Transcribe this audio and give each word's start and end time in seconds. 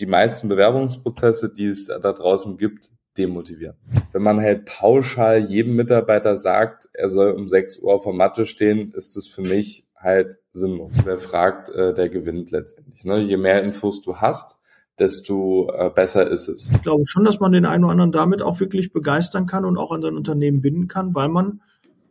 die 0.00 0.06
meisten 0.06 0.48
Bewerbungsprozesse, 0.48 1.52
die 1.52 1.66
es 1.66 1.86
da 1.86 1.98
draußen 1.98 2.56
gibt, 2.56 2.90
demotivieren. 3.18 3.76
Wenn 4.12 4.22
man 4.22 4.40
halt 4.40 4.64
pauschal 4.64 5.38
jedem 5.38 5.76
Mitarbeiter 5.76 6.36
sagt, 6.36 6.88
er 6.92 7.10
soll 7.10 7.32
um 7.32 7.48
6 7.48 7.80
Uhr 7.80 8.00
vor 8.00 8.14
Mathe 8.14 8.46
stehen, 8.46 8.92
ist 8.92 9.16
es 9.16 9.26
für 9.26 9.42
mich 9.42 9.86
halt 9.96 10.38
sinnlos. 10.52 10.92
Wer 11.04 11.18
fragt, 11.18 11.68
äh, 11.68 11.92
der 11.92 12.08
gewinnt 12.08 12.50
letztendlich. 12.50 13.04
Ne? 13.04 13.18
Je 13.20 13.36
mehr 13.36 13.62
Infos 13.62 14.00
du 14.00 14.16
hast, 14.16 14.58
desto 14.98 15.70
äh, 15.72 15.90
besser 15.90 16.28
ist 16.28 16.48
es. 16.48 16.70
Ich 16.70 16.82
glaube 16.82 17.06
schon, 17.06 17.24
dass 17.24 17.40
man 17.40 17.52
den 17.52 17.66
einen 17.66 17.84
oder 17.84 17.92
anderen 17.92 18.12
damit 18.12 18.42
auch 18.42 18.60
wirklich 18.60 18.92
begeistern 18.92 19.46
kann 19.46 19.64
und 19.64 19.76
auch 19.76 19.92
an 19.92 20.02
sein 20.02 20.16
Unternehmen 20.16 20.60
binden 20.60 20.88
kann, 20.88 21.14
weil 21.14 21.28
man 21.28 21.60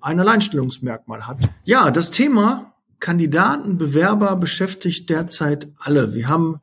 ein 0.02 0.20
Alleinstellungsmerkmal 0.20 1.28
hat. 1.28 1.38
Ja, 1.64 1.92
das 1.92 2.12
Thema 2.12 2.74
Kandidaten, 3.00 3.78
Bewerber 3.78 4.36
beschäftigt 4.36 5.10
derzeit 5.10 5.70
alle. 5.78 6.14
Wir 6.14 6.28
haben 6.28 6.62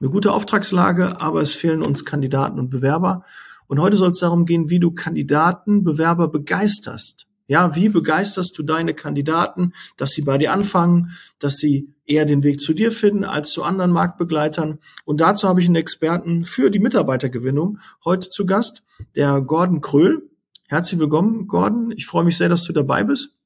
eine 0.00 0.10
gute 0.10 0.32
Auftragslage, 0.32 1.20
aber 1.20 1.40
es 1.40 1.52
fehlen 1.52 1.82
uns 1.82 2.04
Kandidaten 2.04 2.58
und 2.58 2.70
Bewerber. 2.70 3.24
Und 3.66 3.80
heute 3.80 3.96
soll 3.96 4.10
es 4.10 4.18
darum 4.18 4.44
gehen, 4.44 4.68
wie 4.70 4.80
du 4.80 4.92
Kandidaten, 4.92 5.84
Bewerber 5.84 6.28
begeisterst. 6.28 7.26
Ja, 7.46 7.74
wie 7.76 7.90
begeisterst 7.90 8.56
du 8.56 8.62
deine 8.62 8.94
Kandidaten, 8.94 9.74
dass 9.96 10.10
sie 10.10 10.22
bei 10.22 10.38
dir 10.38 10.52
anfangen, 10.52 11.10
dass 11.38 11.56
sie 11.56 11.94
eher 12.06 12.24
den 12.24 12.42
Weg 12.42 12.60
zu 12.60 12.72
dir 12.72 12.90
finden 12.90 13.24
als 13.24 13.50
zu 13.50 13.62
anderen 13.62 13.90
Marktbegleitern? 13.90 14.78
Und 15.04 15.20
dazu 15.20 15.46
habe 15.46 15.60
ich 15.60 15.66
einen 15.66 15.76
Experten 15.76 16.44
für 16.44 16.70
die 16.70 16.78
Mitarbeitergewinnung 16.78 17.80
heute 18.04 18.30
zu 18.30 18.46
Gast, 18.46 18.82
der 19.14 19.42
Gordon 19.42 19.82
Kröhl. 19.82 20.30
Herzlich 20.68 20.98
willkommen, 20.98 21.46
Gordon. 21.46 21.92
Ich 21.94 22.06
freue 22.06 22.24
mich 22.24 22.38
sehr, 22.38 22.48
dass 22.48 22.64
du 22.64 22.72
dabei 22.72 23.04
bist. 23.04 23.38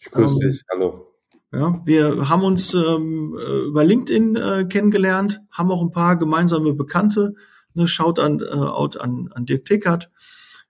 Ich 0.00 0.10
grüße 0.10 0.38
ähm, 0.42 0.50
dich. 0.50 0.62
Hallo. 0.70 1.07
Ja, 1.50 1.80
wir 1.86 2.28
haben 2.28 2.44
uns 2.44 2.74
ähm, 2.74 3.38
äh, 3.40 3.66
über 3.66 3.82
LinkedIn 3.82 4.36
äh, 4.36 4.64
kennengelernt, 4.68 5.40
haben 5.50 5.70
auch 5.70 5.80
ein 5.80 5.92
paar 5.92 6.16
gemeinsame 6.16 6.74
Bekannte. 6.74 7.34
Ne, 7.72 7.88
schaut 7.88 8.18
an, 8.18 8.40
äh, 8.40 8.54
out 8.54 9.00
an, 9.00 9.30
an 9.32 9.46
Dirk 9.46 9.64
Tickert. 9.64 10.10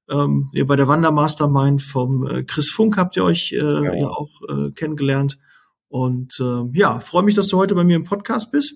Ähm, 0.08 0.50
ihr 0.52 0.66
bei 0.66 0.76
der 0.76 0.86
Wandermastermind 0.86 1.82
vom 1.82 2.26
äh, 2.26 2.44
Chris 2.44 2.70
Funk 2.70 2.96
habt 2.96 3.16
ihr 3.16 3.24
euch 3.24 3.52
äh, 3.52 3.56
ja. 3.56 3.94
ja 3.94 4.08
auch 4.08 4.40
äh, 4.48 4.70
kennengelernt. 4.70 5.38
Und 5.88 6.38
äh, 6.40 6.78
ja, 6.78 7.00
freue 7.00 7.24
mich, 7.24 7.34
dass 7.34 7.48
du 7.48 7.56
heute 7.56 7.74
bei 7.74 7.84
mir 7.84 7.96
im 7.96 8.04
Podcast 8.04 8.52
bist. 8.52 8.74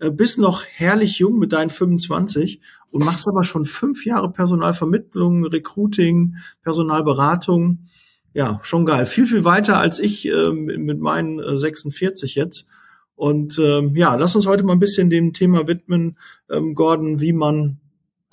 Äh, 0.00 0.10
bist 0.10 0.38
noch 0.38 0.64
herrlich 0.64 1.18
jung 1.18 1.38
mit 1.38 1.52
deinen 1.52 1.70
25 1.70 2.60
und 2.90 3.04
machst 3.04 3.26
aber 3.26 3.42
schon 3.42 3.64
fünf 3.64 4.04
Jahre 4.04 4.30
Personalvermittlung, 4.30 5.46
Recruiting, 5.46 6.36
Personalberatung 6.62 7.88
ja, 8.32 8.60
schon 8.62 8.84
geil. 8.84 9.06
Viel, 9.06 9.26
viel 9.26 9.44
weiter 9.44 9.78
als 9.78 9.98
ich 9.98 10.28
äh, 10.28 10.52
mit 10.52 11.00
meinen 11.00 11.40
äh, 11.40 11.56
46 11.56 12.34
jetzt. 12.34 12.66
Und 13.14 13.58
ähm, 13.58 13.96
ja, 13.96 14.14
lass 14.14 14.36
uns 14.36 14.46
heute 14.46 14.62
mal 14.62 14.74
ein 14.74 14.78
bisschen 14.78 15.10
dem 15.10 15.32
Thema 15.32 15.66
widmen, 15.66 16.18
ähm, 16.50 16.74
Gordon, 16.74 17.20
wie 17.20 17.32
man 17.32 17.80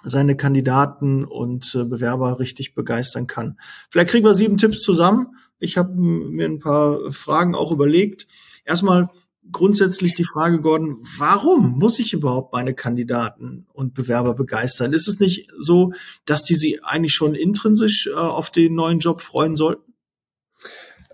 seine 0.03 0.37
Kandidaten 0.37 1.25
und 1.25 1.73
äh, 1.73 1.83
Bewerber 1.83 2.39
richtig 2.39 2.75
begeistern 2.75 3.25
kann. 3.25 3.57
Vielleicht 3.89 4.09
kriegen 4.11 4.25
wir 4.25 4.35
sieben 4.35 4.57
Tipps 4.57 4.81
zusammen. 4.81 5.35
Ich 5.57 5.77
habe 5.77 5.95
mir 5.95 6.45
ein 6.45 6.59
paar 6.59 7.11
Fragen 7.11 7.55
auch 7.55 7.71
überlegt. 7.71 8.27
Erstmal 8.63 9.09
grundsätzlich 9.51 10.13
die 10.13 10.23
Frage, 10.23 10.59
Gordon, 10.61 10.97
warum 11.17 11.77
muss 11.77 11.99
ich 11.99 12.13
überhaupt 12.13 12.53
meine 12.53 12.73
Kandidaten 12.73 13.67
und 13.73 13.93
Bewerber 13.93 14.33
begeistern? 14.33 14.93
Ist 14.93 15.07
es 15.07 15.19
nicht 15.19 15.49
so, 15.59 15.93
dass 16.25 16.43
die 16.43 16.55
sie 16.55 16.79
eigentlich 16.83 17.13
schon 17.13 17.35
intrinsisch 17.35 18.07
äh, 18.07 18.17
auf 18.17 18.49
den 18.49 18.75
neuen 18.75 18.99
Job 18.99 19.21
freuen 19.21 19.55
sollten? 19.55 19.93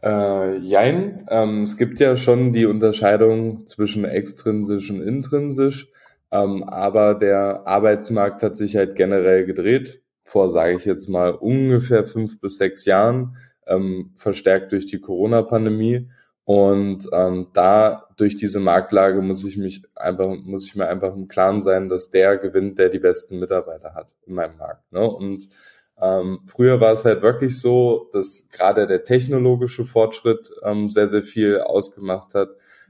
Äh, 0.03 0.57
jein, 0.57 1.25
ähm, 1.29 1.63
es 1.63 1.77
gibt 1.77 1.99
ja 1.99 2.15
schon 2.15 2.53
die 2.53 2.65
Unterscheidung 2.65 3.67
zwischen 3.67 4.03
extrinsisch 4.03 4.89
und 4.89 5.01
intrinsisch, 5.01 5.89
ähm, 6.31 6.63
aber 6.63 7.13
der 7.13 7.67
Arbeitsmarkt 7.67 8.41
hat 8.41 8.57
sich 8.57 8.75
halt 8.75 8.95
generell 8.95 9.45
gedreht, 9.45 10.01
vor, 10.23 10.49
sage 10.49 10.75
ich 10.77 10.85
jetzt 10.85 11.07
mal, 11.07 11.31
ungefähr 11.31 12.03
fünf 12.03 12.39
bis 12.39 12.57
sechs 12.57 12.85
Jahren, 12.85 13.35
ähm, 13.67 14.11
verstärkt 14.15 14.71
durch 14.71 14.87
die 14.87 14.99
Corona-Pandemie. 14.99 16.09
Und 16.43 17.07
ähm, 17.13 17.47
da 17.53 18.07
durch 18.17 18.35
diese 18.35 18.59
Marktlage 18.59 19.21
muss 19.21 19.45
ich 19.45 19.57
mich 19.57 19.83
einfach, 19.95 20.35
muss 20.43 20.65
ich 20.65 20.75
mir 20.75 20.87
einfach 20.87 21.13
im 21.13 21.27
Klaren 21.27 21.61
sein, 21.61 21.87
dass 21.87 22.09
der 22.09 22.37
gewinnt, 22.37 22.79
der 22.79 22.89
die 22.89 22.99
besten 22.99 23.39
Mitarbeiter 23.39 23.93
hat 23.93 24.07
in 24.25 24.33
meinem 24.33 24.57
Markt. 24.57 24.91
Ne? 24.91 25.07
Und 25.07 25.47
ähm, 26.01 26.39
früher 26.47 26.81
war 26.81 26.93
es 26.93 27.05
halt 27.05 27.21
wirklich 27.21 27.59
so, 27.59 28.09
dass 28.11 28.49
gerade 28.49 28.87
der 28.87 29.03
technologische 29.03 29.85
Fortschritt 29.85 30.51
ähm, 30.63 30.89
sehr, 30.89 31.07
sehr 31.07 31.21
viel 31.21 31.59
ausgemacht 31.59 32.33
hat. 32.33 32.49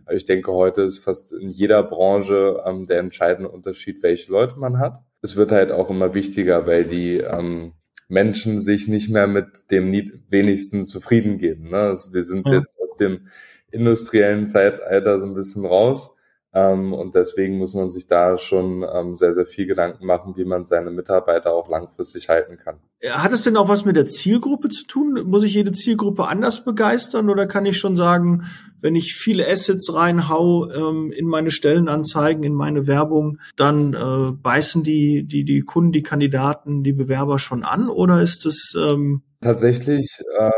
Ich 0.10 0.26
denke, 0.26 0.52
heute 0.52 0.82
ist 0.84 1.00
fast 1.00 1.34
in 1.34 1.50
jeder 1.50 1.84
Branche 1.84 2.64
ähm, 2.66 2.88
der 2.88 3.00
entscheidende 3.00 3.50
Unterschied, 3.50 4.02
welche 4.02 4.32
Leute 4.32 4.58
man 4.58 4.80
hat. 4.80 5.04
Es 5.22 5.36
wird 5.36 5.52
halt 5.52 5.72
auch 5.72 5.90
immer 5.90 6.14
wichtiger, 6.14 6.66
weil 6.66 6.86
die 6.86 7.18
ähm, 7.18 7.74
Menschen 8.12 8.60
sich 8.60 8.90
nicht 8.90 9.10
mehr 9.10 9.26
mit 9.26 9.72
dem 9.72 9.92
wenigsten 10.30 10.84
zufrieden 10.84 11.38
geben. 11.38 11.70
Ne? 11.70 11.78
Also 11.78 12.14
wir 12.14 12.26
sind 12.26 12.46
ja. 12.46 12.56
jetzt 12.56 12.74
aus 12.78 12.98
dem 12.98 13.28
industriellen 13.72 14.46
Zeitalter 14.46 15.18
so 15.18 15.26
ein 15.26 15.34
bisschen 15.34 15.66
raus 15.66 16.18
ähm, 16.54 16.92
und 16.94 17.16
deswegen 17.16 17.58
muss 17.58 17.74
man 17.74 17.92
sich 17.92 18.08
da 18.08 18.38
schon 18.38 18.84
ähm, 18.84 19.16
sehr, 19.16 19.34
sehr 19.34 19.46
viel 19.46 19.68
Gedanken 19.68 20.06
machen, 20.06 20.36
wie 20.36 20.44
man 20.44 20.66
seine 20.66 20.92
Mitarbeiter 20.92 21.54
auch 21.54 21.70
langfristig 21.70 22.28
halten 22.28 22.58
kann. 22.58 22.76
Hat 23.10 23.32
es 23.32 23.44
denn 23.44 23.56
auch 23.56 23.70
was 23.70 23.86
mit 23.86 23.96
der 23.96 24.06
Zielgruppe 24.06 24.68
zu 24.68 24.86
tun? 24.86 25.24
Muss 25.26 25.44
ich 25.44 25.54
jede 25.54 25.72
Zielgruppe 25.72 26.28
anders 26.28 26.66
begeistern 26.66 27.30
oder 27.30 27.48
kann 27.48 27.66
ich 27.66 27.78
schon 27.78 27.96
sagen, 27.96 28.44
wenn 28.82 28.96
ich 28.96 29.16
viele 29.16 29.48
Assets 29.48 29.94
reinhau 29.94 30.70
ähm, 30.70 31.14
in 31.16 31.26
meine 31.26 31.52
Stellenanzeigen, 31.52 32.44
in 32.44 32.54
meine 32.54 32.86
Werbung, 32.86 33.38
dann 33.56 33.94
äh, 33.94 34.32
beißen 34.34 34.84
die, 34.84 35.24
die, 35.24 35.46
die 35.46 35.62
Kunden, 35.62 35.94
die 35.94 36.04
Kandidaten, 36.04 36.84
die 36.84 36.94
Bewerber 36.94 37.40
schon 37.40 37.64
an 37.64 37.88
oder 37.88 38.22
ist 38.22 38.46
es 38.46 38.76
ähm 38.78 39.22
Tatsächlich 39.40 40.20
äh, 40.38 40.52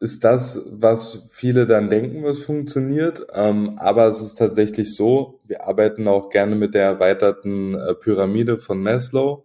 ist 0.00 0.22
das, 0.24 0.62
was 0.70 1.24
viele 1.30 1.66
dann 1.66 1.90
denken, 1.90 2.22
was 2.22 2.40
funktioniert. 2.40 3.26
Ähm, 3.32 3.78
aber 3.78 4.06
es 4.06 4.22
ist 4.22 4.34
tatsächlich 4.34 4.94
so, 4.94 5.40
wir 5.44 5.66
arbeiten 5.66 6.06
auch 6.06 6.30
gerne 6.30 6.54
mit 6.54 6.74
der 6.74 6.84
erweiterten 6.84 7.74
äh, 7.74 7.94
Pyramide 7.94 8.56
von 8.56 8.80
Maslow, 8.80 9.44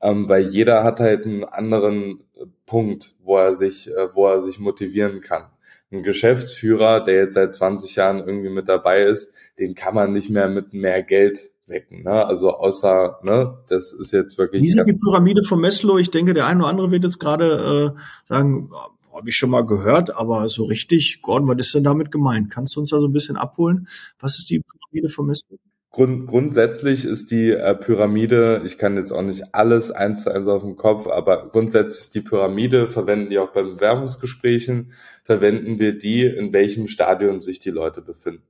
ähm, 0.00 0.28
weil 0.28 0.42
jeder 0.42 0.84
hat 0.84 1.00
halt 1.00 1.24
einen 1.24 1.44
anderen 1.44 2.20
äh, 2.36 2.44
Punkt, 2.66 3.14
wo 3.22 3.38
er 3.38 3.54
sich, 3.54 3.90
äh, 3.90 4.14
wo 4.14 4.26
er 4.26 4.40
sich 4.40 4.58
motivieren 4.58 5.20
kann. 5.20 5.44
Ein 5.90 6.02
Geschäftsführer, 6.02 7.02
der 7.02 7.14
jetzt 7.14 7.34
seit 7.34 7.54
20 7.54 7.96
Jahren 7.96 8.18
irgendwie 8.18 8.50
mit 8.50 8.68
dabei 8.68 9.02
ist, 9.02 9.32
den 9.58 9.74
kann 9.74 9.94
man 9.94 10.12
nicht 10.12 10.28
mehr 10.28 10.48
mit 10.48 10.74
mehr 10.74 11.02
Geld 11.02 11.52
wecken. 11.68 12.02
Ne? 12.02 12.26
Also 12.26 12.56
außer, 12.56 13.20
ne, 13.22 13.58
das 13.68 13.92
ist 13.92 14.12
jetzt 14.12 14.36
wirklich. 14.36 14.62
Die 14.62 14.92
Pyramide 14.92 15.42
von 15.42 15.60
Maslow? 15.60 15.98
Ich 15.98 16.10
denke, 16.10 16.34
der 16.34 16.46
eine 16.46 16.60
oder 16.60 16.68
andere 16.68 16.90
wird 16.90 17.04
jetzt 17.04 17.18
gerade 17.18 17.94
äh, 17.96 18.28
sagen, 18.28 18.70
habe 19.16 19.30
ich 19.30 19.36
schon 19.36 19.50
mal 19.50 19.64
gehört, 19.64 20.14
aber 20.14 20.48
so 20.48 20.64
richtig, 20.64 21.22
Gordon, 21.22 21.48
was 21.48 21.58
ist 21.58 21.74
denn 21.74 21.84
damit 21.84 22.10
gemeint? 22.10 22.50
Kannst 22.50 22.76
du 22.76 22.80
uns 22.80 22.90
da 22.90 23.00
so 23.00 23.08
ein 23.08 23.12
bisschen 23.12 23.36
abholen? 23.36 23.88
Was 24.18 24.38
ist 24.38 24.50
die 24.50 24.60
Pyramide 24.60 25.08
von 25.08 25.26
Maslow? 25.26 25.58
Grund, 25.90 26.26
grundsätzlich 26.26 27.06
ist 27.06 27.30
die 27.30 27.50
äh, 27.50 27.74
Pyramide, 27.74 28.60
ich 28.66 28.76
kann 28.76 28.96
jetzt 28.96 29.12
auch 29.12 29.22
nicht 29.22 29.54
alles 29.54 29.90
eins 29.90 30.24
zu 30.24 30.30
eins 30.30 30.46
auf 30.46 30.60
dem 30.60 30.76
Kopf, 30.76 31.06
aber 31.06 31.48
grundsätzlich 31.48 32.00
ist 32.02 32.14
die 32.14 32.20
Pyramide, 32.20 32.86
verwenden 32.86 33.30
die 33.30 33.38
auch 33.38 33.52
bei 33.52 33.62
Bewerbungsgesprächen, 33.62 34.92
verwenden 35.24 35.78
wir 35.78 35.96
die, 35.96 36.26
in 36.26 36.52
welchem 36.52 36.86
Stadium 36.86 37.40
sich 37.40 37.60
die 37.60 37.70
Leute 37.70 38.02
befinden. 38.02 38.42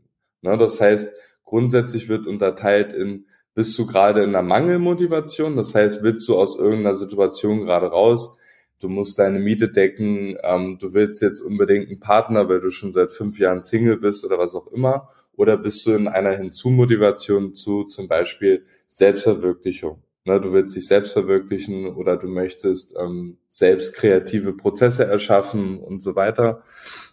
Ne, 0.42 0.58
das 0.58 0.80
heißt, 0.80 1.14
grundsätzlich 1.44 2.08
wird 2.08 2.26
unterteilt 2.26 2.92
in, 2.92 3.26
bist 3.54 3.78
du 3.78 3.86
gerade 3.86 4.24
in 4.24 4.30
einer 4.30 4.42
Mangelmotivation, 4.42 5.56
das 5.56 5.72
heißt, 5.72 6.02
willst 6.02 6.26
du 6.26 6.36
aus 6.36 6.58
irgendeiner 6.58 6.96
Situation 6.96 7.60
gerade 7.60 7.86
raus, 7.86 8.35
du 8.80 8.88
musst 8.88 9.18
deine 9.18 9.38
Miete 9.38 9.68
decken, 9.68 10.36
ähm, 10.42 10.78
du 10.80 10.92
willst 10.92 11.22
jetzt 11.22 11.40
unbedingt 11.40 11.88
einen 11.88 12.00
Partner, 12.00 12.48
weil 12.48 12.60
du 12.60 12.70
schon 12.70 12.92
seit 12.92 13.10
fünf 13.10 13.38
Jahren 13.38 13.62
Single 13.62 13.98
bist 13.98 14.24
oder 14.24 14.38
was 14.38 14.54
auch 14.54 14.66
immer, 14.68 15.08
oder 15.34 15.56
bist 15.56 15.84
du 15.86 15.92
in 15.92 16.08
einer 16.08 16.32
Hinzumotivation 16.32 17.54
zu 17.54 17.84
zum 17.84 18.08
Beispiel 18.08 18.64
Selbstverwirklichung. 18.88 20.02
Ne, 20.24 20.40
du 20.40 20.52
willst 20.52 20.74
dich 20.74 20.88
selbst 20.88 21.12
verwirklichen 21.12 21.86
oder 21.86 22.16
du 22.16 22.26
möchtest 22.26 22.96
ähm, 22.98 23.38
selbst 23.48 23.94
kreative 23.94 24.54
Prozesse 24.54 25.04
erschaffen 25.04 25.78
und 25.78 26.02
so 26.02 26.16
weiter. 26.16 26.64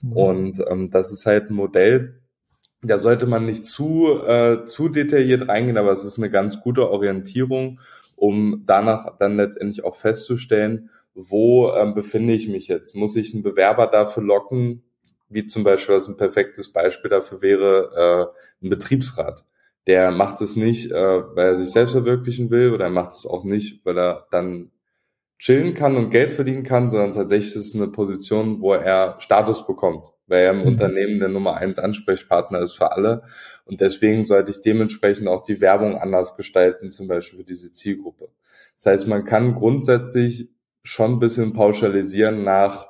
Mhm. 0.01 0.13
Und 0.13 0.63
ähm, 0.67 0.89
das 0.89 1.11
ist 1.11 1.27
halt 1.27 1.51
ein 1.51 1.53
Modell, 1.53 2.23
da 2.83 2.97
sollte 2.97 3.25
man 3.25 3.45
nicht 3.45 3.65
zu, 3.65 4.19
äh, 4.25 4.65
zu 4.65 4.89
detailliert 4.89 5.47
reingehen, 5.47 5.77
aber 5.77 5.91
es 5.91 6.03
ist 6.03 6.17
eine 6.17 6.29
ganz 6.29 6.59
gute 6.61 6.89
Orientierung, 6.89 7.79
um 8.15 8.63
danach 8.65 9.17
dann 9.19 9.37
letztendlich 9.37 9.83
auch 9.83 9.95
festzustellen, 9.95 10.89
wo 11.15 11.71
ähm, 11.73 11.93
befinde 11.93 12.33
ich 12.33 12.47
mich 12.47 12.67
jetzt? 12.67 12.95
Muss 12.95 13.15
ich 13.15 13.33
einen 13.33 13.43
Bewerber 13.43 13.87
dafür 13.87 14.23
locken, 14.23 14.83
wie 15.29 15.45
zum 15.47 15.63
Beispiel, 15.63 15.95
was 15.95 16.07
ein 16.07 16.17
perfektes 16.17 16.71
Beispiel 16.71 17.09
dafür 17.09 17.41
wäre, 17.41 18.33
äh, 18.61 18.65
ein 18.65 18.69
Betriebsrat. 18.69 19.45
Der 19.87 20.11
macht 20.11 20.41
es 20.41 20.55
nicht, 20.55 20.91
äh, 20.91 20.95
weil 21.35 21.47
er 21.47 21.57
sich 21.57 21.71
selbst 21.71 21.91
verwirklichen 21.91 22.49
will 22.49 22.71
oder 22.71 22.85
er 22.85 22.91
macht 22.91 23.11
es 23.11 23.25
auch 23.25 23.43
nicht, 23.43 23.85
weil 23.85 23.97
er 23.97 24.27
dann 24.31 24.71
chillen 25.39 25.73
kann 25.73 25.97
und 25.97 26.09
Geld 26.09 26.31
verdienen 26.31 26.63
kann, 26.63 26.89
sondern 26.89 27.13
tatsächlich 27.13 27.55
ist 27.55 27.67
es 27.67 27.75
eine 27.75 27.89
Position, 27.89 28.61
wo 28.61 28.73
er 28.73 29.15
Status 29.19 29.67
bekommt. 29.67 30.07
weil 30.25 30.45
er 30.45 30.51
im 30.51 30.59
mhm. 30.59 30.67
Unternehmen 30.67 31.19
der 31.19 31.27
Nummer 31.27 31.57
eins 31.57 31.77
Ansprechpartner 31.77 32.59
ist 32.59 32.73
für 32.73 32.93
alle. 32.93 33.23
Und 33.65 33.81
deswegen 33.81 34.23
sollte 34.23 34.51
ich 34.51 34.61
dementsprechend 34.61 35.27
auch 35.27 35.43
die 35.43 35.59
Werbung 35.59 35.97
anders 35.97 36.37
gestalten, 36.37 36.89
zum 36.89 37.09
Beispiel 37.09 37.39
für 37.39 37.45
diese 37.45 37.73
Zielgruppe. 37.73 38.29
Das 38.77 38.85
heißt, 38.85 39.07
man 39.07 39.25
kann 39.25 39.53
grundsätzlich 39.53 40.49
schon 40.83 41.13
ein 41.13 41.19
bisschen 41.19 41.53
pauschalisieren 41.53 42.43
nach, 42.43 42.87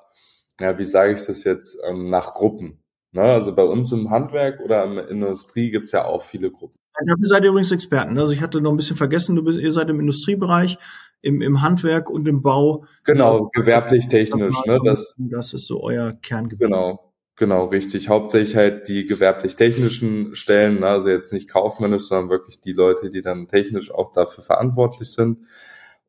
ja, 0.60 0.78
wie 0.78 0.86
sage 0.86 1.13
ich 1.13 1.25
das 1.25 1.44
jetzt, 1.44 1.78
ähm, 1.88 2.10
nach 2.10 2.34
Gruppen. 2.34 2.84
Ne? 3.12 3.22
Also 3.22 3.54
bei 3.54 3.63
uns 3.63 3.92
im 3.92 4.10
Handwerk 4.10 4.60
oder 4.62 4.84
in 4.86 4.95
der 4.95 5.10
Industrie 5.10 5.72
gibt 5.72 5.86
es 5.86 5.92
ja 5.92 6.06
auch 6.06 6.24
viele 6.24 6.51
Gruppen. 6.51 6.75
Dafür 7.06 7.28
seid 7.28 7.44
ihr 7.44 7.50
übrigens 7.50 7.72
Experten. 7.72 8.18
Also 8.19 8.34
ich 8.34 8.42
hatte 8.42 8.62
noch 8.62 8.72
ein 8.72 8.78
bisschen 8.78 8.98
vergessen, 8.98 9.36
du 9.36 9.44
bist, 9.44 9.57
ihr 9.57 9.72
seid 9.72 9.90
im 9.90 10.00
Industriebereich, 10.00 10.78
im, 11.22 11.42
im 11.42 11.62
Handwerk 11.62 12.10
und 12.10 12.28
im 12.28 12.42
Bau. 12.42 12.86
Genau, 13.04 13.50
gewerblich 13.54 14.07
technisch. 14.07 14.56
Ne? 14.66 14.80
Das, 14.84 15.16
das 15.18 15.54
ist 15.54 15.66
so 15.66 15.81
euer 15.81 16.13
Kerngebiet. 16.13 16.68
Genau. 16.68 17.13
Genau, 17.36 17.66
richtig. 17.66 18.10
Hauptsächlich 18.10 18.56
halt 18.56 18.88
die 18.88 19.06
gewerblich-technischen 19.06 20.36
Stellen, 20.36 20.81
ne? 20.81 20.88
also 20.88 21.10
jetzt 21.10 21.34
nicht 21.34 21.50
kaufmännisch, 21.50 22.04
sondern 22.04 22.30
wirklich 22.30 22.62
die 22.62 22.74
Leute, 22.74 23.10
die 23.10 23.22
dann 23.22 23.48
technisch 23.48 23.92
auch 23.92 24.12
dafür 24.12 24.44
verantwortlich 24.44 25.12
sind. 25.12 25.39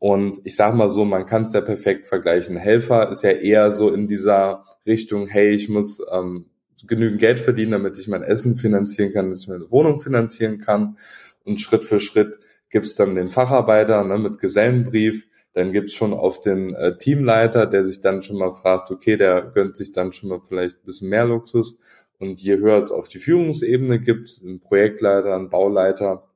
Und 0.05 0.43
ich 0.45 0.55
sage 0.55 0.77
mal 0.77 0.91
so, 0.91 1.07
man 1.07 1.25
kann 1.25 1.47
es 1.47 1.55
ja 1.55 1.63
perfekt 1.63 2.07
vergleichen. 2.07 2.59
Helfer 2.59 3.09
ist 3.09 3.23
ja 3.23 3.31
eher 3.31 3.71
so 3.71 3.89
in 3.89 4.07
dieser 4.07 4.63
Richtung, 4.87 5.25
hey, 5.25 5.55
ich 5.55 5.71
muss 5.71 5.99
ähm, 6.13 6.45
genügend 6.87 7.21
Geld 7.21 7.41
verdienen, 7.41 7.73
damit 7.73 7.97
ich 7.97 8.07
mein 8.07 8.23
Essen 8.23 8.55
finanzieren 8.55 9.15
kann, 9.15 9.31
dass 9.31 9.41
ich 9.41 9.49
meine 9.49 9.71
Wohnung 9.71 9.99
finanzieren 9.99 10.59
kann. 10.59 10.99
Und 11.45 11.59
Schritt 11.59 11.85
für 11.85 12.01
Schritt 12.01 12.39
gibt's 12.69 12.95
dann 12.95 13.15
den 13.15 13.31
Facharbeiter 13.31 14.05
ne, 14.05 14.19
mit 14.19 14.41
Gesellenbrief. 14.41 15.27
Dann 15.55 15.73
gibt's 15.73 15.95
schon 15.95 16.13
auf 16.13 16.43
den 16.43 16.75
äh, 16.75 16.99
Teamleiter, 16.99 17.65
der 17.65 17.83
sich 17.83 18.03
dann 18.03 18.21
schon 18.21 18.37
mal 18.37 18.51
fragt, 18.51 18.91
okay, 18.91 19.17
der 19.17 19.41
gönnt 19.55 19.79
sich 19.79 19.93
dann 19.93 20.13
schon 20.13 20.29
mal 20.29 20.43
vielleicht 20.47 20.77
ein 20.77 20.85
bisschen 20.85 21.09
mehr 21.09 21.25
Luxus. 21.25 21.79
Und 22.19 22.43
je 22.43 22.59
höher 22.59 22.77
es 22.77 22.91
auf 22.91 23.09
die 23.09 23.17
Führungsebene 23.17 24.01
gibt, 24.01 24.39
einen 24.45 24.61
Projektleiter, 24.61 25.35
einen 25.35 25.49
Bauleiter, 25.49 26.29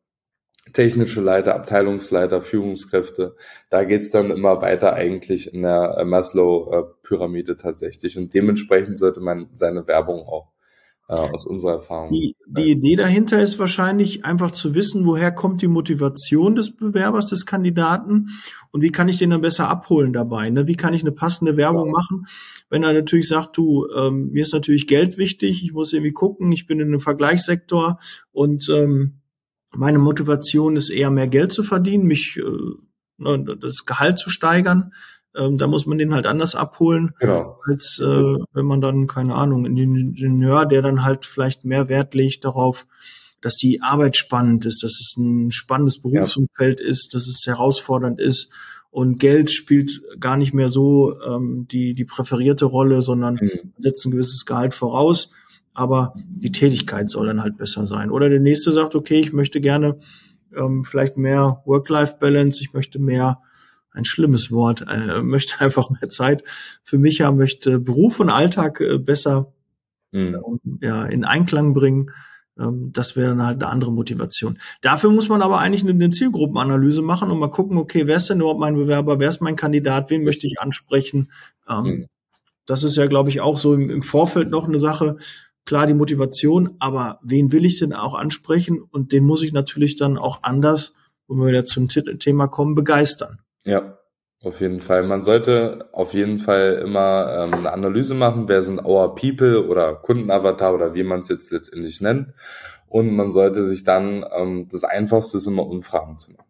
technische 0.73 1.21
Leiter, 1.21 1.55
Abteilungsleiter, 1.55 2.41
Führungskräfte, 2.41 3.37
da 3.71 3.85
geht's 3.85 4.11
dann 4.11 4.31
immer 4.31 4.61
weiter 4.61 4.95
eigentlich 4.95 5.53
in 5.53 5.63
der 5.63 5.97
äh, 5.99 6.05
Maslow-Pyramide 6.05 7.57
tatsächlich. 7.57 8.17
Und 8.17 8.35
dementsprechend 8.35 8.99
sollte 8.99 9.21
man 9.21 9.49
seine 9.55 9.87
Werbung 9.87 10.21
auch 10.23 10.53
äh, 11.09 11.15
aus 11.15 11.47
unserer 11.47 11.73
Erfahrung. 11.73 12.13
Die, 12.13 12.37
die 12.47 12.71
Idee 12.71 12.97
dahinter 12.97 13.41
ist 13.41 13.59
wahrscheinlich 13.59 14.25
einfach 14.25 14.51
zu 14.51 14.75
wissen, 14.75 15.07
woher 15.07 15.33
kommt 15.33 15.63
die 15.63 15.69
Motivation 15.69 16.55
des 16.55 16.77
Bewerbers, 16.77 17.27
des 17.27 17.47
Kandidaten 17.47 18.29
und 18.73 18.83
wie 18.83 18.91
kann 18.91 19.09
ich 19.09 19.17
den 19.17 19.31
dann 19.31 19.41
besser 19.41 19.69
abholen 19.69 20.13
dabei? 20.13 20.51
Ne? 20.51 20.67
Wie 20.67 20.77
kann 20.77 20.93
ich 20.93 21.03
eine 21.03 21.13
passende 21.13 21.57
Werbung 21.57 21.87
ja. 21.87 21.93
machen, 21.93 22.27
wenn 22.69 22.83
er 22.83 22.93
natürlich 22.93 23.29
sagt, 23.29 23.57
du, 23.57 23.87
ähm, 23.97 24.31
mir 24.33 24.43
ist 24.43 24.53
natürlich 24.53 24.87
Geld 24.87 25.17
wichtig, 25.17 25.65
ich 25.65 25.73
muss 25.73 25.93
irgendwie 25.93 26.13
gucken, 26.13 26.53
ich 26.53 26.67
bin 26.67 26.79
in 26.79 26.89
einem 26.89 27.01
Vergleichssektor 27.01 27.99
und 28.31 28.69
ähm, 28.69 29.18
meine 29.71 29.99
Motivation 29.99 30.77
ist 30.77 30.91
eher 30.91 31.11
mehr 31.11 31.29
Geld 31.29 31.53
zu 31.53 31.63
verdienen, 31.63 32.05
mich 32.05 32.39
äh, 32.39 32.43
ne, 33.19 33.57
das 33.61 33.85
Gehalt 33.85 34.19
zu 34.19 34.31
steigern. 34.31 34.93
Ähm, 35.37 35.59
da 35.59 35.67
muss 35.67 35.87
man 35.87 35.99
den 35.99 36.15
halt 36.15 36.27
anders 36.27 36.55
abholen, 36.55 37.13
genau. 37.21 37.59
als 37.67 38.01
äh, 38.03 38.07
wenn 38.53 38.65
man 38.65 38.81
dann, 38.81 39.07
keine 39.07 39.35
Ahnung, 39.35 39.67
ein 39.67 39.77
Ingenieur, 39.77 40.67
der 40.67 40.83
dann 40.83 41.05
halt 41.05 41.27
vielleicht 41.27 41.65
mehr 41.65 41.89
Wert 41.89 42.15
legt 42.15 42.45
darauf, 42.45 42.87
dass 43.41 43.57
die 43.57 43.83
Arbeit 43.83 44.17
spannend 44.17 44.65
ist, 44.65 44.83
dass 44.83 44.93
es 44.93 45.15
ein 45.17 45.51
spannendes 45.53 46.01
Berufsumfeld 46.01 46.81
ja. 46.81 46.87
ist, 46.87 47.15
dass 47.15 47.29
es 47.29 47.45
herausfordernd 47.47 48.21
ist 48.21 48.51
und 48.91 49.21
Geld 49.21 49.51
spielt 49.53 50.01
gar 50.19 50.37
nicht 50.37 50.55
mehr 50.55 50.69
so 50.69 51.21
ähm, 51.21 51.69
die, 51.71 51.95
die 51.95 52.05
präferierte 52.05 52.65
Rolle, 52.65 53.03
sondern 53.03 53.35
mhm. 53.35 53.73
setzt 53.79 54.07
ein 54.07 54.11
gewisses 54.11 54.45
Gehalt 54.45 54.75
voraus 54.75 55.33
aber 55.79 56.13
die 56.17 56.51
Tätigkeit 56.51 57.09
soll 57.09 57.29
dann 57.29 57.41
halt 57.41 57.57
besser 57.57 57.87
sein. 57.87 58.11
Oder 58.11 58.29
der 58.29 58.41
nächste 58.41 58.73
sagt, 58.73 58.97
okay, 58.97 59.21
ich 59.21 59.33
möchte 59.33 59.61
gerne 59.61 60.01
ähm, 60.53 60.85
vielleicht 60.85 61.17
mehr 61.17 61.63
Work-Life-Balance, 61.67 62.61
ich 62.61 62.73
möchte 62.73 62.99
mehr, 62.99 63.39
ein 63.93 64.05
schlimmes 64.05 64.51
Wort, 64.51 64.85
äh, 64.89 65.23
möchte 65.23 65.61
einfach 65.61 65.89
mehr 65.91 66.11
Zeit 66.11 66.43
für 66.83 66.99
mich 66.99 67.21
haben, 67.21 67.37
möchte 67.37 67.79
Beruf 67.79 68.19
und 68.19 68.29
Alltag 68.29 68.81
äh, 68.81 68.99
besser 68.99 69.53
mhm. 70.11 70.59
äh, 70.81 70.87
ja, 70.87 71.07
in 71.07 71.25
Einklang 71.25 71.75
bringen. 71.75 72.11
Ähm, 72.59 72.91
das 72.93 73.15
wäre 73.15 73.29
dann 73.29 73.47
halt 73.47 73.63
eine 73.63 73.71
andere 73.71 73.93
Motivation. 73.93 74.59
Dafür 74.81 75.11
muss 75.11 75.29
man 75.29 75.43
aber 75.43 75.61
eigentlich 75.61 75.85
eine, 75.85 75.93
eine 75.93 76.11
Zielgruppenanalyse 76.11 77.03
machen 77.03 77.31
und 77.31 77.39
mal 77.39 77.53
gucken, 77.53 77.79
okay, 77.79 78.09
wer 78.09 78.17
ist 78.17 78.29
denn 78.29 78.41
überhaupt 78.41 78.59
mein 78.59 78.75
Bewerber, 78.75 79.21
wer 79.21 79.29
ist 79.29 79.43
mein 79.43 79.55
Kandidat, 79.55 80.11
wen 80.11 80.25
möchte 80.25 80.49
ich 80.49 80.59
ansprechen. 80.59 81.31
Ähm, 81.69 81.85
mhm. 81.85 82.07
Das 82.67 82.83
ist 82.83 82.97
ja, 82.97 83.07
glaube 83.07 83.31
ich, 83.31 83.41
auch 83.41 83.57
so 83.57 83.75
im, 83.75 83.89
im 83.89 84.03
Vorfeld 84.03 84.51
noch 84.51 84.69
eine 84.69 84.79
Sache, 84.79 85.17
klar 85.69 85.87
die 85.87 85.93
Motivation, 85.93 86.77
aber 86.79 87.21
wen 87.23 87.53
will 87.53 87.67
ich 87.67 87.79
denn 87.79 87.93
auch 87.93 88.15
ansprechen? 88.15 88.81
Und 88.81 89.13
den 89.13 89.25
muss 89.25 89.43
ich 89.43 89.53
natürlich 89.53 89.97
dann 89.97 90.17
auch 90.17 90.43
anders, 90.43 90.95
wenn 91.29 91.37
wir 91.37 91.49
wieder 91.49 91.67
zum 91.67 91.91
Thema 91.91 92.47
kommen, 92.47 92.75
begeistern. 92.75 93.41
Ja, 93.67 93.99
auf 94.43 94.63
jeden 94.63 94.81
Fall. 94.81 95.03
Man 95.03 95.25
sollte 95.25 95.91
auf 95.93 96.15
jeden 96.15 96.39
Fall 96.39 96.81
immer 96.83 97.45
ähm, 97.45 97.53
eine 97.53 97.71
Analyse 97.71 98.15
machen, 98.15 98.49
wer 98.49 98.63
sind 98.63 98.83
our 98.83 99.15
people 99.15 99.69
oder 99.69 99.95
Kundenavatar 99.95 100.73
oder 100.73 100.95
wie 100.95 101.03
man 101.03 101.21
es 101.21 101.29
jetzt 101.29 101.51
letztendlich 101.51 102.01
nennt. 102.01 102.29
Und 102.87 103.15
man 103.15 103.31
sollte 103.31 103.67
sich 103.67 103.85
dann, 103.85 104.25
ähm, 104.35 104.69
das 104.71 104.85
Einfachste 104.85 105.37
ist 105.37 105.47
immer 105.47 105.67
Umfragen 105.67 106.17
zu 106.17 106.33
machen. 106.33 106.48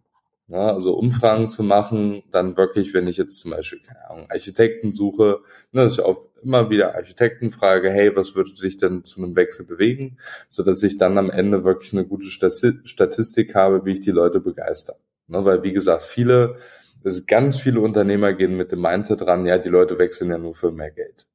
Ja, 0.50 0.72
also 0.72 0.94
Umfragen 0.94 1.50
zu 1.50 1.62
machen, 1.62 2.22
dann 2.30 2.56
wirklich, 2.56 2.94
wenn 2.94 3.06
ich 3.06 3.18
jetzt 3.18 3.38
zum 3.38 3.50
Beispiel, 3.50 3.80
keine 3.80 4.08
Ahnung, 4.08 4.30
Architekten 4.30 4.94
suche, 4.94 5.40
ne, 5.72 5.82
dass 5.82 5.94
ich 5.94 6.00
auf 6.00 6.26
immer 6.42 6.70
wieder 6.70 6.94
Architekten 6.94 7.50
frage, 7.50 7.90
hey, 7.90 8.16
was 8.16 8.34
würde 8.34 8.54
dich 8.54 8.78
denn 8.78 9.04
zu 9.04 9.22
einem 9.22 9.36
Wechsel 9.36 9.66
bewegen, 9.66 10.16
so 10.48 10.62
dass 10.62 10.82
ich 10.82 10.96
dann 10.96 11.18
am 11.18 11.28
Ende 11.28 11.64
wirklich 11.64 11.92
eine 11.92 12.06
gute 12.06 12.28
Statistik 12.28 13.54
habe, 13.54 13.84
wie 13.84 13.92
ich 13.92 14.00
die 14.00 14.10
Leute 14.10 14.40
begeister. 14.40 14.96
Ne, 15.26 15.44
weil, 15.44 15.62
wie 15.64 15.72
gesagt, 15.72 16.02
viele, 16.02 16.56
also 17.04 17.20
ganz 17.26 17.58
viele 17.58 17.80
Unternehmer 17.80 18.32
gehen 18.32 18.56
mit 18.56 18.72
dem 18.72 18.80
Mindset 18.80 19.20
ran, 19.26 19.44
ja, 19.44 19.58
die 19.58 19.68
Leute 19.68 19.98
wechseln 19.98 20.30
ja 20.30 20.38
nur 20.38 20.54
für 20.54 20.70
mehr 20.70 20.90
Geld. 20.90 21.26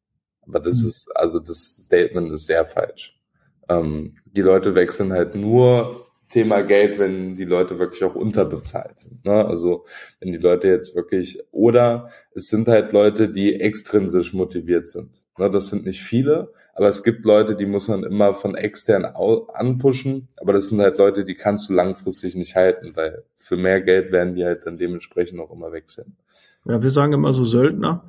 Aber 0.41 0.59
das 0.59 0.81
mhm. 0.81 0.87
ist, 0.87 1.15
also 1.15 1.39
das 1.39 1.83
Statement 1.83 2.31
ist 2.31 2.47
sehr 2.47 2.65
falsch. 2.65 3.19
Ähm, 3.69 4.17
die 4.25 4.41
Leute 4.41 4.73
wechseln 4.73 5.13
halt 5.13 5.35
nur 5.35 6.07
Thema 6.33 6.61
Geld, 6.61 6.97
wenn 6.97 7.35
die 7.35 7.45
Leute 7.45 7.77
wirklich 7.77 8.03
auch 8.03 8.15
unterbezahlt 8.15 8.99
sind. 8.99 9.23
Ne? 9.23 9.45
Also 9.45 9.85
wenn 10.19 10.31
die 10.31 10.39
Leute 10.39 10.67
jetzt 10.67 10.95
wirklich, 10.95 11.39
oder 11.51 12.09
es 12.33 12.47
sind 12.47 12.67
halt 12.67 12.91
Leute, 12.91 13.29
die 13.29 13.61
extrinsisch 13.61 14.33
motiviert 14.33 14.87
sind. 14.87 15.23
Ne? 15.37 15.51
Das 15.51 15.67
sind 15.67 15.85
nicht 15.85 16.01
viele, 16.01 16.51
aber 16.73 16.87
es 16.87 17.03
gibt 17.03 17.23
Leute, 17.23 17.55
die 17.55 17.67
muss 17.67 17.87
man 17.87 18.03
immer 18.03 18.33
von 18.33 18.55
extern 18.55 19.05
anpushen, 19.05 20.29
aber 20.37 20.53
das 20.53 20.69
sind 20.69 20.81
halt 20.81 20.97
Leute, 20.97 21.23
die 21.23 21.35
kannst 21.35 21.69
du 21.69 21.73
langfristig 21.73 22.33
nicht 22.33 22.55
halten, 22.55 22.95
weil 22.95 23.23
für 23.35 23.55
mehr 23.55 23.81
Geld 23.81 24.11
werden 24.11 24.33
die 24.33 24.43
halt 24.43 24.65
dann 24.65 24.79
dementsprechend 24.79 25.39
auch 25.39 25.51
immer 25.51 25.71
wechseln. 25.71 26.17
Ja, 26.65 26.81
wir 26.81 26.89
sagen 26.89 27.13
immer 27.13 27.33
so 27.33 27.45
Söldner 27.45 28.05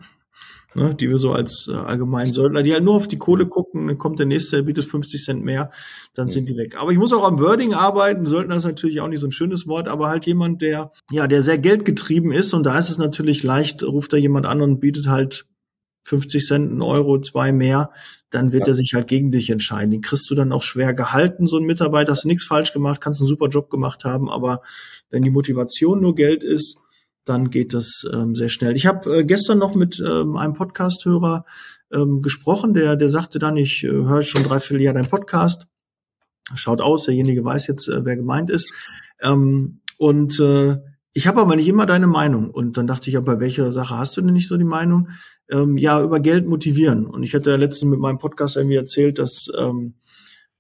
ne, 0.74 0.94
die 0.94 1.08
wir 1.08 1.18
so 1.18 1.32
als 1.32 1.68
äh, 1.72 1.76
allgemeinen 1.76 2.32
Söldner, 2.32 2.62
die 2.62 2.72
halt 2.72 2.84
nur 2.84 2.94
auf 2.94 3.08
die 3.08 3.18
Kohle 3.18 3.46
gucken, 3.46 3.86
dann 3.86 3.98
kommt 3.98 4.18
der 4.18 4.26
nächste, 4.26 4.56
der 4.56 4.62
bietet 4.62 4.84
50 4.84 5.22
Cent 5.22 5.44
mehr, 5.44 5.70
dann 6.14 6.28
sind 6.28 6.48
die 6.48 6.56
weg. 6.56 6.76
Aber 6.76 6.90
ich 6.92 6.98
muss 6.98 7.12
auch 7.12 7.24
am 7.24 7.40
Wording 7.40 7.74
arbeiten. 7.74 8.26
Söldner 8.26 8.56
ist 8.56 8.64
natürlich 8.64 9.00
auch 9.00 9.08
nicht 9.08 9.20
so 9.20 9.26
ein 9.26 9.32
schönes 9.32 9.66
Wort, 9.66 9.88
aber 9.88 10.08
halt 10.08 10.26
jemand, 10.26 10.62
der, 10.62 10.92
ja, 11.10 11.26
der 11.26 11.42
sehr 11.42 11.58
geldgetrieben 11.58 12.32
ist 12.32 12.54
und 12.54 12.64
da 12.64 12.78
ist 12.78 12.90
es 12.90 12.98
natürlich 12.98 13.42
leicht, 13.42 13.82
ruft 13.82 14.12
da 14.12 14.16
jemand 14.16 14.46
an 14.46 14.62
und 14.62 14.80
bietet 14.80 15.06
halt 15.06 15.46
50 16.04 16.46
Cent, 16.46 16.72
ein 16.72 16.82
Euro, 16.82 17.20
zwei 17.20 17.52
mehr, 17.52 17.90
dann 18.30 18.52
wird 18.52 18.66
ja. 18.66 18.72
er 18.72 18.74
sich 18.74 18.92
halt 18.94 19.06
gegen 19.06 19.30
dich 19.30 19.48
entscheiden. 19.50 19.90
Den 19.90 20.02
kriegst 20.02 20.28
du 20.30 20.34
dann 20.34 20.52
auch 20.52 20.62
schwer 20.62 20.92
gehalten, 20.92 21.46
so 21.46 21.56
ein 21.56 21.64
Mitarbeiter, 21.64 22.12
hast 22.12 22.24
du 22.24 22.28
nichts 22.28 22.44
falsch 22.44 22.72
gemacht, 22.72 23.00
kannst 23.00 23.20
einen 23.20 23.28
super 23.28 23.48
Job 23.48 23.70
gemacht 23.70 24.04
haben, 24.04 24.28
aber 24.28 24.62
wenn 25.10 25.22
die 25.22 25.30
Motivation 25.30 26.00
nur 26.00 26.14
Geld 26.14 26.42
ist, 26.42 26.78
dann 27.24 27.50
geht 27.50 27.74
das 27.74 28.06
ähm, 28.12 28.34
sehr 28.34 28.48
schnell. 28.48 28.76
Ich 28.76 28.86
habe 28.86 29.18
äh, 29.18 29.24
gestern 29.24 29.58
noch 29.58 29.74
mit 29.74 30.00
ähm, 30.00 30.36
einem 30.36 30.54
Podcast-Hörer 30.54 31.44
ähm, 31.92 32.22
gesprochen, 32.22 32.74
der, 32.74 32.96
der 32.96 33.08
sagte 33.08 33.38
dann, 33.38 33.56
ich 33.56 33.84
äh, 33.84 33.88
höre 33.88 34.22
schon 34.22 34.42
drei, 34.42 34.60
vier 34.60 34.80
Jahre 34.80 34.96
deinen 34.96 35.10
Podcast. 35.10 35.66
Schaut 36.54 36.80
aus, 36.80 37.04
derjenige 37.04 37.44
weiß 37.44 37.66
jetzt, 37.66 37.88
äh, 37.88 38.04
wer 38.04 38.16
gemeint 38.16 38.50
ist. 38.50 38.72
Ähm, 39.20 39.80
und 39.96 40.38
äh, 40.40 40.78
ich 41.12 41.26
habe 41.26 41.40
aber 41.40 41.56
nicht 41.56 41.68
immer 41.68 41.86
deine 41.86 42.06
Meinung. 42.06 42.50
Und 42.50 42.76
dann 42.76 42.86
dachte 42.86 43.08
ich, 43.08 43.14
ja, 43.14 43.20
bei 43.20 43.40
welcher 43.40 43.72
Sache 43.72 43.96
hast 43.96 44.16
du 44.16 44.20
denn 44.20 44.34
nicht 44.34 44.48
so 44.48 44.56
die 44.56 44.64
Meinung? 44.64 45.08
Ähm, 45.48 45.78
ja, 45.78 46.02
über 46.02 46.20
Geld 46.20 46.46
motivieren. 46.46 47.06
Und 47.06 47.22
ich 47.22 47.34
hatte 47.34 47.50
ja 47.50 47.56
letztens 47.56 47.90
mit 47.90 48.00
meinem 48.00 48.18
Podcast 48.18 48.56
irgendwie 48.56 48.76
erzählt, 48.76 49.18
dass 49.18 49.46
ähm, 49.56 49.94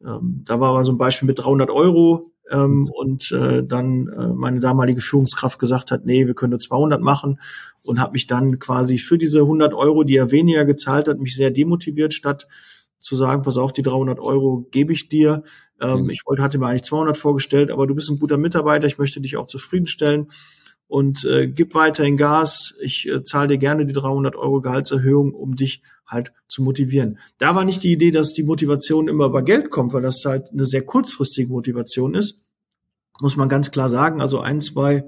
ähm, 0.04 0.44
da 0.46 0.60
war 0.60 0.82
so 0.84 0.92
ein 0.92 0.98
Beispiel 0.98 1.26
mit 1.26 1.38
300 1.38 1.70
Euro 1.70 2.33
ähm, 2.50 2.90
und 2.92 3.30
äh, 3.32 3.62
dann 3.64 4.08
äh, 4.08 4.28
meine 4.28 4.60
damalige 4.60 5.00
Führungskraft 5.00 5.58
gesagt 5.58 5.90
hat, 5.90 6.04
nee, 6.04 6.26
wir 6.26 6.34
können 6.34 6.50
nur 6.50 6.60
200 6.60 7.00
machen 7.00 7.40
und 7.84 8.00
habe 8.00 8.12
mich 8.12 8.26
dann 8.26 8.58
quasi 8.58 8.98
für 8.98 9.18
diese 9.18 9.40
100 9.40 9.74
Euro, 9.74 10.04
die 10.04 10.16
er 10.16 10.30
weniger 10.30 10.64
gezahlt 10.64 11.08
hat, 11.08 11.18
mich 11.18 11.34
sehr 11.34 11.50
demotiviert, 11.50 12.12
statt 12.12 12.46
zu 13.00 13.16
sagen, 13.16 13.42
pass 13.42 13.58
auf, 13.58 13.72
die 13.72 13.82
300 13.82 14.18
Euro 14.18 14.66
gebe 14.70 14.92
ich 14.92 15.08
dir. 15.08 15.44
Ähm, 15.80 16.04
mhm. 16.04 16.10
Ich 16.10 16.22
wollte, 16.26 16.42
hatte 16.42 16.58
mir 16.58 16.66
eigentlich 16.66 16.84
200 16.84 17.16
vorgestellt, 17.16 17.70
aber 17.70 17.86
du 17.86 17.94
bist 17.94 18.10
ein 18.10 18.18
guter 18.18 18.38
Mitarbeiter, 18.38 18.86
ich 18.86 18.98
möchte 18.98 19.20
dich 19.20 19.36
auch 19.36 19.46
zufriedenstellen 19.46 20.28
und 20.86 21.24
äh, 21.24 21.48
gib 21.48 21.74
weiterhin 21.74 22.16
Gas. 22.16 22.74
Ich 22.80 23.08
äh, 23.08 23.24
zahle 23.24 23.48
dir 23.48 23.58
gerne 23.58 23.86
die 23.86 23.92
300 23.92 24.36
Euro 24.36 24.60
Gehaltserhöhung, 24.60 25.34
um 25.34 25.56
dich 25.56 25.82
halt 26.06 26.32
zu 26.48 26.62
motivieren. 26.62 27.18
Da 27.38 27.54
war 27.54 27.64
nicht 27.64 27.82
die 27.82 27.92
Idee, 27.92 28.10
dass 28.10 28.32
die 28.32 28.42
Motivation 28.42 29.08
immer 29.08 29.26
über 29.26 29.42
Geld 29.42 29.70
kommt, 29.70 29.92
weil 29.92 30.02
das 30.02 30.24
halt 30.24 30.50
eine 30.50 30.66
sehr 30.66 30.82
kurzfristige 30.82 31.48
Motivation 31.48 32.14
ist. 32.14 32.40
Muss 33.20 33.36
man 33.36 33.48
ganz 33.48 33.70
klar 33.70 33.88
sagen. 33.88 34.20
Also 34.20 34.40
ein, 34.40 34.60
zwei 34.60 35.04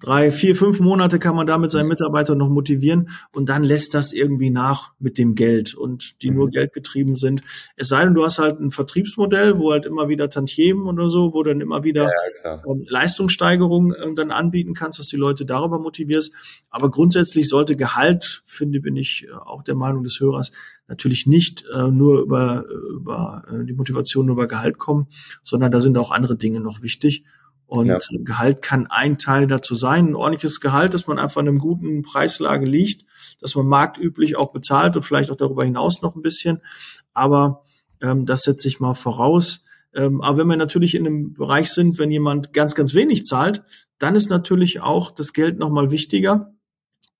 drei, 0.00 0.30
vier, 0.30 0.56
fünf 0.56 0.80
Monate 0.80 1.18
kann 1.18 1.36
man 1.36 1.46
damit 1.46 1.70
seinen 1.70 1.88
Mitarbeiter 1.88 2.34
noch 2.34 2.48
motivieren 2.48 3.10
und 3.32 3.48
dann 3.48 3.64
lässt 3.64 3.94
das 3.94 4.12
irgendwie 4.12 4.50
nach 4.50 4.92
mit 4.98 5.18
dem 5.18 5.34
Geld 5.34 5.74
und 5.74 6.22
die 6.22 6.30
mhm. 6.30 6.36
nur 6.36 6.50
geldgetrieben 6.50 7.16
sind. 7.16 7.42
Es 7.76 7.88
sei 7.88 8.04
denn, 8.04 8.14
du 8.14 8.24
hast 8.24 8.38
halt 8.38 8.60
ein 8.60 8.70
Vertriebsmodell, 8.70 9.58
wo 9.58 9.72
halt 9.72 9.86
immer 9.86 10.08
wieder 10.08 10.30
Tantiemen 10.30 10.86
oder 10.86 11.08
so, 11.08 11.34
wo 11.34 11.42
dann 11.42 11.60
immer 11.60 11.84
wieder 11.84 12.10
ja, 12.44 12.62
ähm, 12.66 12.84
Leistungssteigerung 12.88 13.92
äh, 13.92 14.14
dann 14.14 14.30
anbieten 14.30 14.74
kannst, 14.74 14.98
dass 14.98 15.08
die 15.08 15.16
Leute 15.16 15.44
darüber 15.44 15.78
motivierst. 15.78 16.32
Aber 16.70 16.90
grundsätzlich 16.90 17.48
sollte 17.48 17.76
Gehalt, 17.76 18.42
finde 18.46 18.80
bin 18.80 18.96
ich 18.96 19.26
äh, 19.28 19.32
auch 19.32 19.62
der 19.62 19.74
Meinung 19.74 20.02
des 20.02 20.20
Hörers, 20.20 20.52
natürlich 20.88 21.26
nicht 21.26 21.64
äh, 21.74 21.90
nur 21.90 22.20
über, 22.20 22.64
über 22.68 23.44
äh, 23.50 23.64
die 23.64 23.72
Motivation 23.72 24.28
über 24.28 24.46
Gehalt 24.46 24.78
kommen, 24.78 25.08
sondern 25.42 25.70
da 25.70 25.80
sind 25.80 25.98
auch 25.98 26.10
andere 26.10 26.36
Dinge 26.36 26.60
noch 26.60 26.82
wichtig. 26.82 27.24
Und 27.66 27.88
ja. 27.88 27.98
Gehalt 28.20 28.62
kann 28.62 28.86
ein 28.86 29.18
Teil 29.18 29.46
dazu 29.46 29.74
sein, 29.74 30.08
ein 30.08 30.14
ordentliches 30.14 30.60
Gehalt, 30.60 30.94
dass 30.94 31.06
man 31.06 31.18
einfach 31.18 31.40
in 31.40 31.48
einem 31.48 31.58
guten 31.58 32.02
Preislage 32.02 32.64
liegt, 32.64 33.06
dass 33.40 33.54
man 33.56 33.66
marktüblich 33.66 34.36
auch 34.36 34.52
bezahlt 34.52 34.96
und 34.96 35.02
vielleicht 35.02 35.30
auch 35.30 35.36
darüber 35.36 35.64
hinaus 35.64 36.00
noch 36.00 36.14
ein 36.14 36.22
bisschen. 36.22 36.62
Aber 37.12 37.64
ähm, 38.00 38.24
das 38.24 38.42
setze 38.42 38.68
ich 38.68 38.78
mal 38.78 38.94
voraus. 38.94 39.64
Ähm, 39.94 40.20
aber 40.20 40.38
wenn 40.38 40.48
wir 40.48 40.56
natürlich 40.56 40.94
in 40.94 41.06
einem 41.06 41.32
Bereich 41.34 41.70
sind, 41.70 41.98
wenn 41.98 42.10
jemand 42.10 42.52
ganz, 42.52 42.74
ganz 42.74 42.94
wenig 42.94 43.24
zahlt, 43.24 43.64
dann 43.98 44.14
ist 44.14 44.30
natürlich 44.30 44.80
auch 44.80 45.10
das 45.10 45.32
Geld 45.32 45.58
nochmal 45.58 45.90
wichtiger, 45.90 46.52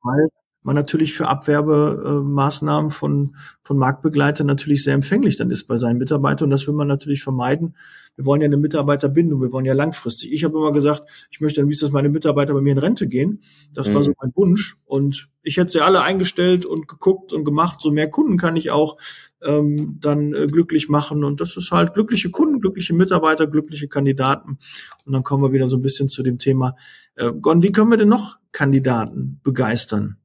weil 0.02 0.28
man 0.66 0.74
natürlich 0.74 1.14
für 1.14 1.28
Abwerbemaßnahmen 1.28 2.90
von, 2.90 3.36
von 3.62 3.78
Marktbegleitern 3.78 4.48
natürlich 4.48 4.82
sehr 4.82 4.94
empfänglich 4.94 5.36
dann 5.36 5.52
ist 5.52 5.68
bei 5.68 5.76
seinen 5.76 5.98
Mitarbeitern. 5.98 6.46
Und 6.46 6.50
das 6.50 6.66
will 6.66 6.74
man 6.74 6.88
natürlich 6.88 7.22
vermeiden. 7.22 7.76
Wir 8.16 8.26
wollen 8.26 8.40
ja 8.40 8.46
eine 8.46 8.56
Mitarbeiterbindung, 8.56 9.40
wir 9.40 9.52
wollen 9.52 9.64
ja 9.64 9.74
langfristig. 9.74 10.32
Ich 10.32 10.42
habe 10.42 10.58
immer 10.58 10.72
gesagt, 10.72 11.04
ich 11.30 11.40
möchte 11.40 11.60
am 11.60 11.68
liebsten, 11.68 11.86
dass 11.86 11.92
meine 11.92 12.08
Mitarbeiter 12.08 12.52
bei 12.52 12.60
mir 12.60 12.72
in 12.72 12.78
Rente 12.78 13.06
gehen. 13.06 13.42
Das 13.74 13.88
mhm. 13.88 13.94
war 13.94 14.02
so 14.02 14.12
mein 14.20 14.32
Wunsch. 14.34 14.76
Und 14.84 15.28
ich 15.42 15.56
hätte 15.56 15.70
sie 15.70 15.82
alle 15.82 16.02
eingestellt 16.02 16.64
und 16.64 16.88
geguckt 16.88 17.32
und 17.32 17.44
gemacht. 17.44 17.80
So 17.80 17.92
mehr 17.92 18.10
Kunden 18.10 18.36
kann 18.36 18.56
ich 18.56 18.72
auch 18.72 18.96
ähm, 19.42 19.98
dann 20.00 20.34
äh, 20.34 20.46
glücklich 20.46 20.88
machen. 20.88 21.22
Und 21.22 21.40
das 21.40 21.56
ist 21.56 21.70
halt 21.70 21.94
glückliche 21.94 22.30
Kunden, 22.30 22.58
glückliche 22.58 22.92
Mitarbeiter, 22.92 23.46
glückliche 23.46 23.86
Kandidaten. 23.86 24.58
Und 25.04 25.12
dann 25.12 25.22
kommen 25.22 25.44
wir 25.44 25.52
wieder 25.52 25.68
so 25.68 25.76
ein 25.76 25.82
bisschen 25.82 26.08
zu 26.08 26.24
dem 26.24 26.38
Thema, 26.38 26.74
äh, 27.14 27.30
Gon, 27.30 27.62
wie 27.62 27.70
können 27.70 27.90
wir 27.90 27.98
denn 27.98 28.08
noch 28.08 28.38
Kandidaten 28.50 29.40
begeistern? 29.44 30.16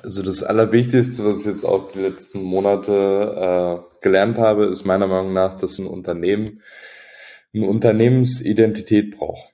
Also 0.00 0.22
das 0.22 0.42
Allerwichtigste, 0.42 1.24
was 1.24 1.40
ich 1.40 1.46
jetzt 1.46 1.64
auch 1.64 1.92
die 1.92 2.00
letzten 2.00 2.42
Monate 2.42 2.92
äh, 3.92 4.02
gelernt 4.02 4.38
habe, 4.38 4.66
ist 4.66 4.84
meiner 4.84 5.06
Meinung 5.06 5.34
nach, 5.34 5.54
dass 5.54 5.78
ein 5.78 5.86
Unternehmen 5.86 6.62
eine 7.54 7.66
Unternehmensidentität 7.66 9.18
braucht. 9.18 9.52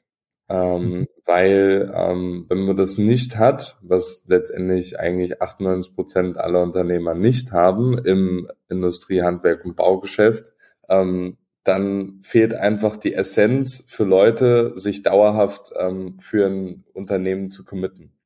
Ähm, 0.48 0.90
mhm. 0.90 1.06
Weil 1.26 1.92
ähm, 1.94 2.46
wenn 2.48 2.58
man 2.58 2.76
das 2.76 2.96
nicht 2.98 3.36
hat, 3.36 3.78
was 3.82 4.24
letztendlich 4.28 4.98
eigentlich 4.98 5.42
98 5.42 5.94
Prozent 5.94 6.38
aller 6.38 6.62
Unternehmer 6.62 7.14
nicht 7.14 7.52
haben 7.52 7.98
im 7.98 8.48
Industrie, 8.68 9.22
Handwerk 9.22 9.64
und 9.64 9.76
Baugeschäft, 9.76 10.52
ähm, 10.88 11.36
dann 11.64 12.20
fehlt 12.22 12.54
einfach 12.54 12.96
die 12.96 13.12
Essenz 13.12 13.84
für 13.88 14.04
Leute, 14.04 14.72
sich 14.76 15.02
dauerhaft 15.02 15.72
ähm, 15.76 16.18
für 16.18 16.46
ein 16.46 16.84
Unternehmen 16.94 17.50
zu 17.50 17.64
committen. 17.64 18.17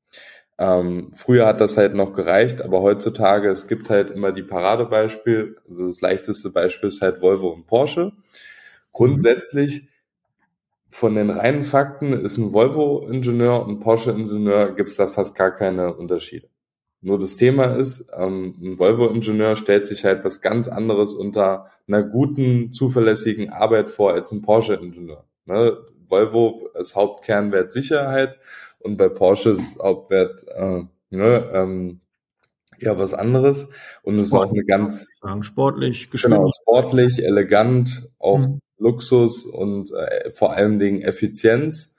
Ähm, 0.63 1.11
früher 1.13 1.45
hat 1.47 1.61
das 1.61 1.77
halt 1.77 1.93
noch 1.93 2.13
gereicht, 2.13 2.63
aber 2.63 2.83
heutzutage, 2.83 3.51
es 3.51 3.67
gibt 3.67 3.91
halt 3.91 4.13
immer 4.13 4.31
die 4.31 4.45
Paradebeispiel. 4.45 5.57
Also 5.69 5.89
das 5.89 6.01
leichteste 6.01 6.51
Beispiel 6.51 6.89
ist 6.89 7.03
halt 7.03 7.21
Volvo 7.21 7.49
und 7.49 7.67
Porsche. 7.67 8.13
Grundsätzlich 8.93 9.89
von 10.89 11.17
den 11.17 11.31
reinen 11.31 11.65
Fakten 11.65 12.13
ist 12.13 12.37
ein 12.37 12.53
Volvo-Ingenieur 12.53 13.67
und 13.67 13.81
Porsche-Ingenieur 13.81 14.77
gibt 14.77 14.91
es 14.91 14.97
da 14.97 15.09
fast 15.09 15.35
gar 15.35 15.51
keine 15.51 15.97
Unterschiede. 15.97 16.49
Nur 17.01 17.19
das 17.19 17.37
Thema 17.37 17.75
ist, 17.75 18.13
ähm, 18.17 18.55
ein 18.63 18.79
Volvo-Ingenieur 18.79 19.57
stellt 19.57 19.85
sich 19.85 20.05
halt 20.05 20.25
was 20.25 20.43
ganz 20.43 20.69
anderes 20.69 21.13
unter 21.13 21.71
einer 21.89 22.05
guten, 22.05 22.71
zuverlässigen 22.71 23.51
Arbeit 23.51 23.89
vor 23.89 24.13
als 24.13 24.31
ein 24.31 24.43
Porsche-Ingenieur. 24.43 25.25
Ne? 25.45 25.77
Volvo 26.13 26.69
ist 26.79 26.95
Hauptkernwert 26.95 27.73
Sicherheit 27.73 28.39
und 28.83 28.97
bei 28.97 29.09
Porsche 29.09 29.51
ist 29.51 29.79
Hauptwert 29.79 30.45
äh, 30.49 30.85
ne, 31.11 31.51
ähm, 31.53 32.01
ja 32.79 32.99
was 32.99 33.15
anderes 33.15 33.71
und 34.03 34.17
es 34.17 34.23
ist 34.23 34.33
auch 34.33 34.51
eine 34.51 34.65
ganz 34.65 35.07
sportlich, 35.43 36.11
genau, 36.11 36.51
sportlich, 36.63 37.25
elegant, 37.25 38.09
auch 38.19 38.39
mhm. 38.39 38.61
Luxus 38.83 39.47
und 39.47 39.93
äh, 39.93 40.31
vor 40.31 40.53
allen 40.53 40.79
Dingen 40.79 41.03
Effizienz, 41.03 41.97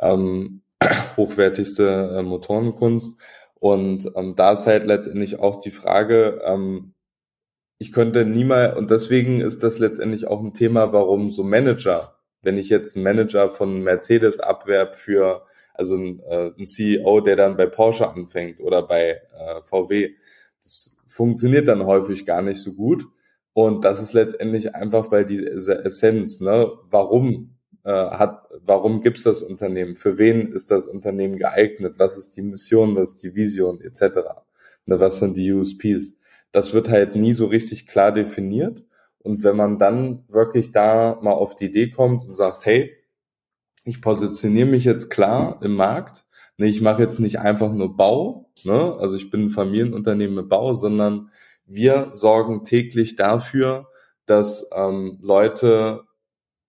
ähm, 0.00 0.62
hochwertigste 1.16 2.16
äh, 2.18 2.22
Motorenkunst. 2.22 3.16
Und 3.54 4.10
ähm, 4.16 4.34
da 4.36 4.52
ist 4.52 4.66
halt 4.66 4.84
letztendlich 4.84 5.38
auch 5.38 5.60
die 5.60 5.70
Frage, 5.70 6.40
ähm, 6.44 6.94
ich 7.78 7.92
könnte 7.92 8.24
niemals, 8.24 8.76
und 8.76 8.90
deswegen 8.90 9.40
ist 9.40 9.62
das 9.62 9.78
letztendlich 9.78 10.26
auch 10.26 10.40
ein 10.40 10.54
Thema, 10.54 10.92
warum 10.92 11.30
so 11.30 11.42
Manager, 11.42 12.16
wenn 12.42 12.58
ich 12.58 12.68
jetzt 12.68 12.96
einen 12.96 13.04
Manager 13.04 13.48
von 13.50 13.82
Mercedes 13.82 14.40
abwerb 14.40 14.94
für, 14.94 15.46
also 15.74 15.96
ein, 15.96 16.20
äh, 16.20 16.52
ein 16.56 16.64
CEO, 16.64 17.20
der 17.20 17.36
dann 17.36 17.56
bei 17.56 17.66
Porsche 17.66 18.08
anfängt 18.08 18.60
oder 18.60 18.86
bei 18.86 19.20
äh, 19.38 19.62
VW, 19.62 20.14
das 20.62 20.96
funktioniert 21.06 21.68
dann 21.68 21.84
häufig 21.84 22.24
gar 22.24 22.42
nicht 22.42 22.58
so 22.58 22.74
gut. 22.74 23.06
Und 23.52 23.84
das 23.84 24.02
ist 24.02 24.14
letztendlich 24.14 24.74
einfach, 24.74 25.12
weil 25.12 25.24
diese 25.24 25.84
Essenz, 25.84 26.40
ne, 26.40 26.72
warum 26.90 27.56
äh, 27.84 27.90
hat, 27.92 28.48
warum 28.64 29.00
gibt's 29.00 29.22
das 29.22 29.42
Unternehmen? 29.42 29.94
Für 29.94 30.18
wen 30.18 30.52
ist 30.52 30.70
das 30.70 30.86
Unternehmen 30.86 31.38
geeignet? 31.38 31.98
Was 31.98 32.16
ist 32.16 32.36
die 32.36 32.42
Mission? 32.42 32.96
Was 32.96 33.14
ist 33.14 33.22
die 33.22 33.34
Vision 33.34 33.80
etc. 33.80 34.18
Ne, 34.86 34.98
was 35.00 35.18
sind 35.18 35.36
die 35.36 35.52
USPs? 35.52 36.16
Das 36.50 36.72
wird 36.72 36.88
halt 36.88 37.14
nie 37.14 37.32
so 37.32 37.46
richtig 37.46 37.86
klar 37.86 38.12
definiert. 38.12 38.82
Und 39.18 39.42
wenn 39.44 39.56
man 39.56 39.78
dann 39.78 40.24
wirklich 40.28 40.72
da 40.72 41.18
mal 41.22 41.32
auf 41.32 41.56
die 41.56 41.66
Idee 41.66 41.90
kommt 41.90 42.24
und 42.26 42.34
sagt, 42.34 42.66
hey, 42.66 42.94
ich 43.84 44.00
positioniere 44.00 44.66
mich 44.68 44.84
jetzt 44.84 45.10
klar 45.10 45.58
im 45.62 45.74
Markt, 45.74 46.24
ne, 46.56 46.66
ich 46.66 46.80
mache 46.80 47.02
jetzt 47.02 47.20
nicht 47.20 47.38
einfach 47.38 47.72
nur 47.72 47.96
Bau, 47.96 48.50
ne, 48.64 48.96
also 48.98 49.16
ich 49.16 49.30
bin 49.30 49.44
ein 49.44 49.48
Familienunternehmen 49.48 50.36
mit 50.36 50.48
Bau, 50.48 50.74
sondern 50.74 51.30
wir 51.66 52.10
sorgen 52.12 52.64
täglich 52.64 53.16
dafür, 53.16 53.88
dass 54.26 54.68
ähm, 54.74 55.18
Leute 55.20 56.04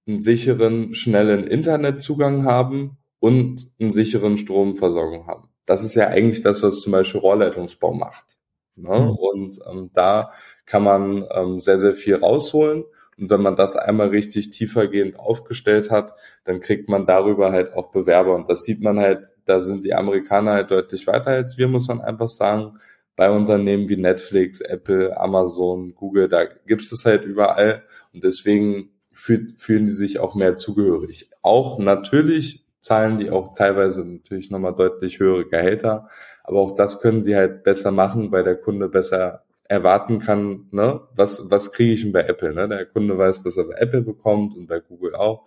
einen 0.08 0.20
sicheren, 0.20 0.94
schnellen 0.94 1.46
Internetzugang 1.46 2.46
haben 2.46 2.98
und 3.20 3.68
einen 3.80 3.92
sicheren 3.92 4.38
Stromversorgung 4.38 5.28
haben. 5.28 5.50
Das 5.66 5.84
ist 5.84 5.96
ja 5.96 6.08
eigentlich 6.08 6.42
das, 6.42 6.62
was 6.62 6.82
zum 6.82 6.92
Beispiel 6.92 7.22
Rohrleitungsbau 7.22 7.94
macht. 7.94 8.38
Ne? 8.76 9.00
Mhm. 9.00 9.10
Und 9.10 9.60
ähm, 9.70 9.90
da 9.94 10.32
kann 10.66 10.84
man 10.84 11.26
ähm, 11.32 11.60
sehr, 11.60 11.78
sehr 11.78 11.94
viel 11.94 12.16
rausholen. 12.16 12.84
Und 13.18 13.30
wenn 13.30 13.42
man 13.42 13.56
das 13.56 13.76
einmal 13.76 14.10
richtig 14.10 14.50
tiefergehend 14.50 15.18
aufgestellt 15.18 15.90
hat, 15.90 16.16
dann 16.44 16.60
kriegt 16.60 16.90
man 16.90 17.06
darüber 17.06 17.52
halt 17.52 17.74
auch 17.74 17.92
Bewerber. 17.92 18.36
Und 18.36 18.50
das 18.50 18.64
sieht 18.64 18.82
man 18.82 19.00
halt, 19.00 19.32
da 19.46 19.60
sind 19.62 19.86
die 19.86 19.94
Amerikaner 19.94 20.52
halt 20.52 20.72
deutlich 20.72 21.08
weiter 21.08 21.28
als 21.28 21.58
wir, 21.58 21.68
muss 21.68 21.88
man 21.88 22.02
einfach 22.02 22.28
sagen 22.28 22.74
bei 23.16 23.32
Unternehmen 23.32 23.88
wie 23.88 23.96
Netflix, 23.98 24.60
Apple, 24.60 25.18
Amazon, 25.18 25.96
Google, 25.96 26.28
da 26.28 26.46
gibt 26.46 26.82
es 26.82 27.06
halt 27.06 27.24
überall 27.24 27.84
und 28.14 28.24
deswegen 28.24 28.92
fühlen 29.14 29.86
die 29.86 29.92
sich 29.92 30.20
auch 30.20 30.36
mehr 30.36 30.58
zugehörig. 30.58 31.30
Auch 31.42 31.80
natürlich 31.80 32.66
zahlen 32.82 33.18
die 33.18 33.32
auch 33.32 33.54
teilweise 33.54 34.04
natürlich 34.04 34.52
nochmal 34.52 34.76
deutlich 34.76 35.20
höhere 35.20 35.46
Gehälter, 35.46 36.10
aber 36.44 36.60
auch 36.60 36.76
das 36.76 37.00
können 37.00 37.22
sie 37.22 37.36
halt 37.36 37.64
besser 37.64 37.92
machen, 37.92 38.32
weil 38.32 38.44
der 38.44 38.58
Kunde 38.58 38.90
besser 38.90 39.45
erwarten 39.68 40.20
kann, 40.20 40.68
ne, 40.72 41.02
was, 41.16 41.50
was 41.50 41.72
kriege 41.72 41.94
ich 41.94 42.02
denn 42.04 42.12
bei 42.12 42.22
Apple, 42.22 42.54
ne? 42.54 42.68
Der 42.68 42.86
Kunde 42.86 43.18
weiß, 43.18 43.44
was 43.44 43.58
er 43.58 43.66
bei 43.66 43.76
Apple 43.76 44.02
bekommt 44.02 44.56
und 44.56 44.68
bei 44.68 44.80
Google 44.80 45.16
auch. 45.16 45.46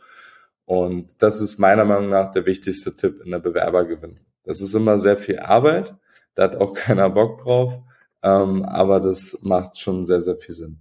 Und 0.65 1.23
das 1.23 1.41
ist 1.41 1.59
meiner 1.59 1.85
Meinung 1.85 2.11
nach 2.11 2.31
der 2.31 2.45
wichtigste 2.45 2.95
Tipp 2.95 3.23
in 3.25 3.31
der 3.31 3.39
Bewerbergewinnung. 3.39 4.21
Das 4.45 4.61
ist 4.61 4.75
immer 4.75 4.99
sehr 4.99 5.17
viel 5.17 5.39
Arbeit, 5.39 5.95
da 6.35 6.45
hat 6.45 6.57
auch 6.57 6.73
keiner 6.75 7.11
Bock 7.11 7.43
drauf. 7.43 7.81
Ähm, 8.23 8.65
aber 8.65 9.01
das 9.01 9.39
macht 9.43 9.79
schon 9.79 10.05
sehr, 10.05 10.21
sehr 10.21 10.37
viel 10.37 10.55
Sinn. 10.55 10.81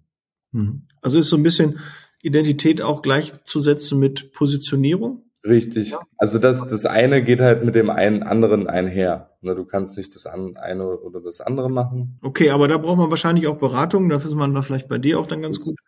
Mhm. 0.52 0.88
Also 1.02 1.20
ist 1.20 1.30
so 1.30 1.38
ein 1.38 1.44
bisschen 1.44 1.80
Identität 2.24 2.82
auch 2.82 3.02
gleichzusetzen 3.02 4.00
mit 4.00 4.32
Positionierung? 4.32 5.24
Richtig. 5.46 5.96
Also 6.18 6.40
das, 6.40 6.68
das 6.68 6.86
eine 6.86 7.24
geht 7.24 7.42
halt 7.42 7.64
mit 7.64 7.76
dem 7.76 7.90
einen 7.90 8.24
anderen 8.24 8.68
einher. 8.68 9.37
Ne, 9.48 9.56
du 9.56 9.64
kannst 9.64 9.98
nicht 9.98 10.14
das 10.14 10.26
eine 10.26 10.98
oder 11.00 11.22
das 11.22 11.40
andere 11.40 11.70
machen. 11.70 12.20
Okay, 12.22 12.50
aber 12.50 12.68
da 12.68 12.78
braucht 12.78 12.98
man 12.98 13.10
wahrscheinlich 13.10 13.48
auch 13.48 13.58
Beratung. 13.58 14.10
Dafür 14.10 14.30
ist 14.30 14.36
man 14.36 14.54
da 14.54 14.62
vielleicht 14.62 14.90
bei 14.90 14.98
dir 14.98 15.20
auch 15.20 15.26
dann 15.26 15.42
ganz 15.42 15.58
das, 15.58 15.66
gut. 15.68 15.80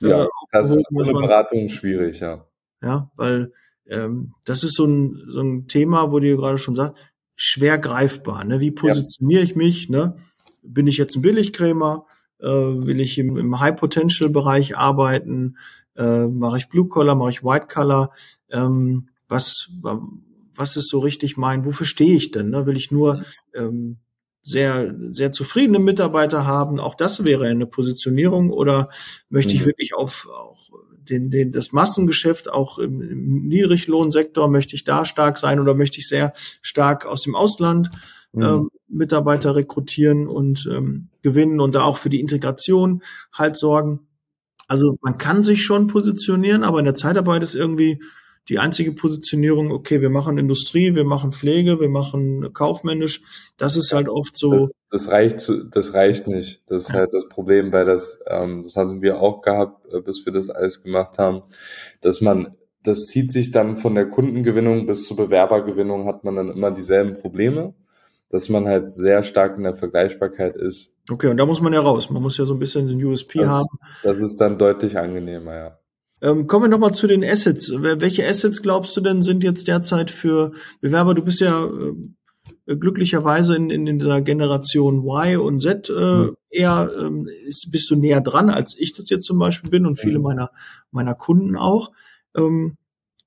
Ja, 0.00 0.24
äh, 0.24 0.28
das 0.50 0.70
ist 0.70 0.90
ohne 0.90 1.12
Beratung 1.12 1.68
schwierig, 1.68 2.20
ja. 2.20 2.46
Ja, 2.82 3.10
weil 3.16 3.52
ähm, 3.86 4.32
das 4.46 4.64
ist 4.64 4.76
so 4.76 4.86
ein, 4.86 5.24
so 5.28 5.42
ein 5.42 5.68
Thema, 5.68 6.10
wo 6.10 6.20
du 6.20 6.36
gerade 6.38 6.56
schon 6.56 6.74
sagst, 6.74 6.96
schwer 7.36 7.76
greifbar. 7.76 8.44
Ne? 8.44 8.60
Wie 8.60 8.70
positioniere 8.70 9.42
ja. 9.42 9.44
ich 9.44 9.56
mich? 9.56 9.90
Ne? 9.90 10.16
Bin 10.62 10.86
ich 10.86 10.96
jetzt 10.96 11.14
ein 11.14 11.22
Billigcremer? 11.22 12.06
Äh, 12.40 12.46
will 12.46 12.98
ich 13.00 13.18
im, 13.18 13.36
im 13.36 13.60
High-Potential-Bereich 13.60 14.78
arbeiten? 14.78 15.58
Äh, 15.96 16.28
mache 16.28 16.56
ich 16.56 16.70
Blue-Collar, 16.70 17.14
mache 17.14 17.30
ich 17.30 17.44
White-Collar? 17.44 18.10
Ähm, 18.50 19.08
was, 19.28 19.70
was 20.54 20.76
ist 20.76 20.88
so 20.88 20.98
richtig 21.00 21.36
mein, 21.36 21.64
wofür 21.64 21.86
stehe 21.86 22.14
ich 22.14 22.30
denn? 22.30 22.50
Ne? 22.50 22.66
Will 22.66 22.76
ich 22.76 22.90
nur 22.90 23.24
ähm, 23.54 23.98
sehr, 24.42 24.94
sehr 25.10 25.32
zufriedene 25.32 25.78
Mitarbeiter 25.78 26.46
haben? 26.46 26.80
Auch 26.80 26.94
das 26.94 27.24
wäre 27.24 27.46
eine 27.46 27.66
Positionierung 27.66 28.50
oder 28.50 28.90
möchte 29.28 29.54
ich 29.54 29.62
mhm. 29.62 29.66
wirklich 29.66 29.94
auf, 29.94 30.28
auch 30.28 30.68
den, 31.08 31.30
den, 31.30 31.52
das 31.52 31.72
Massengeschäft 31.72 32.50
auch 32.50 32.78
im, 32.78 33.00
im 33.00 33.48
Niedriglohnsektor, 33.48 34.48
möchte 34.48 34.76
ich 34.76 34.84
da 34.84 35.04
stark 35.04 35.38
sein 35.38 35.60
oder 35.60 35.74
möchte 35.74 35.98
ich 35.98 36.08
sehr 36.08 36.32
stark 36.60 37.06
aus 37.06 37.22
dem 37.22 37.34
Ausland 37.34 37.90
mhm. 38.32 38.42
ähm, 38.42 38.70
Mitarbeiter 38.88 39.54
rekrutieren 39.54 40.26
und 40.26 40.68
ähm, 40.70 41.08
gewinnen 41.22 41.60
und 41.60 41.74
da 41.74 41.82
auch 41.82 41.98
für 41.98 42.10
die 42.10 42.20
Integration 42.20 43.02
halt 43.32 43.56
sorgen. 43.56 44.00
Also 44.68 44.96
man 45.02 45.18
kann 45.18 45.42
sich 45.42 45.64
schon 45.64 45.86
positionieren, 45.86 46.62
aber 46.62 46.78
in 46.78 46.84
der 46.84 46.94
Zeitarbeit 46.94 47.42
ist 47.42 47.54
irgendwie 47.54 48.02
die 48.48 48.58
einzige 48.58 48.92
Positionierung, 48.92 49.70
okay, 49.70 50.00
wir 50.00 50.10
machen 50.10 50.36
Industrie, 50.36 50.94
wir 50.94 51.04
machen 51.04 51.32
Pflege, 51.32 51.78
wir 51.80 51.88
machen 51.88 52.52
kaufmännisch. 52.52 53.22
Das 53.56 53.76
ist 53.76 53.92
halt 53.92 54.08
oft 54.08 54.36
so. 54.36 54.52
Das, 54.52 54.70
das 54.90 55.10
reicht, 55.10 55.40
zu, 55.40 55.64
das 55.64 55.94
reicht 55.94 56.26
nicht. 56.26 56.62
Das 56.66 56.82
ist 56.82 56.88
ja. 56.88 56.96
halt 56.96 57.14
das 57.14 57.28
Problem, 57.28 57.72
weil 57.72 57.84
das, 57.84 58.20
ähm, 58.26 58.62
das 58.64 58.76
hatten 58.76 59.00
wir 59.00 59.20
auch 59.20 59.42
gehabt, 59.42 59.86
äh, 59.92 60.00
bis 60.00 60.26
wir 60.26 60.32
das 60.32 60.50
alles 60.50 60.82
gemacht 60.82 61.18
haben, 61.18 61.42
dass 62.00 62.20
man, 62.20 62.56
das 62.82 63.06
zieht 63.06 63.30
sich 63.30 63.52
dann 63.52 63.76
von 63.76 63.94
der 63.94 64.08
Kundengewinnung 64.10 64.86
bis 64.86 65.06
zur 65.06 65.16
Bewerbergewinnung 65.16 66.06
hat 66.06 66.24
man 66.24 66.34
dann 66.34 66.50
immer 66.50 66.72
dieselben 66.72 67.12
Probleme, 67.12 67.74
dass 68.28 68.48
man 68.48 68.66
halt 68.66 68.90
sehr 68.90 69.22
stark 69.22 69.56
in 69.56 69.62
der 69.62 69.74
Vergleichbarkeit 69.74 70.56
ist. 70.56 70.92
Okay, 71.08 71.28
und 71.28 71.36
da 71.36 71.46
muss 71.46 71.60
man 71.60 71.72
ja 71.72 71.80
raus. 71.80 72.10
Man 72.10 72.22
muss 72.22 72.38
ja 72.38 72.44
so 72.44 72.54
ein 72.54 72.58
bisschen 72.58 72.88
den 72.88 73.04
USP 73.04 73.38
das, 73.38 73.50
haben. 73.50 73.78
Das 74.02 74.18
ist 74.18 74.40
dann 74.40 74.58
deutlich 74.58 74.98
angenehmer, 74.98 75.54
ja. 75.54 75.78
Ähm, 76.22 76.46
kommen 76.46 76.66
wir 76.66 76.68
nochmal 76.68 76.94
zu 76.94 77.08
den 77.08 77.24
Assets. 77.24 77.72
Welche 77.74 78.26
Assets 78.26 78.62
glaubst 78.62 78.96
du 78.96 79.00
denn 79.00 79.22
sind 79.22 79.42
jetzt 79.42 79.66
derzeit 79.66 80.10
für 80.10 80.52
Bewerber? 80.80 81.14
Du 81.14 81.22
bist 81.22 81.40
ja 81.40 81.64
äh, 81.64 82.76
glücklicherweise 82.76 83.56
in, 83.56 83.70
in 83.70 83.98
dieser 83.98 84.22
Generation 84.22 85.04
Y 85.04 85.36
und 85.38 85.60
Z 85.60 85.90
äh, 85.90 85.92
mhm. 85.92 86.36
eher 86.48 86.92
ähm, 86.96 87.28
ist, 87.46 87.72
bist 87.72 87.90
du 87.90 87.96
näher 87.96 88.20
dran, 88.20 88.50
als 88.50 88.78
ich 88.78 88.94
das 88.94 89.10
jetzt 89.10 89.26
zum 89.26 89.40
Beispiel 89.40 89.68
bin 89.68 89.84
und 89.84 89.98
viele 89.98 90.18
mhm. 90.18 90.24
meiner 90.24 90.50
meiner 90.92 91.14
Kunden 91.14 91.56
auch. 91.56 91.90
Ähm, 92.36 92.76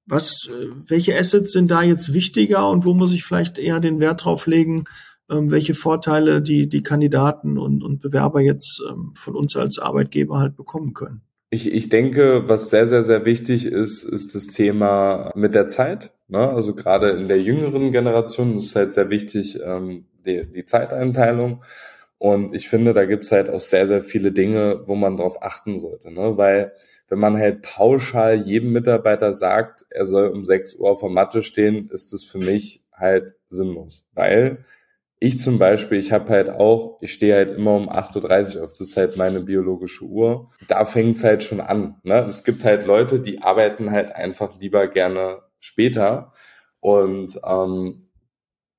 was, 0.06 0.48
äh, 0.50 0.68
welche 0.88 1.18
Assets 1.18 1.52
sind 1.52 1.70
da 1.70 1.84
jetzt 1.84 2.14
wichtiger 2.14 2.70
und 2.70 2.86
wo 2.86 2.94
muss 2.94 3.12
ich 3.12 3.26
vielleicht 3.26 3.58
eher 3.58 3.82
den 3.82 4.00
Wert 4.00 4.24
drauf 4.24 4.48
legen, 4.48 4.86
ähm, 5.30 5.52
welche 5.52 5.74
Vorteile 5.74 6.42
die 6.42 6.70
die 6.70 6.82
Kandidaten 6.82 7.58
und, 7.58 7.84
und 7.84 8.02
Bewerber 8.02 8.40
jetzt 8.40 8.82
ähm, 8.90 9.12
von 9.16 9.36
uns 9.36 9.58
als 9.58 9.80
Arbeitgeber 9.80 10.40
halt 10.40 10.56
bekommen 10.56 10.94
können? 10.94 11.24
Ich, 11.56 11.72
ich 11.72 11.88
denke, 11.88 12.50
was 12.50 12.70
sehr, 12.70 12.86
sehr, 12.86 13.06
sehr 13.06 13.24
wichtig 13.24 13.66
ist, 13.66 14.04
ist 14.04 14.36
das 14.36 14.48
Thema 14.48 15.32
mit 15.36 15.56
der 15.56 15.70
Zeit. 15.70 16.12
Ne? 16.28 16.50
Also 16.50 16.76
gerade 16.76 17.12
in 17.12 17.30
der 17.30 17.40
jüngeren 17.40 17.94
Generation 17.94 18.58
ist 18.58 18.76
halt 18.76 18.94
sehr 18.94 19.10
wichtig 19.10 19.58
ähm, 19.64 20.06
die, 20.26 20.52
die 20.52 20.66
Zeiteinteilung. 20.66 21.64
Und 22.18 22.54
ich 22.54 22.68
finde, 22.68 22.92
da 22.92 23.06
gibt's 23.06 23.32
halt 23.32 23.50
auch 23.50 23.62
sehr, 23.62 23.88
sehr 23.88 24.02
viele 24.02 24.34
Dinge, 24.34 24.84
wo 24.86 24.96
man 24.96 25.16
drauf 25.16 25.42
achten 25.42 25.80
sollte. 25.80 26.12
Ne? 26.12 26.36
Weil 26.36 26.74
wenn 27.08 27.20
man 27.20 27.38
halt 27.38 27.62
pauschal 27.62 28.36
jedem 28.36 28.74
Mitarbeiter 28.74 29.34
sagt, 29.34 29.86
er 29.90 30.08
soll 30.08 30.28
um 30.28 30.44
6 30.44 30.76
Uhr 30.76 30.90
auf 30.90 31.00
der 31.00 31.10
Matte 31.10 31.42
stehen, 31.42 31.90
ist 31.90 32.12
das 32.12 32.26
für 32.26 32.40
mich 32.40 32.84
halt 32.92 33.36
sinnlos. 33.50 34.06
Weil 34.14 34.66
ich 35.20 35.40
zum 35.40 35.58
Beispiel, 35.60 35.98
ich 35.98 36.12
habe 36.12 36.30
halt 36.30 36.50
auch, 36.50 36.98
ich 37.02 37.14
stehe 37.14 37.36
halt 37.36 37.52
immer 37.52 37.76
um 37.76 37.90
8.30 37.90 38.58
Uhr 38.58 38.64
auf, 38.64 38.72
das 38.72 38.82
ist 38.82 38.98
halt 38.98 39.18
meine 39.18 39.42
biologische 39.42 40.06
Uhr. 40.06 40.52
Da 40.68 40.86
fängt's 40.86 41.24
halt 41.24 41.44
schon 41.44 41.62
an. 41.62 41.96
Ne? 42.04 42.24
Es 42.26 42.44
gibt 42.44 42.64
halt 42.64 42.86
Leute, 42.86 43.20
die 43.20 43.42
arbeiten 43.42 43.92
halt 43.92 44.14
einfach 44.16 44.60
lieber 44.60 44.88
gerne 44.88 45.40
später. 45.60 46.34
Und 46.82 47.40
ähm, 47.48 48.10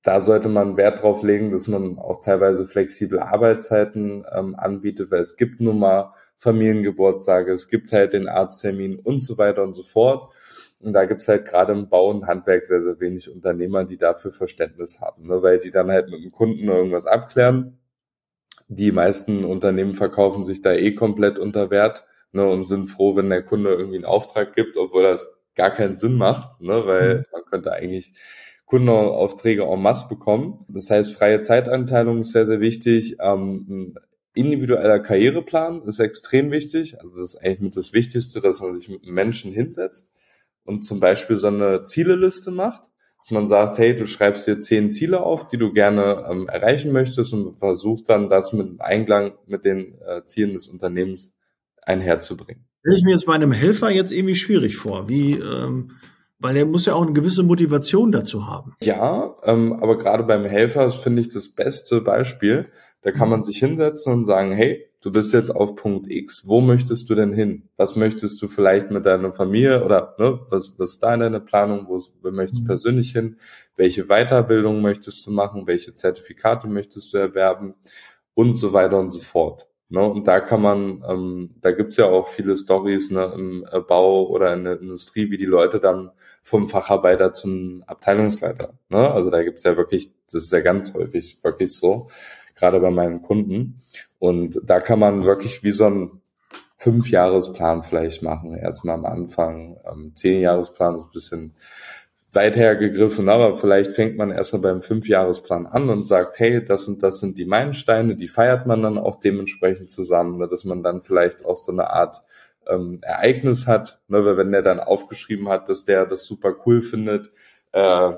da 0.02 0.20
sollte 0.20 0.48
man 0.48 0.76
Wert 0.76 1.02
drauf 1.02 1.22
legen, 1.24 1.50
dass 1.50 1.66
man 1.66 1.98
auch 1.98 2.20
teilweise 2.20 2.64
flexible 2.64 3.18
Arbeitszeiten 3.18 4.24
ähm, 4.32 4.54
anbietet, 4.56 5.10
weil 5.10 5.20
es 5.20 5.36
gibt 5.36 5.60
nun 5.60 5.80
mal 5.80 6.12
Familiengeburtstage, 6.36 7.50
es 7.50 7.68
gibt 7.68 7.92
halt 7.92 8.12
den 8.12 8.28
Arzttermin 8.28 9.00
und 9.00 9.18
so 9.18 9.36
weiter 9.38 9.64
und 9.64 9.74
so 9.74 9.82
fort. 9.82 10.32
Und 10.78 10.92
da 10.92 11.04
gibt's 11.06 11.26
halt 11.26 11.46
gerade 11.46 11.72
im 11.72 11.88
Bau 11.88 12.10
und 12.10 12.26
Handwerk 12.26 12.64
sehr, 12.66 12.82
sehr 12.82 13.00
wenig 13.00 13.30
Unternehmer, 13.30 13.84
die 13.84 13.96
dafür 13.96 14.30
Verständnis 14.30 15.00
haben, 15.00 15.26
ne? 15.26 15.42
weil 15.42 15.58
die 15.58 15.70
dann 15.70 15.90
halt 15.90 16.10
mit 16.10 16.22
dem 16.22 16.32
Kunden 16.32 16.68
irgendwas 16.68 17.06
abklären. 17.06 17.78
Die 18.68 18.92
meisten 18.92 19.44
Unternehmen 19.44 19.94
verkaufen 19.94 20.44
sich 20.44 20.60
da 20.60 20.72
eh 20.72 20.94
komplett 20.94 21.38
unter 21.38 21.70
Wert 21.70 22.04
ne? 22.32 22.46
und 22.46 22.66
sind 22.66 22.86
froh, 22.86 23.16
wenn 23.16 23.30
der 23.30 23.42
Kunde 23.42 23.70
irgendwie 23.70 23.96
einen 23.96 24.04
Auftrag 24.04 24.54
gibt, 24.54 24.76
obwohl 24.76 25.04
das 25.04 25.34
gar 25.54 25.70
keinen 25.70 25.96
Sinn 25.96 26.16
macht, 26.16 26.60
ne? 26.60 26.86
weil 26.86 27.18
mhm. 27.18 27.24
man 27.32 27.44
könnte 27.46 27.72
eigentlich 27.72 28.12
Kundenaufträge 28.66 29.62
en 29.62 29.80
masse 29.80 30.08
bekommen. 30.08 30.66
Das 30.68 30.90
heißt, 30.90 31.14
freie 31.14 31.40
Zeitanteilung 31.40 32.20
ist 32.20 32.32
sehr, 32.32 32.46
sehr 32.46 32.60
wichtig. 32.60 33.16
Ähm, 33.20 33.96
individueller 34.34 34.98
Karriereplan 34.98 35.82
ist 35.84 36.00
extrem 36.00 36.50
wichtig. 36.50 37.00
Also 37.00 37.16
das 37.16 37.34
ist 37.34 37.36
eigentlich 37.36 37.60
mit 37.60 37.76
das 37.76 37.94
Wichtigste, 37.94 38.40
dass 38.40 38.60
man 38.60 38.74
sich 38.74 38.90
mit 38.90 39.06
Menschen 39.06 39.52
hinsetzt 39.52 40.12
und 40.66 40.82
zum 40.82 41.00
Beispiel 41.00 41.36
so 41.36 41.46
eine 41.46 41.84
Zieleliste 41.84 42.50
macht, 42.50 42.90
dass 43.18 43.30
man 43.30 43.46
sagt, 43.46 43.78
hey, 43.78 43.94
du 43.94 44.06
schreibst 44.06 44.46
dir 44.46 44.58
zehn 44.58 44.90
Ziele 44.90 45.20
auf, 45.20 45.48
die 45.48 45.56
du 45.56 45.72
gerne 45.72 46.26
ähm, 46.30 46.48
erreichen 46.48 46.92
möchtest 46.92 47.32
und 47.32 47.58
versuchst 47.58 48.08
dann 48.08 48.28
das 48.28 48.52
mit 48.52 48.80
Einklang 48.80 49.32
mit 49.46 49.64
den 49.64 49.98
äh, 50.06 50.24
Zielen 50.24 50.52
des 50.52 50.68
Unternehmens 50.68 51.34
einherzubringen. 51.82 52.64
Stelle 52.80 52.96
ich 52.96 53.04
mir 53.04 53.12
jetzt 53.12 53.26
bei 53.26 53.34
einem 53.34 53.52
Helfer 53.52 53.90
jetzt 53.90 54.12
irgendwie 54.12 54.36
schwierig 54.36 54.76
vor, 54.76 55.08
wie 55.08 55.32
ähm, 55.32 55.92
weil 56.38 56.56
er 56.56 56.66
muss 56.66 56.86
ja 56.86 56.94
auch 56.94 57.02
eine 57.02 57.12
gewisse 57.12 57.42
Motivation 57.42 58.12
dazu 58.12 58.46
haben. 58.46 58.74
Ja, 58.80 59.34
ähm, 59.42 59.72
aber 59.72 59.98
gerade 59.98 60.24
beim 60.24 60.44
Helfer 60.44 60.90
finde 60.90 61.22
ich 61.22 61.28
das 61.28 61.48
beste 61.48 62.00
Beispiel. 62.00 62.66
Da 63.02 63.12
kann 63.12 63.30
man 63.30 63.44
sich 63.44 63.58
hinsetzen 63.58 64.12
und 64.12 64.24
sagen, 64.26 64.52
hey, 64.52 64.86
du 65.06 65.12
bist 65.12 65.32
jetzt 65.32 65.54
auf 65.54 65.76
Punkt 65.76 66.10
X, 66.10 66.48
wo 66.48 66.60
möchtest 66.60 67.08
du 67.08 67.14
denn 67.14 67.32
hin? 67.32 67.68
Was 67.76 67.94
möchtest 67.94 68.42
du 68.42 68.48
vielleicht 68.48 68.90
mit 68.90 69.06
deiner 69.06 69.32
Familie 69.32 69.84
oder 69.84 70.16
ne, 70.18 70.40
was, 70.50 70.74
was 70.78 70.94
ist 70.94 71.02
da 71.04 71.16
deine 71.16 71.40
Planung? 71.40 71.86
Wo, 71.86 72.02
wo 72.22 72.30
möchtest 72.32 72.58
du 72.58 72.64
mhm. 72.64 72.66
persönlich 72.66 73.12
hin? 73.12 73.36
Welche 73.76 74.06
Weiterbildung 74.06 74.82
möchtest 74.82 75.24
du 75.24 75.30
machen? 75.30 75.68
Welche 75.68 75.94
Zertifikate 75.94 76.66
möchtest 76.66 77.12
du 77.14 77.18
erwerben? 77.18 77.74
Und 78.34 78.56
so 78.56 78.72
weiter 78.72 78.98
und 78.98 79.12
so 79.12 79.20
fort. 79.20 79.68
Ne? 79.90 80.02
Und 80.04 80.26
da 80.26 80.40
kann 80.40 80.60
man, 80.60 81.04
ähm, 81.08 81.54
da 81.60 81.70
gibt's 81.70 81.96
ja 81.96 82.06
auch 82.06 82.26
viele 82.26 82.56
Stories 82.56 83.12
ne, 83.12 83.32
im 83.32 83.64
Bau 83.86 84.26
oder 84.26 84.54
in 84.54 84.64
der 84.64 84.80
Industrie, 84.80 85.30
wie 85.30 85.36
die 85.36 85.44
Leute 85.44 85.78
dann 85.78 86.10
vom 86.42 86.66
Facharbeiter 86.66 87.32
zum 87.32 87.84
Abteilungsleiter. 87.86 88.74
Ne? 88.88 89.08
Also 89.08 89.30
da 89.30 89.44
gibt's 89.44 89.62
ja 89.62 89.76
wirklich, 89.76 90.12
das 90.24 90.42
ist 90.42 90.52
ja 90.52 90.60
ganz 90.60 90.94
häufig 90.94 91.38
wirklich 91.44 91.76
so, 91.76 92.08
gerade 92.56 92.80
bei 92.80 92.90
meinen 92.90 93.22
Kunden. 93.22 93.76
Und 94.18 94.60
da 94.64 94.80
kann 94.80 94.98
man 94.98 95.24
wirklich 95.24 95.62
wie 95.62 95.72
so 95.72 95.86
ein 95.86 96.22
Fünfjahresplan 96.78 97.82
vielleicht 97.82 98.22
machen, 98.22 98.54
erstmal 98.54 98.96
am 98.96 99.06
Anfang. 99.06 99.78
Ähm, 99.90 100.12
Zehnjahresplan 100.14 100.96
ist 100.96 101.04
ein 101.04 101.10
bisschen 101.12 101.54
weit 102.32 102.56
hergegriffen, 102.56 103.28
aber 103.28 103.56
vielleicht 103.56 103.92
fängt 103.94 104.16
man 104.16 104.30
erstmal 104.30 104.62
beim 104.62 104.82
Fünfjahresplan 104.82 105.66
an 105.66 105.88
und 105.88 106.06
sagt, 106.06 106.38
hey, 106.38 106.62
das 106.64 106.86
und 106.86 107.02
das 107.02 107.18
sind 107.18 107.38
die 107.38 107.46
Meilensteine, 107.46 108.14
die 108.14 108.28
feiert 108.28 108.66
man 108.66 108.82
dann 108.82 108.98
auch 108.98 109.18
dementsprechend 109.18 109.90
zusammen, 109.90 110.38
ne, 110.38 110.46
dass 110.46 110.64
man 110.64 110.82
dann 110.82 111.00
vielleicht 111.00 111.44
auch 111.44 111.56
so 111.56 111.72
eine 111.72 111.90
Art 111.90 112.22
ähm, 112.68 112.98
Ereignis 113.02 113.66
hat, 113.66 114.00
ne, 114.08 114.24
weil 114.24 114.36
wenn 114.36 114.52
der 114.52 114.62
dann 114.62 114.80
aufgeschrieben 114.80 115.48
hat, 115.48 115.68
dass 115.68 115.84
der 115.84 116.04
das 116.04 116.24
super 116.24 116.54
cool 116.66 116.82
findet, 116.82 117.30
äh, 117.72 118.12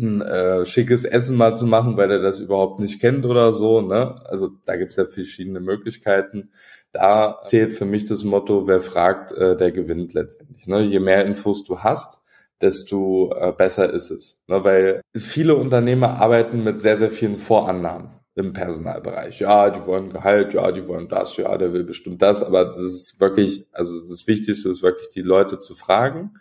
ein 0.00 0.20
äh, 0.22 0.66
schickes 0.66 1.04
Essen 1.04 1.36
mal 1.36 1.54
zu 1.54 1.66
machen, 1.66 1.96
weil 1.96 2.10
er 2.10 2.18
das 2.18 2.40
überhaupt 2.40 2.80
nicht 2.80 3.00
kennt 3.00 3.26
oder 3.26 3.52
so. 3.52 3.80
Ne? 3.80 4.20
Also 4.26 4.50
da 4.64 4.76
gibt's 4.76 4.96
ja 4.96 5.06
verschiedene 5.06 5.60
Möglichkeiten. 5.60 6.50
Da 6.92 7.40
zählt 7.42 7.72
für 7.72 7.84
mich 7.84 8.04
das 8.06 8.24
Motto, 8.24 8.66
wer 8.66 8.80
fragt, 8.80 9.32
äh, 9.32 9.56
der 9.56 9.72
gewinnt 9.72 10.14
letztendlich. 10.14 10.66
Ne? 10.66 10.82
Je 10.82 11.00
mehr 11.00 11.24
Infos 11.24 11.64
du 11.64 11.78
hast, 11.80 12.20
desto 12.60 13.32
äh, 13.38 13.52
besser 13.52 13.92
ist 13.92 14.10
es. 14.10 14.40
Ne? 14.48 14.64
Weil 14.64 15.00
viele 15.14 15.54
Unternehmer 15.54 16.20
arbeiten 16.20 16.64
mit 16.64 16.78
sehr, 16.78 16.96
sehr 16.96 17.10
vielen 17.10 17.36
Vorannahmen 17.36 18.10
im 18.34 18.52
Personalbereich. 18.52 19.40
Ja, 19.40 19.70
die 19.70 19.86
wollen 19.86 20.10
Gehalt, 20.10 20.54
ja, 20.54 20.72
die 20.72 20.86
wollen 20.88 21.08
das, 21.08 21.36
ja, 21.36 21.56
der 21.58 21.72
will 21.72 21.84
bestimmt 21.84 22.22
das. 22.22 22.42
Aber 22.42 22.64
das 22.64 22.78
ist 22.78 23.20
wirklich, 23.20 23.66
also 23.72 24.00
das 24.00 24.26
Wichtigste 24.26 24.68
ist 24.70 24.82
wirklich, 24.82 25.10
die 25.10 25.22
Leute 25.22 25.58
zu 25.58 25.74
fragen 25.74 26.32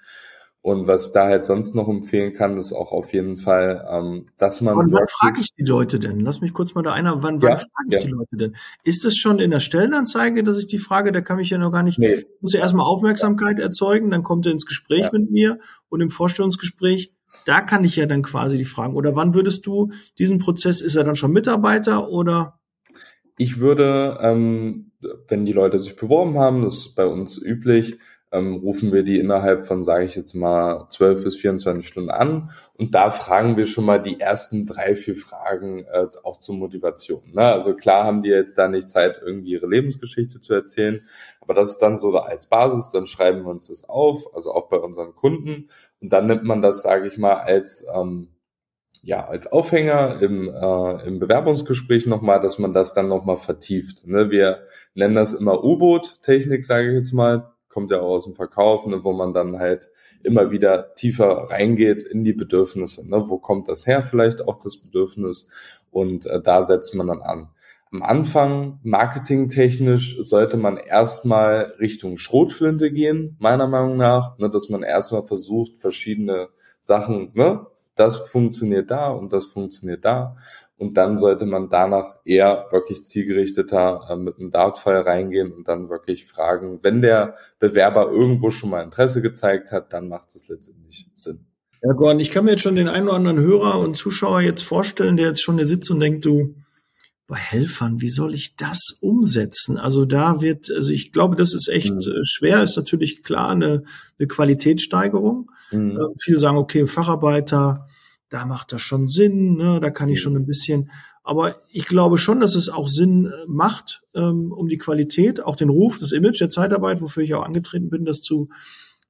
und 0.62 0.88
was 0.88 1.14
da 1.14 1.26
halt 1.26 1.46
sonst 1.46 1.74
noch 1.74 1.88
empfehlen 1.88 2.34
kann, 2.34 2.58
ist 2.58 2.74
auch 2.74 2.92
auf 2.92 3.14
jeden 3.14 3.38
Fall, 3.38 3.88
ähm, 3.90 4.26
dass 4.38 4.60
man. 4.60 4.78
Und 4.78 4.92
wann 4.92 5.08
frage 5.08 5.40
ich 5.40 5.54
die 5.58 5.64
Leute 5.64 6.00
denn? 6.00 6.20
Lass 6.20 6.42
mich 6.42 6.52
kurz 6.52 6.76
mal 6.76 6.82
da 6.82 6.92
einer, 6.92 7.24
wann, 7.24 7.42
wann 7.42 7.52
ja, 7.52 7.58
frage 7.58 7.88
ich 7.88 7.94
ja. 7.94 8.00
die 8.02 8.12
Leute 8.12 8.36
denn? 8.36 8.56
Ist 8.84 9.06
es 9.06 9.18
schon 9.18 9.40
in 9.40 9.52
der 9.52 9.62
Stellenanzeige, 9.62 10.44
dass 10.44 10.58
ich 10.58 10.68
die 10.68 10.78
frage, 10.78 11.14
da 11.14 11.22
kann 11.22 11.40
ich 11.40 11.50
ja 11.50 11.58
noch 11.58 11.72
gar 11.72 11.84
nicht, 11.84 11.98
nee. 11.98 12.26
muss 12.42 12.54
ja 12.54 12.60
erstmal 12.60 12.86
Aufmerksamkeit 12.86 13.60
erzeugen, 13.60 14.12
dann 14.12 14.24
kommt 14.24 14.46
er 14.46 14.52
ins 14.52 14.66
Gespräch 14.66 15.02
ja. 15.02 15.10
mit 15.14 15.32
mir 15.32 15.60
und 15.88 16.02
im 16.02 16.12
Vorstellungsgespräch, 16.12 17.14
da 17.46 17.62
kann 17.62 17.86
ich 17.86 17.96
ja 17.96 18.06
dann 18.06 18.22
quasi 18.22 18.58
die 18.58 18.66
fragen. 18.66 18.96
Oder 18.96 19.16
wann 19.16 19.34
würdest 19.34 19.66
du 19.66 19.92
diesen 20.18 20.40
Prozess, 20.40 20.82
ist 20.82 20.96
er 20.96 21.06
dann 21.06 21.16
schon 21.16 21.32
Mitarbeiter 21.32 22.10
oder? 22.10 22.60
ich 23.40 23.60
würde, 23.62 24.20
ähm, 24.22 24.92
wenn 25.30 25.46
die 25.46 25.54
Leute 25.54 25.80
sich 25.80 25.96
beworben 25.96 26.38
haben, 26.38 26.62
das 26.62 26.76
ist 26.76 26.96
bei 26.96 27.06
uns 27.06 27.42
üblich, 27.42 27.98
ähm, 28.32 28.58
rufen 28.58 28.94
wir 28.94 29.04
die 29.04 29.20
innerhalb 29.20 29.66
von, 29.66 29.84
sage 29.84 30.06
ich 30.06 30.16
jetzt 30.16 30.36
mal, 30.36 30.88
12 30.90 31.24
bis 31.24 31.36
24 31.38 31.88
Stunden 31.88 32.12
an. 32.12 32.52
Und 32.78 32.94
da 32.94 33.10
fragen 33.10 33.58
wir 33.58 33.66
schon 33.66 33.86
mal 33.86 34.02
die 34.02 34.20
ersten 34.20 34.66
drei, 34.66 34.96
vier 34.96 35.16
Fragen 35.16 35.86
äh, 35.86 36.08
auch 36.24 36.38
zur 36.38 36.56
Motivation. 36.56 37.24
Ne? 37.34 37.42
Also 37.42 37.76
klar 37.76 38.04
haben 38.04 38.22
die 38.22 38.30
jetzt 38.30 38.58
da 38.58 38.68
nicht 38.68 38.90
Zeit, 38.90 39.22
irgendwie 39.24 39.52
ihre 39.52 39.68
Lebensgeschichte 39.68 40.40
zu 40.40 40.54
erzählen, 40.54 41.02
aber 41.42 41.54
das 41.54 41.72
ist 41.72 41.80
dann 41.80 41.98
so 41.98 42.16
als 42.18 42.46
Basis, 42.46 42.92
dann 42.92 43.08
schreiben 43.08 43.44
wir 43.44 43.50
uns 43.50 43.68
das 43.68 43.88
auf, 43.90 44.36
also 44.36 44.54
auch 44.54 44.70
bei 44.70 44.78
unseren 44.78 45.16
Kunden. 45.16 45.70
Und 46.00 46.14
dann 46.14 46.28
nimmt 46.28 46.44
man 46.44 46.62
das, 46.62 46.84
sage 46.84 47.08
ich 47.08 47.18
mal, 47.18 47.34
als 47.34 47.88
ähm, 47.94 48.30
ja, 49.02 49.26
als 49.26 49.48
Aufhänger 49.48 50.22
im, 50.22 50.50
äh, 50.50 51.08
im 51.08 51.20
Bewerbungsgespräch 51.20 52.06
nochmal, 52.06 52.42
dass 52.42 52.60
man 52.60 52.74
das 52.74 52.94
dann 52.94 53.08
nochmal 53.08 53.38
vertieft. 53.38 54.06
Ne? 54.06 54.30
Wir 54.30 54.64
nennen 54.94 55.16
das 55.16 55.34
immer 55.34 55.64
U-Boot-Technik, 55.64 56.66
sage 56.66 56.90
ich 56.90 56.96
jetzt 56.96 57.14
mal, 57.14 57.54
kommt 57.70 57.92
ja 57.92 58.02
auch 58.02 58.16
aus 58.16 58.26
dem 58.26 58.36
Verkauf, 58.36 58.86
ne, 58.86 59.04
wo 59.04 59.14
man 59.14 59.34
dann 59.34 59.60
halt 59.60 59.90
immer 60.24 60.52
wieder 60.52 60.94
tiefer 60.96 61.50
reingeht 61.50 62.04
in 62.04 62.24
die 62.24 62.34
Bedürfnisse. 62.34 63.08
Ne? 63.08 63.30
Wo 63.30 63.38
kommt 63.38 63.68
das 63.68 63.88
her 63.88 64.02
vielleicht 64.02 64.42
auch 64.48 64.60
das 64.60 64.78
Bedürfnis? 64.78 65.48
Und 65.92 66.26
äh, 66.26 66.42
da 66.42 66.64
setzt 66.64 66.94
man 66.96 67.08
dann 67.08 67.22
an. 67.22 67.50
Am 67.92 68.04
Anfang, 68.04 68.80
marketingtechnisch, 68.84 70.18
sollte 70.20 70.58
man 70.58 70.78
erstmal 70.78 71.74
Richtung 71.80 72.18
Schrotflinte 72.18 72.92
gehen, 72.92 73.36
meiner 73.40 73.68
Meinung 73.68 73.98
nach, 73.98 74.38
ne, 74.38 74.50
dass 74.50 74.70
man 74.70 74.84
erstmal 74.84 75.26
versucht, 75.26 75.78
verschiedene 75.78 76.50
Sachen 76.82 77.32
ne, 77.34 77.66
das 77.96 78.18
funktioniert 78.18 78.92
da 78.92 79.10
und 79.10 79.34
das 79.34 79.46
funktioniert 79.46 80.06
da. 80.06 80.38
Und 80.80 80.96
dann 80.96 81.18
sollte 81.18 81.46
man 81.46 81.68
danach 81.68 82.22
eher 82.24 82.68
wirklich 82.72 83.04
zielgerichteter 83.04 84.08
äh, 84.10 84.16
mit 84.16 84.40
einem 84.40 84.50
Dartfall 84.50 85.02
reingehen 85.02 85.52
und 85.52 85.68
dann 85.68 85.90
wirklich 85.90 86.26
fragen, 86.26 86.80
wenn 86.84 87.02
der 87.02 87.36
Bewerber 87.60 88.10
irgendwo 88.10 88.50
schon 88.50 88.70
mal 88.70 88.82
Interesse 88.82 89.22
gezeigt 89.22 89.74
hat, 89.74 89.92
dann 89.92 90.08
macht 90.08 90.34
es 90.36 90.48
letztendlich 90.48 91.12
Sinn. 91.16 91.46
Ja, 91.84 91.92
Gordon, 91.94 92.22
ich 92.22 92.32
kann 92.32 92.46
mir 92.46 92.52
jetzt 92.52 92.62
schon 92.62 92.78
den 92.78 92.88
einen 92.88 93.08
oder 93.08 93.18
anderen 93.18 93.40
Hörer 93.40 93.80
und 93.80 93.98
Zuschauer 93.98 94.40
jetzt 94.40 94.62
vorstellen, 94.62 95.18
der 95.18 95.28
jetzt 95.28 95.42
schon 95.42 95.58
hier 95.58 95.68
sitzt 95.68 95.92
und 95.92 96.00
denkt, 96.00 96.24
du, 96.24 96.56
bei 97.28 97.38
Helfern, 97.38 98.00
wie 98.00 98.10
soll 98.10 98.34
ich 98.34 98.56
das 98.56 98.98
umsetzen? 99.02 99.78
Also 99.78 100.06
da 100.06 100.42
wird, 100.42 100.72
also 100.74 100.92
ich 100.92 101.12
glaube, 101.12 101.36
das 101.36 101.54
ist 101.54 101.68
echt 101.68 101.94
mhm. 101.94 102.24
schwer, 102.24 102.64
ist 102.64 102.78
natürlich 102.78 103.22
klar 103.22 103.50
eine, 103.50 103.84
eine 104.18 104.28
Qualitätssteigerung. 104.30 105.52
Mhm. 105.74 105.92
Äh, 105.98 106.16
viele 106.22 106.40
sagen, 106.40 106.58
okay, 106.58 106.88
Facharbeiter, 106.88 107.89
da 108.30 108.46
macht 108.46 108.72
das 108.72 108.82
schon 108.82 109.08
Sinn, 109.08 109.56
ne? 109.56 109.80
da 109.82 109.90
kann 109.90 110.10
ich 110.10 110.22
schon 110.22 110.36
ein 110.36 110.46
bisschen. 110.46 110.92
Aber 111.24 111.58
ich 111.70 111.86
glaube 111.86 112.18
schon, 112.18 112.40
dass 112.40 112.56
es 112.56 112.70
auch 112.70 112.88
Sinn 112.88 113.28
äh, 113.28 113.46
macht, 113.48 114.02
ähm, 114.16 114.52
um 114.52 114.68
die 114.68 114.78
Qualität, 114.78 115.44
auch 115.44 115.56
den 115.56 115.70
Ruf, 115.70 116.00
das 116.00 116.12
Image 116.12 116.40
der 116.40 116.50
Zeitarbeit, 116.50 117.02
wofür 117.02 117.24
ich 117.24 117.34
auch 117.36 117.46
angetreten 117.46 117.90
bin, 117.90 118.06
das 118.06 118.22
zu 118.22 118.50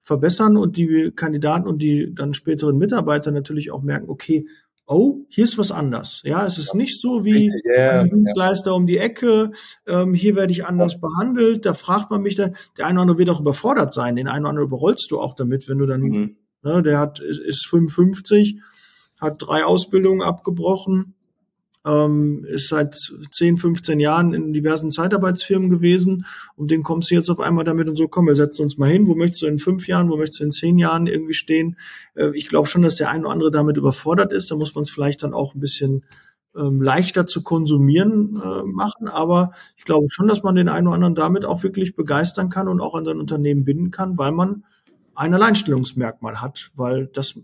verbessern 0.01 0.57
und 0.57 0.75
die 0.75 1.11
Kandidaten 1.15 1.67
und 1.67 1.81
die 1.81 2.13
dann 2.15 2.33
späteren 2.33 2.77
Mitarbeiter 2.77 3.31
natürlich 3.31 3.71
auch 3.71 3.83
merken, 3.83 4.09
okay, 4.09 4.47
oh, 4.89 5.19
hier 5.29 5.43
ist 5.43 5.59
was 5.59 5.71
anders. 5.71 6.21
Ja, 6.25 6.45
es 6.47 6.57
ist 6.57 6.73
nicht 6.73 6.99
so 6.99 7.23
wie 7.23 7.51
yeah, 7.63 8.01
ein 8.01 8.09
Dienstleister 8.09 8.71
yeah. 8.71 8.75
um 8.75 8.87
die 8.87 8.97
Ecke, 8.97 9.51
ähm, 9.85 10.15
hier 10.15 10.35
werde 10.35 10.51
ich 10.51 10.65
anders 10.65 10.99
behandelt, 10.99 11.65
da 11.65 11.73
fragt 11.73 12.09
man 12.09 12.23
mich, 12.23 12.35
da, 12.35 12.49
der 12.77 12.87
eine 12.87 12.95
oder 12.95 13.03
andere 13.03 13.17
wird 13.19 13.29
auch 13.29 13.39
überfordert 13.39 13.93
sein, 13.93 14.15
den 14.15 14.27
einen 14.27 14.45
oder 14.45 14.49
anderen 14.49 14.67
überrollst 14.67 15.11
du 15.11 15.19
auch 15.19 15.35
damit, 15.35 15.69
wenn 15.69 15.77
du 15.77 15.85
dann, 15.85 16.01
mhm. 16.01 16.37
ne, 16.63 16.81
der 16.81 16.97
hat, 16.97 17.19
ist, 17.19 17.39
ist 17.39 17.67
55, 17.67 18.59
hat 19.19 19.35
drei 19.39 19.63
Ausbildungen 19.65 20.21
abgebrochen, 20.21 21.13
ähm, 21.85 22.45
ist 22.45 22.67
seit 22.67 22.95
10, 23.31 23.57
15 23.57 23.99
Jahren 23.99 24.33
in 24.33 24.53
diversen 24.53 24.91
Zeitarbeitsfirmen 24.91 25.69
gewesen 25.69 26.25
und 26.55 26.71
dem 26.71 26.83
kommst 26.83 27.09
du 27.09 27.15
jetzt 27.15 27.29
auf 27.29 27.39
einmal 27.39 27.63
damit 27.63 27.87
und 27.87 27.97
so, 27.97 28.07
komm, 28.07 28.27
wir 28.27 28.35
setzen 28.35 28.63
uns 28.63 28.77
mal 28.77 28.89
hin, 28.89 29.07
wo 29.07 29.15
möchtest 29.15 29.43
du 29.43 29.47
in 29.47 29.59
fünf 29.59 29.87
Jahren, 29.87 30.09
wo 30.09 30.17
möchtest 30.17 30.41
du 30.41 30.43
in 30.45 30.51
zehn 30.51 30.77
Jahren 30.77 31.07
irgendwie 31.07 31.33
stehen? 31.33 31.77
Äh, 32.15 32.31
ich 32.35 32.47
glaube 32.47 32.67
schon, 32.67 32.81
dass 32.81 32.95
der 32.95 33.09
ein 33.09 33.21
oder 33.21 33.31
andere 33.31 33.51
damit 33.51 33.77
überfordert 33.77 34.33
ist, 34.33 34.51
da 34.51 34.55
muss 34.55 34.75
man 34.75 34.83
es 34.83 34.89
vielleicht 34.89 35.23
dann 35.23 35.33
auch 35.33 35.55
ein 35.55 35.59
bisschen 35.59 36.03
ähm, 36.55 36.81
leichter 36.81 37.27
zu 37.27 37.43
konsumieren 37.43 38.41
äh, 38.41 38.63
machen, 38.63 39.07
aber 39.07 39.51
ich 39.77 39.85
glaube 39.85 40.07
schon, 40.09 40.27
dass 40.27 40.43
man 40.43 40.55
den 40.55 40.67
einen 40.67 40.87
oder 40.87 40.95
anderen 40.95 41.15
damit 41.15 41.45
auch 41.45 41.63
wirklich 41.63 41.95
begeistern 41.95 42.49
kann 42.49 42.67
und 42.67 42.81
auch 42.81 42.95
an 42.95 43.05
sein 43.05 43.19
Unternehmen 43.19 43.63
binden 43.63 43.91
kann, 43.91 44.17
weil 44.17 44.31
man 44.31 44.65
ein 45.15 45.33
Alleinstellungsmerkmal 45.33 46.41
hat, 46.41 46.71
weil 46.75 47.07
das 47.07 47.39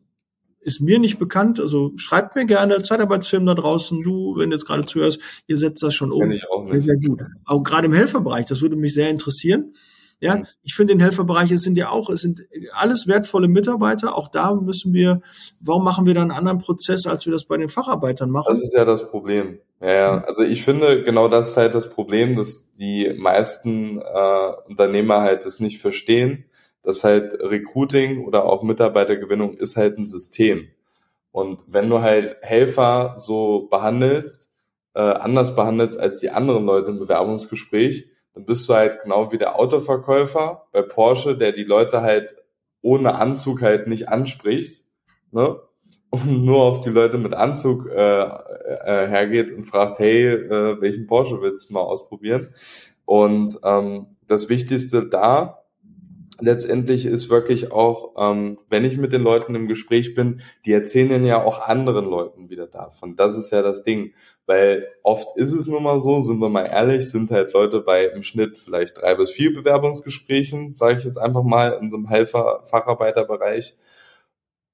ist 0.65 0.82
mir 0.82 0.99
nicht 0.99 1.19
bekannt. 1.19 1.60
Also 1.60 1.93
schreibt 1.95 2.36
mir 2.36 2.45
gerne 2.45 2.82
Zeitarbeitsfirmen 2.82 3.45
da 3.45 3.54
draußen. 3.54 4.01
Du, 4.01 4.36
wenn 4.38 4.49
du 4.49 4.56
jetzt 4.56 4.65
gerade 4.65 4.86
zuhörst, 4.86 5.19
ihr 5.47 5.58
setzt 5.58 5.84
das 5.84 5.93
schon 5.93 6.12
um. 6.12 6.32
Sehr, 6.71 6.82
sehr 6.82 6.97
gut. 6.97 7.21
Auch 7.45 7.62
gerade 7.62 7.86
im 7.86 7.93
Helferbereich, 7.93 8.45
das 8.47 8.62
würde 8.62 8.75
mich 8.75 8.93
sehr 8.93 9.10
interessieren. 9.10 9.75
Ja, 10.19 10.38
mhm. 10.38 10.47
ich 10.63 10.73
finde, 10.73 10.93
den 10.93 11.01
Helferbereich, 11.01 11.51
es 11.51 11.62
sind 11.62 11.78
ja 11.78 11.89
auch, 11.89 12.10
es 12.10 12.21
sind 12.21 12.41
alles 12.73 13.06
wertvolle 13.08 13.47
Mitarbeiter. 13.47 14.17
Auch 14.17 14.28
da 14.30 14.56
müssen 14.56 14.91
wir, 14.91 15.21
warum 15.62 15.84
machen 15.84 16.08
wir 16.08 16.15
da 16.15 16.23
einen 16.23 16.32
anderen 16.32 16.60
Prozess, 16.60 17.06
als 17.06 17.25
wir 17.28 17.34
das 17.34 17.45
bei 17.45 17.58
den 17.58 17.69
Facharbeitern 17.69 18.32
machen? 18.32 18.47
Das 18.47 18.63
ist 18.63 18.73
ja 18.73 18.86
das 18.86 19.08
Problem. 19.10 19.60
Ja, 19.82 19.93
ja. 19.93 20.23
also 20.23 20.41
ich 20.41 20.63
finde, 20.63 21.04
genau 21.04 21.28
das 21.28 21.49
ist 21.49 21.58
halt 21.58 21.75
das 21.75 21.89
Problem, 21.89 22.36
dass 22.36 22.71
die 22.71 23.13
meisten 23.15 23.99
äh, 23.99 24.51
Unternehmer 24.67 25.21
halt 25.21 25.45
es 25.45 25.60
nicht 25.60 25.80
verstehen 25.80 26.45
dass 26.86 27.04
halt 27.04 27.34
Recruiting 27.39 28.26
oder 28.26 28.45
auch 28.45 28.63
Mitarbeitergewinnung 28.63 29.56
ist 29.56 29.76
halt 29.76 29.98
ein 29.98 30.06
System. 30.06 30.67
Und 31.32 31.63
wenn 31.67 31.89
du 31.89 32.02
halt 32.02 32.38
Helfer 32.41 33.15
so 33.17 33.67
behandelst, 33.69 34.52
äh, 34.93 35.02
anders 35.02 35.56
behandelst 35.56 36.00
als 36.00 36.19
die 36.19 36.30
anderen 36.30 36.65
Leute 36.65 36.91
im 36.91 37.00
Bewerbungsgespräch, 37.00 38.08
dann 38.34 38.45
bist 38.45 38.69
du 38.69 38.74
halt 38.74 39.02
genau 39.02 39.32
wie 39.32 39.38
der 39.38 39.60
Autoverkäufer 39.60 40.67
bei 40.71 40.82
Porsche, 40.82 41.38
der 41.38 41.52
die 41.52 41.63
Leute 41.63 42.02
halt 42.02 42.36
ohne 42.82 43.15
Anzug 43.15 43.62
halt 43.62 43.88
nicht 43.88 44.10
anspricht, 44.10 44.86
ne? 45.32 45.60
Und 46.12 46.45
nur 46.45 46.63
auf 46.63 46.82
die 46.82 46.91
Leute 46.91 47.17
mit 47.17 47.34
Anzug 47.34 47.88
äh, 47.88 48.21
äh, 48.21 49.08
hergeht 49.08 49.52
und 49.52 49.63
fragt, 49.63 50.00
hey, 50.00 50.28
äh, 50.28 50.80
welchen 50.80 51.08
Porsche 51.08 51.41
willst 51.41 51.69
du 51.69 51.74
mal 51.74 51.82
ausprobieren? 51.82 52.54
Und 53.04 53.60
ähm, 53.63 54.15
das 54.28 54.48
Wichtigste 54.48 55.06
da 55.06 55.64
letztendlich 56.39 57.06
ist 57.06 57.30
wirklich 57.30 57.71
auch, 57.71 58.13
ähm, 58.17 58.58
wenn 58.69 58.86
ich 58.86 58.98
mit 58.98 59.13
den 59.13 59.21
Leuten 59.21 59.56
im 59.56 59.67
Gespräch 59.67 60.13
bin, 60.13 60.41
die 60.65 60.74
erzählen 60.74 61.26
ja 61.26 61.43
auch 61.43 61.60
anderen 61.60 62.06
Leuten 62.06 62.50
wieder 62.50 62.67
davon. 62.67 63.15
Das 63.15 63.38
ist 63.38 63.52
ja 63.52 63.62
das 63.62 63.84
Ding. 63.84 64.13
Weil 64.48 64.88
oft 65.02 65.38
ist 65.38 65.54
es 65.54 65.65
nun 65.65 65.84
mal 65.84 66.00
so, 66.00 66.21
sind 66.21 66.39
wir 66.39 66.50
mal 66.50 66.65
ehrlich, 66.65 67.10
sind 67.10 67.32
halt 67.32 67.54
Leute 67.54 67.82
bei 67.82 68.06
im 68.06 68.21
Schnitt 68.21 68.58
vielleicht 68.58 68.98
drei 68.98 69.15
bis 69.15 69.32
vier 69.32 69.54
Bewerbungsgesprächen, 69.54 70.76
sage 70.76 71.00
ich 71.00 71.06
jetzt 71.06 71.17
einfach 71.17 71.43
mal, 71.43 71.80
in 71.82 71.89
so 71.89 71.98
einem 71.98 72.08
Helfer-Facharbeiterbereich. 72.08 73.76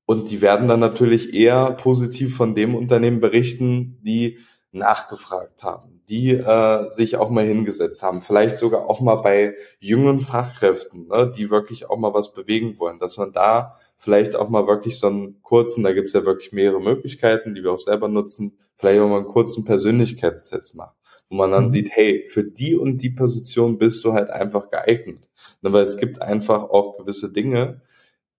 Und 0.06 0.30
die 0.30 0.41
werden 0.41 0.67
dann 0.67 0.82
natürlich 0.82 1.34
eher 1.34 1.71
positiv 1.71 2.36
von 2.36 2.54
dem 2.54 2.76
Unternehmen 2.76 3.21
berichten, 3.21 4.00
die 4.02 4.39
nachgefragt 4.71 5.63
haben, 5.63 5.90
die 6.12 6.32
äh, 6.32 6.89
sich 6.91 7.15
auch 7.15 7.30
mal 7.30 7.45
hingesetzt 7.45 8.04
haben, 8.04 8.21
vielleicht 8.21 8.58
sogar 8.58 8.89
auch 8.89 9.00
mal 9.00 9.15
bei 9.15 9.56
jungen 9.80 10.19
Fachkräften, 10.19 11.08
ne, 11.08 11.32
die 11.34 11.50
wirklich 11.50 11.89
auch 11.89 11.97
mal 11.97 12.13
was 12.13 12.34
bewegen 12.34 12.78
wollen, 12.80 13.00
dass 13.00 13.15
man 13.15 13.32
da 13.32 13.78
vielleicht 13.95 14.36
auch 14.36 14.50
mal 14.50 14.67
wirklich 14.67 15.00
so 15.00 15.08
einen 15.08 15.41
kurzen, 15.41 15.86
da 15.86 15.93
gibt's 15.93 16.12
ja 16.12 16.26
wirklich 16.26 16.52
mehrere 16.52 16.82
Möglichkeiten, 16.82 17.56
die 17.56 17.63
wir 17.63 17.71
auch 17.71 17.80
selber 17.80 18.10
nutzen, 18.10 18.58
vielleicht 18.76 19.00
auch 19.00 19.08
mal 19.08 19.19
einen 19.19 19.28
kurzen 19.28 19.63
Persönlichkeitstest 19.63 20.76
macht, 20.76 20.97
wo 21.30 21.38
man 21.38 21.52
dann 21.52 21.65
mhm. 21.65 21.69
sieht, 21.69 21.91
hey, 21.91 22.26
für 22.26 22.43
die 22.43 22.76
und 22.76 22.97
die 22.97 23.12
Position 23.12 23.78
bist 23.78 24.04
du 24.04 24.12
halt 24.12 24.30
einfach 24.30 24.69
geeignet. 24.69 25.30
Ne, 25.62 25.71
weil 25.71 25.86
es 25.86 25.95
gibt 25.95 26.21
einfach 26.21 26.63
auch 26.63 26.97
gewisse 26.97 27.32
Dinge, 27.32 27.82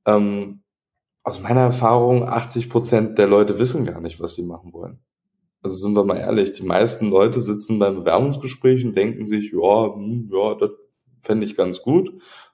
ähm, 0.06 0.60
aus 1.24 1.40
meiner 1.40 1.62
Erfahrung, 1.62 2.28
80 2.28 2.68
Prozent 2.68 3.16
der 3.16 3.28
Leute 3.28 3.58
wissen 3.58 3.86
gar 3.86 4.00
nicht, 4.02 4.20
was 4.20 4.34
sie 4.34 4.42
machen 4.42 4.74
wollen 4.74 4.98
also 5.62 5.76
sind 5.76 5.94
wir 5.94 6.04
mal 6.04 6.18
ehrlich, 6.18 6.52
die 6.52 6.64
meisten 6.64 7.08
Leute 7.08 7.40
sitzen 7.40 7.78
beim 7.78 7.96
Bewerbungsgespräch 7.96 8.84
und 8.84 8.96
denken 8.96 9.26
sich, 9.26 9.52
ja, 9.52 9.94
hm, 9.94 10.30
ja, 10.32 10.54
das 10.54 10.70
fände 11.22 11.46
ich 11.46 11.56
ganz 11.56 11.82
gut. 11.82 12.08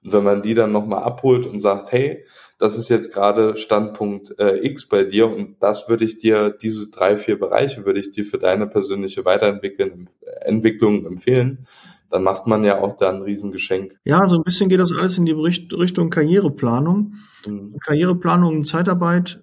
Und 0.04 0.12
wenn 0.12 0.24
man 0.24 0.42
die 0.42 0.54
dann 0.54 0.72
nochmal 0.72 1.02
abholt 1.02 1.46
und 1.46 1.60
sagt, 1.60 1.90
hey, 1.92 2.24
das 2.58 2.76
ist 2.76 2.88
jetzt 2.88 3.12
gerade 3.12 3.56
Standpunkt 3.56 4.38
äh, 4.38 4.66
X 4.66 4.88
bei 4.88 5.04
dir 5.04 5.30
und 5.30 5.56
das 5.60 5.88
würde 5.88 6.04
ich 6.04 6.18
dir, 6.18 6.50
diese 6.50 6.88
drei, 6.88 7.16
vier 7.16 7.38
Bereiche 7.38 7.86
würde 7.86 8.00
ich 8.00 8.10
dir 8.10 8.24
für 8.24 8.38
deine 8.38 8.66
persönliche 8.66 9.24
Weiterentwicklung 9.24 10.06
Entwicklung 10.40 11.06
empfehlen, 11.06 11.66
dann 12.10 12.22
macht 12.22 12.46
man 12.46 12.64
ja 12.64 12.80
auch 12.80 12.96
da 12.96 13.10
ein 13.10 13.22
Riesengeschenk. 13.22 13.98
Ja, 14.04 14.26
so 14.28 14.36
ein 14.36 14.42
bisschen 14.42 14.68
geht 14.68 14.80
das 14.80 14.92
alles 14.92 15.18
in 15.18 15.26
die 15.26 15.32
Richtung 15.32 16.10
Karriereplanung. 16.10 17.14
Mhm. 17.46 17.76
Karriereplanung 17.84 18.56
und 18.56 18.64
Zeitarbeit 18.64 19.42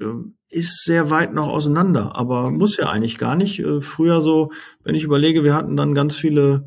ähm, 0.00 0.36
ist 0.50 0.84
sehr 0.84 1.10
weit 1.10 1.32
noch 1.32 1.48
auseinander, 1.48 2.16
aber 2.16 2.50
muss 2.50 2.76
ja 2.76 2.90
eigentlich 2.90 3.18
gar 3.18 3.36
nicht. 3.36 3.60
Äh, 3.60 3.80
früher 3.80 4.20
so, 4.20 4.50
wenn 4.84 4.94
ich 4.94 5.04
überlege, 5.04 5.44
wir 5.44 5.54
hatten 5.54 5.76
dann 5.76 5.94
ganz 5.94 6.16
viele 6.16 6.64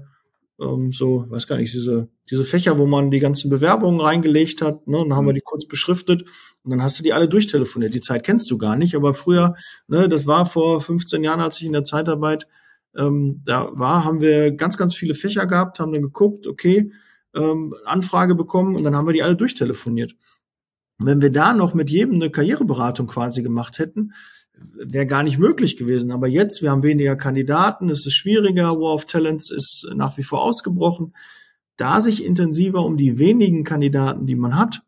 ähm, 0.59 0.91
so, 0.91 1.25
weiß 1.29 1.47
gar 1.47 1.57
nicht, 1.57 1.73
diese, 1.73 2.09
diese 2.29 2.45
Fächer, 2.45 2.77
wo 2.77 2.85
man 2.85 3.11
die 3.11 3.19
ganzen 3.19 3.49
Bewerbungen 3.49 3.99
reingelegt 3.99 4.61
hat, 4.61 4.87
ne, 4.87 4.97
und 4.97 5.09
dann 5.09 5.17
haben 5.17 5.25
wir 5.25 5.33
mhm. 5.33 5.37
die 5.37 5.41
kurz 5.41 5.67
beschriftet 5.67 6.23
und 6.63 6.71
dann 6.71 6.81
hast 6.81 6.99
du 6.99 7.03
die 7.03 7.13
alle 7.13 7.27
durchtelefoniert. 7.27 7.93
Die 7.93 8.01
Zeit 8.01 8.23
kennst 8.23 8.49
du 8.51 8.57
gar 8.57 8.75
nicht, 8.75 8.95
aber 8.95 9.13
früher, 9.13 9.55
ne, 9.87 10.07
das 10.07 10.27
war 10.27 10.45
vor 10.45 10.81
15 10.81 11.23
Jahren, 11.23 11.41
als 11.41 11.57
ich 11.57 11.65
in 11.65 11.73
der 11.73 11.83
Zeitarbeit 11.83 12.47
ähm, 12.95 13.41
da 13.45 13.69
war, 13.73 14.05
haben 14.05 14.21
wir 14.21 14.51
ganz, 14.53 14.77
ganz 14.77 14.95
viele 14.95 15.15
Fächer 15.15 15.45
gehabt, 15.47 15.79
haben 15.79 15.93
dann 15.93 16.03
geguckt, 16.03 16.47
okay, 16.47 16.91
ähm, 17.35 17.73
Anfrage 17.85 18.35
bekommen 18.35 18.75
und 18.75 18.83
dann 18.83 18.95
haben 18.95 19.07
wir 19.07 19.13
die 19.13 19.23
alle 19.23 19.35
durchtelefoniert. 19.35 20.15
Wenn 20.99 21.21
wir 21.21 21.31
da 21.31 21.53
noch 21.53 21.73
mit 21.73 21.89
jedem 21.89 22.15
eine 22.15 22.29
Karriereberatung 22.29 23.07
quasi 23.07 23.43
gemacht 23.43 23.79
hätten, 23.79 24.13
wäre 24.53 25.07
gar 25.07 25.23
nicht 25.23 25.39
möglich 25.39 25.77
gewesen. 25.77 26.11
Aber 26.11 26.27
jetzt, 26.27 26.61
wir 26.61 26.71
haben 26.71 26.83
weniger 26.83 27.15
Kandidaten, 27.15 27.89
es 27.89 28.05
ist 28.05 28.13
schwieriger, 28.13 28.79
War 28.79 28.93
of 28.93 29.05
Talents 29.05 29.51
ist 29.51 29.87
nach 29.95 30.17
wie 30.17 30.23
vor 30.23 30.43
ausgebrochen. 30.43 31.13
Da 31.77 32.01
sich 32.01 32.23
intensiver 32.23 32.85
um 32.85 32.97
die 32.97 33.17
wenigen 33.17 33.63
Kandidaten, 33.63 34.27
die 34.27 34.35
man 34.35 34.57
hat, 34.57 34.83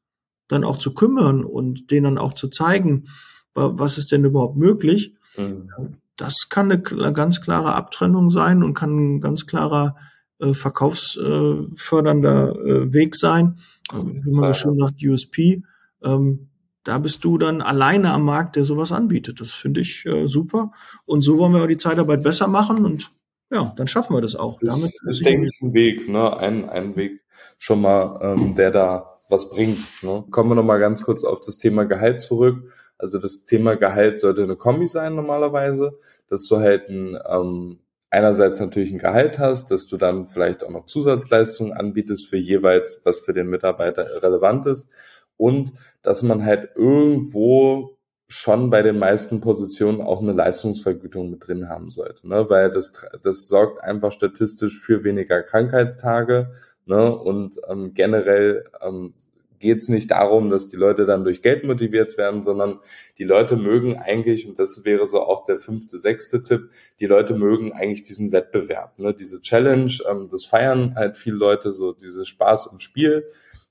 dann 0.48 0.64
auch 0.64 0.78
zu 0.78 0.94
kümmern 0.94 1.44
und 1.44 1.90
denen 1.90 2.04
dann 2.04 2.20
auch 2.20 2.34
zu 2.34 2.48
zeigen, 2.48 3.08
was 3.54 3.98
ist 3.98 4.12
denn 4.12 4.26
überhaupt 4.26 4.58
möglich, 4.58 5.16
mhm. 5.38 5.70
das 6.18 6.50
kann 6.50 6.72
eine 6.72 7.14
ganz 7.14 7.42
klare 7.42 7.74
Abtrennung 7.74 8.30
sein 8.30 8.64
und 8.64 8.74
kann 8.74 9.16
ein 9.16 9.22
ganz 9.22 9.48
klarer 9.48 9.96
äh, 10.40 10.54
verkaufsfördernder 10.54 12.60
äh, 12.60 12.94
Weg 12.94 13.16
sein, 13.16 13.58
wie 13.92 14.32
man 14.32 14.54
so 14.54 14.54
schön 14.54 14.76
sagt, 14.76 15.04
USP. 15.04 15.64
Ähm, 16.06 16.50
da 16.86 17.00
bist 17.00 17.24
du 17.24 17.38
dann 17.38 17.62
alleine 17.62 18.12
am 18.12 18.24
Markt, 18.24 18.56
der 18.56 18.64
sowas 18.64 18.92
anbietet. 18.92 19.42
Das 19.42 19.52
finde 19.52 19.82
ich 19.82 20.06
äh, 20.06 20.28
super. 20.28 20.72
Und 21.06 21.22
so 21.22 21.38
wollen 21.38 21.52
wir 21.52 21.64
auch 21.64 21.68
die 21.68 21.78
Zeitarbeit 21.78 22.24
besser 22.24 22.48
machen 22.48 22.86
und 22.86 23.12
ja, 23.52 23.74
dann 23.76 23.88
schaffen 23.88 24.16
wir 24.16 24.22
das 24.22 24.36
auch. 24.36 24.60
Das 24.60 24.76
Damit 24.76 24.94
ist, 25.08 25.26
denke 25.26 25.48
ich, 25.48 25.62
ein 25.62 25.74
Weg, 25.74 26.08
ne? 26.10 26.38
Ein, 26.38 26.70
ein 26.70 26.96
Weg 26.96 27.22
schon 27.58 27.82
mal, 27.82 28.20
ähm, 28.22 28.56
der 28.56 28.72
da 28.72 29.20
was 29.30 29.50
bringt. 29.50 30.04
Ne? 30.04 30.24
Kommen 30.30 30.52
wir 30.52 30.56
nochmal 30.56 30.80
ganz 30.80 31.02
kurz 31.02 31.24
auf 31.24 31.40
das 31.42 31.58
Thema 31.58 31.86
Gehalt 31.86 32.22
zurück. 32.22 32.72
Also 32.98 33.18
das 33.18 33.46
Thema 33.46 33.76
Gehalt 33.76 34.20
sollte 34.20 34.44
eine 34.44 34.56
Kombi 34.56 34.88
sein 34.88 35.16
normalerweise, 35.16 35.98
dass 36.28 36.48
du 36.48 36.58
halt 36.58 36.90
ein, 36.90 37.18
ähm, 37.28 37.80
einerseits 38.10 38.60
natürlich 38.60 38.92
ein 38.92 39.00
Gehalt 39.00 39.40
hast, 39.40 39.72
dass 39.72 39.88
du 39.88 39.98
dann 39.98 40.28
vielleicht 40.28 40.64
auch 40.64 40.70
noch 40.70 40.86
Zusatzleistungen 40.86 41.74
anbietest 41.74 42.28
für 42.28 42.38
jeweils, 42.38 43.02
was 43.04 43.20
für 43.20 43.34
den 43.34 43.48
Mitarbeiter 43.48 44.06
relevant 44.22 44.68
ist 44.68 44.90
und 45.38 45.74
dass 46.02 46.24
man 46.24 46.44
halt 46.46 46.72
irgendwo 46.76 47.96
schon 48.28 48.70
bei 48.70 48.82
den 48.82 48.98
meisten 48.98 49.40
Positionen 49.40 50.02
auch 50.02 50.22
eine 50.22 50.34
Leistungsvergütung 50.34 51.30
mit 51.30 51.48
drin 51.48 51.70
haben 51.70 51.90
sollte, 51.92 52.28
ne? 52.28 52.50
weil 52.50 52.72
das, 52.72 52.92
das 53.22 53.48
sorgt 53.48 53.84
einfach 53.84 54.12
statistisch 54.12 54.80
für 54.80 55.04
weniger 55.04 55.44
Krankheitstage 55.44 56.52
ne? 56.86 57.16
und 57.16 57.60
ähm, 57.70 57.94
generell 57.94 58.66
ähm, 58.82 59.14
geht 59.60 59.80
es 59.80 59.90
nicht 59.90 60.12
darum, 60.12 60.50
dass 60.50 60.70
die 60.70 60.76
Leute 60.76 61.06
dann 61.06 61.24
durch 61.24 61.42
Geld 61.42 61.64
motiviert 61.64 62.18
werden, 62.18 62.44
sondern 62.44 62.80
die 63.18 63.24
Leute 63.24 63.56
mögen 63.58 63.96
eigentlich, 63.98 64.48
und 64.48 64.60
das 64.60 64.86
wäre 64.86 65.08
so 65.08 65.22
auch 65.22 65.44
der 65.46 65.58
fünfte, 65.58 65.98
sechste 65.98 66.44
Tipp, 66.44 66.70
die 67.00 67.06
Leute 67.06 67.36
mögen 67.36 67.74
eigentlich 67.74 68.04
diesen 68.04 68.32
Wettbewerb, 68.32 68.98
ne? 68.98 69.14
diese 69.14 69.42
Challenge, 69.42 69.92
ähm, 70.10 70.30
das 70.32 70.46
feiern 70.46 70.96
halt 70.96 71.18
viele 71.18 71.38
Leute, 71.38 71.74
so 71.74 71.94
dieses 71.94 72.28
Spaß 72.28 72.68
und 72.68 72.82
Spiel. 72.82 73.26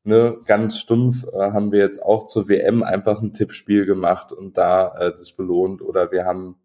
Ne, 0.06 0.38
ganz 0.46 0.78
stumpf 0.78 1.24
äh, 1.32 1.38
haben 1.38 1.72
wir 1.72 1.80
jetzt 1.80 2.02
auch 2.02 2.26
zur 2.26 2.48
WM 2.48 2.82
einfach 2.82 3.22
ein 3.22 3.32
Tippspiel 3.32 3.86
gemacht 3.86 4.32
und 4.32 4.58
da 4.58 4.94
äh, 4.98 5.10
das 5.12 5.32
belohnt. 5.32 5.80
Oder 5.80 6.12
wir 6.12 6.26
haben 6.26 6.56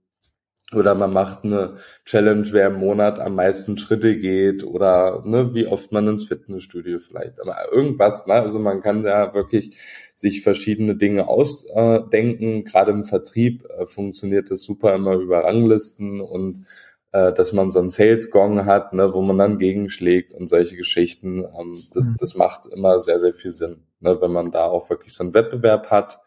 oder 0.73 0.93
man 0.93 1.12
macht 1.12 1.43
eine 1.43 1.78
Challenge, 2.06 2.45
wer 2.52 2.67
im 2.67 2.75
Monat 2.75 3.19
am 3.19 3.36
meisten 3.36 3.78
Schritte 3.78 4.17
geht 4.17 4.63
oder 4.63 5.23
ne, 5.25 5.54
wie 5.56 5.65
oft 5.65 5.91
man 5.91 6.08
ins 6.08 6.28
Fitnessstudio 6.28 6.99
vielleicht. 6.99 7.41
Aber 7.41 7.56
irgendwas, 7.71 8.28
ne? 8.28 8.34
also 8.34 8.60
man 8.60 8.82
kann 8.82 9.04
ja 9.04 9.34
wirklich 9.34 9.80
sich 10.13 10.43
verschiedene 10.43 10.95
Dinge 10.95 11.28
ausdenken. 11.28 12.65
Gerade 12.65 12.91
im 12.91 13.06
Vertrieb 13.06 13.65
äh, 13.65 13.86
funktioniert 13.86 14.52
das 14.52 14.62
super 14.63 14.93
immer 14.93 15.13
über 15.13 15.43
Ranglisten 15.43 16.21
und 16.21 16.65
äh, 17.12 17.34
dass 17.34 17.54
man 17.54 17.72
so 17.72 17.80
einen 17.80 17.89
Sales 17.89 18.30
Gong 18.32 18.65
hat, 18.65 18.93
ne, 18.93 19.13
wo 19.13 19.22
man 19.22 19.38
dann 19.38 19.58
gegenschlägt 19.58 20.34
und 20.34 20.48
solche 20.48 20.76
Geschichten. 20.76 21.39
Ähm, 21.39 21.78
das, 21.93 22.10
mhm. 22.10 22.15
das 22.19 22.36
macht 22.36 22.65
immer 22.67 23.00
sehr, 23.00 23.19
sehr 23.19 23.34
viel 23.34 23.52
Sinn, 23.52 23.84
ne, 24.00 24.22
wenn 24.22 24.32
man 24.32 24.52
da 24.52 24.65
auch 24.65 24.89
wirklich 24.89 25.13
so 25.13 25.24
einen 25.24 25.34
Wettbewerb 25.34 25.89
hat 25.89 26.19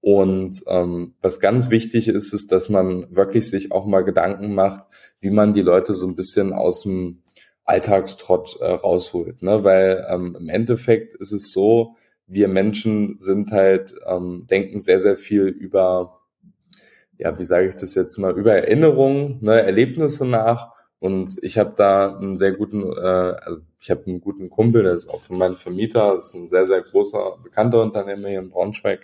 und 0.00 0.62
ähm, 0.68 1.14
was 1.20 1.40
ganz 1.40 1.70
wichtig 1.70 2.08
ist, 2.08 2.32
ist, 2.32 2.52
dass 2.52 2.68
man 2.68 3.14
wirklich 3.14 3.50
sich 3.50 3.72
auch 3.72 3.84
mal 3.84 4.04
Gedanken 4.04 4.54
macht, 4.54 4.84
wie 5.20 5.30
man 5.30 5.54
die 5.54 5.62
Leute 5.62 5.94
so 5.94 6.06
ein 6.06 6.14
bisschen 6.14 6.52
aus 6.52 6.82
dem 6.82 7.22
Alltagstrott 7.64 8.58
äh, 8.60 8.70
rausholt. 8.70 9.42
Ne? 9.42 9.64
Weil 9.64 10.06
ähm, 10.08 10.36
im 10.38 10.48
Endeffekt 10.48 11.14
ist 11.14 11.32
es 11.32 11.50
so, 11.50 11.96
wir 12.26 12.48
Menschen 12.48 13.18
sind 13.18 13.50
halt, 13.50 13.94
ähm, 14.06 14.46
denken 14.48 14.78
sehr, 14.78 15.00
sehr 15.00 15.16
viel 15.16 15.46
über, 15.46 16.17
ja, 17.18 17.38
wie 17.38 17.44
sage 17.44 17.68
ich 17.68 17.74
das 17.74 17.94
jetzt 17.94 18.16
mal, 18.18 18.36
über 18.36 18.54
Erinnerungen, 18.54 19.38
ne, 19.40 19.60
Erlebnisse 19.60 20.26
nach 20.26 20.72
und 21.00 21.36
ich 21.42 21.58
habe 21.58 21.74
da 21.76 22.16
einen 22.16 22.36
sehr 22.36 22.52
guten, 22.52 22.82
äh, 22.82 22.96
also 22.96 23.60
ich 23.80 23.90
habe 23.90 24.06
einen 24.06 24.20
guten 24.20 24.50
Kumpel, 24.50 24.82
der 24.82 24.94
ist 24.94 25.08
auch 25.08 25.20
von 25.20 25.38
meinem 25.38 25.54
Vermieter, 25.54 26.14
das 26.14 26.28
ist 26.28 26.34
ein 26.34 26.46
sehr, 26.46 26.66
sehr 26.66 26.82
großer, 26.82 27.38
bekannter 27.42 27.82
Unternehmer 27.82 28.28
hier 28.28 28.40
in 28.40 28.50
Braunschweig. 28.50 29.00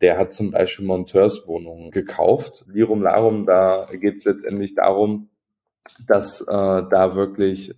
Der 0.00 0.16
hat 0.16 0.32
zum 0.32 0.50
Beispiel 0.52 0.86
Monteurswohnungen 0.86 1.90
gekauft. 1.90 2.64
Lirum 2.68 3.02
Larum, 3.02 3.44
da 3.44 3.88
geht 3.92 4.18
es 4.18 4.24
letztendlich 4.24 4.74
darum, 4.74 5.28
dass 6.06 6.40
äh, 6.40 6.46
da 6.46 7.14
wirklich 7.14 7.74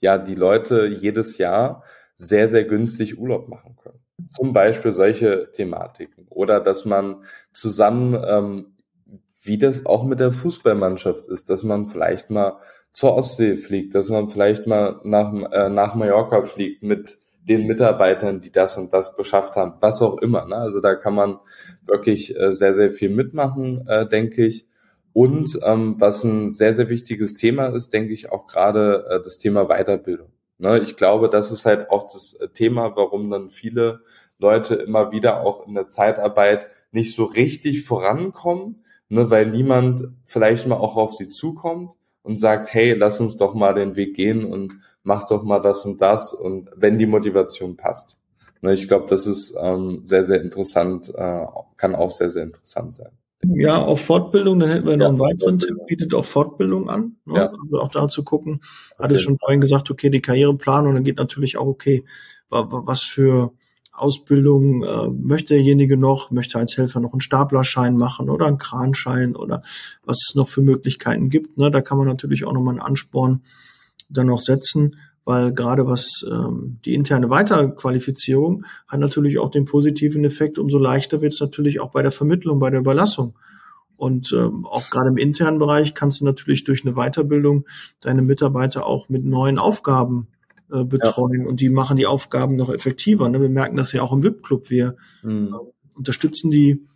ja 0.00 0.18
die 0.18 0.34
Leute 0.34 0.86
jedes 0.86 1.38
Jahr 1.38 1.84
sehr, 2.16 2.48
sehr 2.48 2.64
günstig 2.64 3.18
Urlaub 3.18 3.48
machen 3.48 3.76
können. 3.76 4.00
Zum 4.28 4.52
Beispiel 4.52 4.92
solche 4.92 5.50
Thematiken. 5.52 6.26
Oder 6.30 6.60
dass 6.60 6.84
man 6.84 7.24
zusammen, 7.52 8.20
ähm, 8.26 8.73
wie 9.44 9.58
das 9.58 9.86
auch 9.86 10.04
mit 10.04 10.20
der 10.20 10.32
Fußballmannschaft 10.32 11.26
ist, 11.26 11.50
dass 11.50 11.62
man 11.62 11.86
vielleicht 11.86 12.30
mal 12.30 12.58
zur 12.92 13.14
Ostsee 13.14 13.56
fliegt, 13.56 13.94
dass 13.94 14.08
man 14.08 14.28
vielleicht 14.28 14.66
mal 14.66 15.00
nach, 15.04 15.32
äh, 15.52 15.68
nach 15.68 15.94
Mallorca 15.94 16.42
fliegt 16.42 16.82
mit 16.82 17.18
den 17.42 17.66
Mitarbeitern, 17.66 18.40
die 18.40 18.52
das 18.52 18.76
und 18.76 18.92
das 18.92 19.16
geschafft 19.16 19.56
haben, 19.56 19.74
was 19.80 20.00
auch 20.00 20.18
immer. 20.18 20.46
Ne? 20.46 20.56
Also 20.56 20.80
da 20.80 20.94
kann 20.94 21.14
man 21.14 21.38
wirklich 21.84 22.34
äh, 22.38 22.54
sehr, 22.54 22.72
sehr 22.72 22.90
viel 22.90 23.10
mitmachen, 23.10 23.86
äh, 23.86 24.08
denke 24.08 24.46
ich. 24.46 24.66
Und 25.12 25.58
ähm, 25.64 25.96
was 25.98 26.24
ein 26.24 26.50
sehr, 26.50 26.74
sehr 26.74 26.88
wichtiges 26.88 27.34
Thema 27.34 27.66
ist, 27.66 27.92
denke 27.92 28.12
ich 28.12 28.32
auch 28.32 28.46
gerade 28.46 29.06
äh, 29.10 29.22
das 29.22 29.38
Thema 29.38 29.66
Weiterbildung. 29.66 30.32
Ne? 30.58 30.78
Ich 30.78 30.96
glaube, 30.96 31.28
das 31.28 31.50
ist 31.50 31.66
halt 31.66 31.90
auch 31.90 32.10
das 32.10 32.34
äh, 32.34 32.48
Thema, 32.48 32.96
warum 32.96 33.30
dann 33.30 33.50
viele 33.50 34.00
Leute 34.38 34.76
immer 34.76 35.12
wieder 35.12 35.42
auch 35.42 35.66
in 35.66 35.74
der 35.74 35.86
Zeitarbeit 35.86 36.68
nicht 36.90 37.14
so 37.14 37.24
richtig 37.24 37.84
vorankommen, 37.84 38.83
ne? 39.14 39.30
weil 39.30 39.50
niemand 39.50 40.08
vielleicht 40.24 40.66
mal 40.66 40.76
auch 40.76 40.96
auf 40.96 41.14
sie 41.14 41.28
zukommt 41.28 41.94
und 42.22 42.38
sagt, 42.38 42.72
hey, 42.72 42.94
lass 42.94 43.20
uns 43.20 43.36
doch 43.36 43.54
mal 43.54 43.74
den 43.74 43.96
Weg 43.96 44.14
gehen 44.14 44.44
und 44.44 44.74
mach 45.02 45.26
doch 45.26 45.42
mal 45.42 45.60
das 45.60 45.84
und 45.84 46.00
das 46.00 46.32
und 46.32 46.70
wenn 46.76 46.98
die 46.98 47.06
Motivation 47.06 47.76
passt. 47.76 48.18
Ne, 48.62 48.72
ich 48.72 48.88
glaube, 48.88 49.06
das 49.08 49.26
ist 49.26 49.54
ähm, 49.60 50.02
sehr, 50.04 50.24
sehr 50.24 50.40
interessant, 50.40 51.12
äh, 51.14 51.46
kann 51.76 51.94
auch 51.94 52.10
sehr, 52.10 52.30
sehr 52.30 52.44
interessant 52.44 52.94
sein. 52.94 53.10
Ja, 53.46 53.82
auf 53.82 54.00
Fortbildung, 54.00 54.58
dann 54.58 54.70
hätten 54.70 54.86
wir 54.86 54.96
noch 54.96 55.04
ja, 55.04 55.08
einen 55.10 55.18
weiteren 55.18 55.58
Tipp, 55.58 55.76
bietet 55.86 56.14
auch 56.14 56.24
Fortbildung 56.24 56.88
an. 56.88 57.16
Ne? 57.26 57.40
Ja. 57.40 57.52
Also 57.62 57.78
auch 57.78 57.90
da 57.90 58.08
zu 58.08 58.24
gucken, 58.24 58.62
hatte 58.98 59.14
okay. 59.14 59.22
schon 59.22 59.38
vorhin 59.38 59.60
gesagt, 59.60 59.90
okay, 59.90 60.08
die 60.08 60.22
Karriereplanung, 60.22 60.94
dann 60.94 61.04
geht 61.04 61.18
natürlich 61.18 61.58
auch, 61.58 61.66
okay, 61.66 62.04
was 62.48 63.02
für 63.02 63.52
Ausbildung 63.94 64.82
äh, 64.82 65.08
möchte 65.08 65.54
derjenige 65.54 65.96
noch, 65.96 66.30
möchte 66.30 66.58
als 66.58 66.76
Helfer 66.76 67.00
noch 67.00 67.12
einen 67.12 67.20
Staplerschein 67.20 67.96
machen 67.96 68.28
oder 68.28 68.46
einen 68.46 68.58
Kranschein 68.58 69.36
oder 69.36 69.62
was 70.04 70.18
es 70.28 70.34
noch 70.34 70.48
für 70.48 70.62
Möglichkeiten 70.62 71.30
gibt. 71.30 71.56
Ne? 71.58 71.70
Da 71.70 71.80
kann 71.80 71.98
man 71.98 72.06
natürlich 72.06 72.44
auch 72.44 72.52
nochmal 72.52 72.74
einen 72.74 72.82
Ansporn 72.82 73.42
dann 74.08 74.26
noch 74.26 74.40
setzen, 74.40 74.96
weil 75.24 75.52
gerade 75.52 75.86
was 75.86 76.24
ähm, 76.30 76.80
die 76.84 76.94
interne 76.94 77.30
Weiterqualifizierung 77.30 78.64
hat 78.88 79.00
natürlich 79.00 79.38
auch 79.38 79.50
den 79.50 79.64
positiven 79.64 80.24
Effekt, 80.24 80.58
umso 80.58 80.78
leichter 80.78 81.20
wird 81.20 81.32
es 81.32 81.40
natürlich 81.40 81.80
auch 81.80 81.90
bei 81.90 82.02
der 82.02 82.12
Vermittlung, 82.12 82.58
bei 82.58 82.70
der 82.70 82.80
Überlassung. 82.80 83.34
Und 83.96 84.32
ähm, 84.32 84.66
auch 84.66 84.90
gerade 84.90 85.08
im 85.08 85.18
internen 85.18 85.60
Bereich 85.60 85.94
kannst 85.94 86.20
du 86.20 86.24
natürlich 86.24 86.64
durch 86.64 86.84
eine 86.84 86.94
Weiterbildung 86.94 87.64
deine 88.00 88.22
Mitarbeiter 88.22 88.86
auch 88.86 89.08
mit 89.08 89.24
neuen 89.24 89.58
Aufgaben 89.58 90.26
äh, 90.72 90.84
betreuen 90.84 91.42
ja. 91.42 91.48
und 91.48 91.60
die 91.60 91.68
machen 91.68 91.96
die 91.96 92.06
Aufgaben 92.06 92.56
noch 92.56 92.72
effektiver. 92.72 93.28
Ne? 93.28 93.40
Wir 93.40 93.48
merken 93.48 93.76
das 93.76 93.92
ja 93.92 94.02
auch 94.02 94.12
im 94.12 94.22
VIP-Club. 94.22 94.70
Wir 94.70 94.96
mhm. 95.22 95.54
äh, 95.54 95.96
unterstützen 95.96 96.50
die 96.50 96.86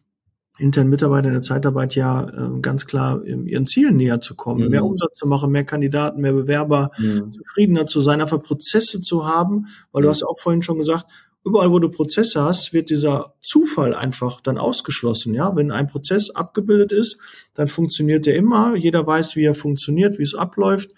internen 0.59 0.91
Mitarbeiter 0.91 1.29
in 1.29 1.35
der 1.35 1.43
Zeitarbeit 1.43 1.95
ja 1.95 2.29
äh, 2.29 2.61
ganz 2.61 2.87
klar 2.87 3.25
ihren 3.25 3.67
Zielen 3.67 3.97
näher 3.97 4.21
zu 4.21 4.35
kommen, 4.35 4.65
mhm. 4.65 4.71
mehr 4.71 4.85
Umsatz 4.85 5.19
zu 5.19 5.27
machen, 5.27 5.53
mehr 5.53 5.65
Kandidaten, 5.65 6.21
mehr 6.21 6.33
Bewerber, 6.33 6.91
mhm. 6.99 7.33
zufriedener 7.33 7.87
zu 7.87 8.01
sein, 8.01 8.21
einfach 8.21 8.43
Prozesse 8.43 9.01
zu 9.01 9.27
haben, 9.27 9.67
weil 9.93 10.03
du 10.03 10.09
mhm. 10.09 10.11
hast 10.11 10.25
auch 10.25 10.39
vorhin 10.39 10.63
schon 10.63 10.79
gesagt, 10.79 11.07
überall 11.45 11.71
wo 11.71 11.79
du 11.79 11.89
Prozesse 11.89 12.43
hast, 12.43 12.73
wird 12.73 12.91
dieser 12.91 13.35
Zufall 13.41 13.95
einfach 13.95 14.41
dann 14.41 14.59
ausgeschlossen. 14.59 15.35
Ja, 15.35 15.55
wenn 15.57 15.71
ein 15.71 15.87
Prozess 15.87 16.31
abgebildet 16.31 16.93
ist, 16.93 17.19
dann 17.55 17.69
funktioniert 17.69 18.27
der 18.27 18.35
immer. 18.35 18.75
Jeder 18.75 19.07
weiß, 19.07 19.37
wie 19.37 19.45
er 19.45 19.55
funktioniert, 19.55 20.19
wie 20.19 20.25
es 20.25 20.35
abläuft. 20.35 20.91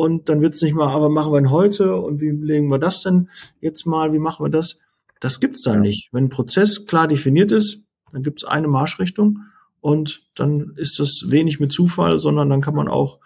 Und 0.00 0.30
dann 0.30 0.40
wird 0.40 0.54
es 0.54 0.62
nicht 0.62 0.74
mal, 0.74 0.88
aber 0.88 1.10
machen 1.10 1.30
wir 1.30 1.38
ihn 1.38 1.50
heute 1.50 1.94
und 1.94 2.22
wie 2.22 2.30
legen 2.30 2.68
wir 2.68 2.78
das 2.78 3.02
denn 3.02 3.28
jetzt 3.60 3.84
mal, 3.84 4.14
wie 4.14 4.18
machen 4.18 4.46
wir 4.46 4.48
das? 4.48 4.78
Das 5.20 5.40
gibt's 5.40 5.60
da 5.60 5.74
ja. 5.74 5.78
nicht. 5.78 6.08
Wenn 6.10 6.24
ein 6.24 6.28
Prozess 6.30 6.86
klar 6.86 7.06
definiert 7.06 7.52
ist, 7.52 7.84
dann 8.10 8.22
gibt's 8.22 8.42
eine 8.44 8.66
Marschrichtung 8.66 9.40
und 9.82 10.22
dann 10.34 10.72
ist 10.76 10.98
das 11.00 11.24
wenig 11.26 11.60
mit 11.60 11.70
Zufall, 11.70 12.18
sondern 12.18 12.48
dann 12.48 12.62
kann 12.62 12.74
man 12.74 12.88
auch 12.88 13.18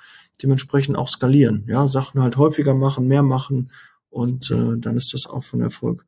dementsprechend 0.42 0.96
auch 0.96 1.08
skalieren. 1.08 1.64
Ja, 1.68 1.86
Sachen 1.86 2.20
halt 2.20 2.38
häufiger 2.38 2.74
machen, 2.74 3.06
mehr 3.06 3.22
machen 3.22 3.70
und 4.10 4.50
äh, 4.50 4.76
dann 4.76 4.96
ist 4.96 5.14
das 5.14 5.26
auch 5.26 5.44
von 5.44 5.60
Erfolg. 5.60 6.04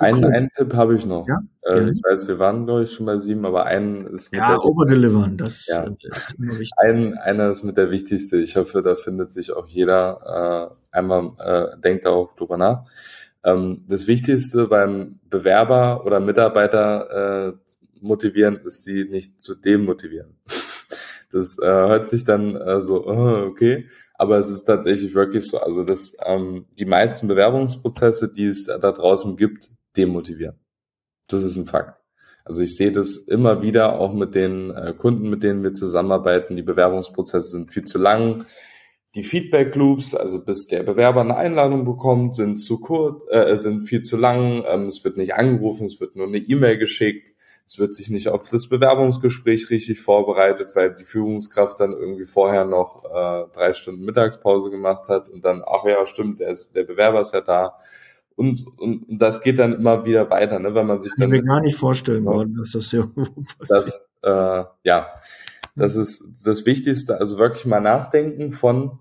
Einen, 0.00 0.24
einen 0.24 0.50
Tipp 0.56 0.74
habe 0.74 0.94
ich 0.94 1.06
noch. 1.06 1.26
Ja? 1.28 1.40
Äh, 1.62 1.90
ich 1.90 2.00
weiß, 2.02 2.26
wir 2.26 2.38
waren, 2.38 2.66
glaube 2.66 2.84
ich, 2.84 2.92
schon 2.92 3.06
bei 3.06 3.18
sieben, 3.18 3.44
aber 3.44 3.66
einen 3.66 4.06
ist 4.06 4.32
mit 4.32 4.40
ja, 4.40 4.50
der 4.50 4.64
overdelivern, 4.64 5.36
das 5.36 5.66
ja. 5.66 5.84
ist 6.00 6.34
immer 6.38 6.58
wichtig. 6.58 6.72
Ein, 6.78 7.18
einer 7.18 7.50
ist 7.50 7.62
mit 7.62 7.76
der 7.76 7.90
wichtigste. 7.90 8.38
Ich 8.38 8.56
hoffe, 8.56 8.82
da 8.82 8.96
findet 8.96 9.30
sich 9.30 9.52
auch 9.52 9.66
jeder 9.66 10.72
äh, 10.92 10.96
einmal, 10.96 11.28
äh, 11.38 11.78
denkt 11.80 12.06
auch 12.06 12.34
drüber 12.36 12.56
nach. 12.56 12.84
Ähm, 13.44 13.84
das 13.88 14.06
Wichtigste 14.06 14.66
beim 14.68 15.20
Bewerber 15.28 16.04
oder 16.04 16.20
Mitarbeiter 16.20 17.48
äh, 17.48 17.52
motivieren 18.00 18.60
ist, 18.64 18.84
sie 18.84 19.04
nicht 19.04 19.40
zu 19.40 19.54
demotivieren. 19.54 20.36
Das 21.32 21.60
äh, 21.60 21.64
hört 21.64 22.08
sich 22.08 22.24
dann 22.24 22.56
äh, 22.56 22.82
so, 22.82 23.06
oh, 23.06 23.46
okay, 23.46 23.88
aber 24.14 24.38
es 24.38 24.50
ist 24.50 24.64
tatsächlich 24.64 25.14
wirklich 25.14 25.46
so. 25.46 25.58
Also 25.60 25.84
dass 25.84 26.16
ähm, 26.26 26.66
die 26.76 26.84
meisten 26.84 27.28
Bewerbungsprozesse, 27.28 28.32
die 28.32 28.46
es 28.46 28.64
da 28.64 28.78
draußen 28.78 29.36
gibt, 29.36 29.70
demotivieren. 29.96 30.58
Das 31.28 31.42
ist 31.42 31.56
ein 31.56 31.66
Fakt. 31.66 32.00
Also 32.44 32.62
ich 32.62 32.76
sehe 32.76 32.92
das 32.92 33.16
immer 33.16 33.62
wieder 33.62 33.98
auch 34.00 34.12
mit 34.12 34.34
den 34.34 34.70
äh, 34.70 34.94
Kunden, 34.96 35.28
mit 35.30 35.42
denen 35.42 35.62
wir 35.62 35.74
zusammenarbeiten. 35.74 36.56
Die 36.56 36.62
Bewerbungsprozesse 36.62 37.50
sind 37.50 37.72
viel 37.72 37.84
zu 37.84 37.98
lang. 37.98 38.44
Die 39.14 39.22
Feedback 39.22 39.74
Loops, 39.74 40.14
also 40.14 40.44
bis 40.44 40.66
der 40.66 40.82
Bewerber 40.84 41.20
eine 41.20 41.36
Einladung 41.36 41.84
bekommt, 41.84 42.36
sind 42.36 42.56
zu 42.56 42.78
kurz, 42.78 43.24
äh, 43.28 43.56
sind 43.56 43.82
viel 43.82 44.00
zu 44.02 44.16
lang. 44.16 44.64
Ähm, 44.66 44.86
es 44.86 45.04
wird 45.04 45.16
nicht 45.16 45.34
angerufen, 45.34 45.86
es 45.86 46.00
wird 46.00 46.16
nur 46.16 46.26
eine 46.26 46.38
E-Mail 46.38 46.78
geschickt. 46.78 47.34
Es 47.66 47.78
wird 47.78 47.94
sich 47.94 48.10
nicht 48.10 48.28
auf 48.28 48.48
das 48.48 48.68
Bewerbungsgespräch 48.68 49.70
richtig 49.70 50.00
vorbereitet, 50.00 50.74
weil 50.74 50.94
die 50.94 51.04
Führungskraft 51.04 51.78
dann 51.78 51.92
irgendwie 51.92 52.24
vorher 52.24 52.64
noch 52.64 53.04
äh, 53.04 53.44
drei 53.52 53.74
Stunden 53.74 54.04
Mittagspause 54.04 54.70
gemacht 54.70 55.08
hat 55.08 55.28
und 55.28 55.44
dann, 55.44 55.62
ach 55.64 55.84
ja, 55.84 56.04
stimmt, 56.04 56.40
der, 56.40 56.50
ist, 56.50 56.74
der 56.74 56.82
Bewerber 56.82 57.20
ist 57.20 57.32
ja 57.32 57.42
da. 57.42 57.78
Und, 58.40 58.64
und, 58.78 59.04
das 59.06 59.42
geht 59.42 59.58
dann 59.58 59.74
immer 59.74 60.06
wieder 60.06 60.30
weiter, 60.30 60.58
ne, 60.60 60.74
wenn 60.74 60.86
man 60.86 61.02
sich 61.02 61.12
dann. 61.18 61.30
Ich 61.30 61.42
mir 61.42 61.46
gar 61.46 61.60
nicht 61.60 61.76
vorstellen 61.76 62.24
ja, 62.24 62.30
wollen, 62.30 62.54
dass 62.54 62.70
das 62.70 62.88
so 62.88 63.06
passiert. 63.58 63.68
Das, 63.68 64.06
äh, 64.22 64.64
ja, 64.82 65.08
das 65.76 65.94
ist 65.94 66.24
das 66.42 66.64
Wichtigste. 66.64 67.20
Also 67.20 67.36
wirklich 67.36 67.66
mal 67.66 67.82
nachdenken 67.82 68.52
von, 68.52 68.98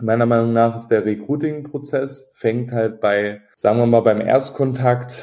meiner 0.00 0.24
Meinung 0.24 0.54
nach 0.54 0.74
ist 0.74 0.88
der 0.88 1.04
Recruiting-Prozess, 1.04 2.30
fängt 2.32 2.72
halt 2.72 3.02
bei, 3.02 3.42
sagen 3.56 3.78
wir 3.78 3.86
mal, 3.86 4.00
beim 4.00 4.22
Erstkontakt 4.22 5.22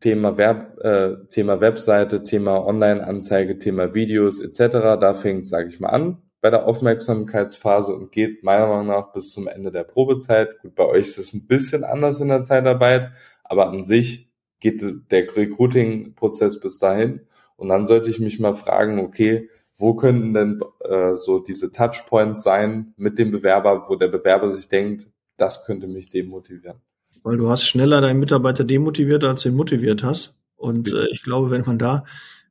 Thema, 0.00 0.38
Web, 0.38 0.78
äh, 0.80 1.26
Thema 1.28 1.60
Webseite, 1.60 2.24
Thema 2.24 2.66
Online-Anzeige, 2.66 3.58
Thema 3.58 3.92
Videos 3.92 4.40
etc. 4.40 4.98
Da 4.98 5.12
fängt, 5.12 5.46
sage 5.46 5.68
ich 5.68 5.78
mal, 5.78 5.90
an 5.90 6.22
bei 6.42 6.50
der 6.50 6.66
Aufmerksamkeitsphase 6.66 7.94
und 7.94 8.12
geht 8.12 8.44
meiner 8.44 8.66
Meinung 8.66 8.88
nach 8.88 9.12
bis 9.12 9.30
zum 9.30 9.48
Ende 9.48 9.72
der 9.72 9.84
Probezeit. 9.84 10.60
Gut, 10.60 10.74
bei 10.74 10.84
euch 10.84 11.06
ist 11.06 11.18
es 11.18 11.32
ein 11.32 11.46
bisschen 11.46 11.84
anders 11.84 12.20
in 12.20 12.28
der 12.28 12.42
Zeitarbeit, 12.42 13.12
aber 13.44 13.68
an 13.68 13.84
sich 13.84 14.28
geht 14.60 14.82
der 15.10 15.34
Recruiting-Prozess 15.34 16.60
bis 16.60 16.78
dahin. 16.78 17.22
Und 17.56 17.68
dann 17.68 17.86
sollte 17.86 18.10
ich 18.10 18.20
mich 18.20 18.38
mal 18.38 18.54
fragen, 18.54 19.00
okay, 19.00 19.48
wo 19.74 19.94
könnten 19.94 20.34
denn 20.34 20.60
äh, 20.80 21.16
so 21.16 21.38
diese 21.38 21.70
Touchpoints 21.70 22.42
sein 22.42 22.92
mit 22.96 23.18
dem 23.18 23.30
Bewerber, 23.30 23.88
wo 23.88 23.96
der 23.96 24.08
Bewerber 24.08 24.50
sich 24.50 24.68
denkt, 24.68 25.08
das 25.38 25.64
könnte 25.64 25.86
mich 25.86 26.10
demotivieren 26.10 26.82
weil 27.22 27.36
du 27.36 27.50
hast 27.50 27.66
schneller 27.66 28.00
deinen 28.00 28.20
Mitarbeiter 28.20 28.64
demotiviert, 28.64 29.24
als 29.24 29.42
du 29.42 29.48
ihn 29.50 29.54
motiviert 29.54 30.02
hast. 30.02 30.34
Und 30.56 30.94
äh, 30.94 31.06
ich 31.12 31.22
glaube, 31.22 31.50
wenn 31.50 31.62
man 31.62 31.78
da, 31.78 32.04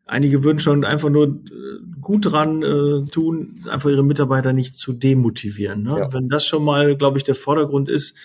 einige 0.06 0.44
würden 0.44 0.60
schon 0.60 0.84
einfach 0.84 1.10
nur 1.10 1.28
äh, 1.28 1.40
gut 2.00 2.26
dran 2.26 2.64
äh, 2.64 3.06
tun, 3.10 3.66
einfach 3.70 3.90
ihre 3.90 4.04
Mitarbeiter 4.04 4.54
nicht 4.54 4.76
zu 4.76 4.94
demotivieren. 4.94 5.84
Ne? 5.84 6.00
Ja. 6.00 6.14
Wenn 6.14 6.30
das 6.30 6.46
schon 6.46 6.64
mal, 6.64 6.96
glaube 6.96 7.18
ich, 7.18 7.24
der 7.24 7.36
Vordergrund 7.36 7.90
ist, 7.90 8.16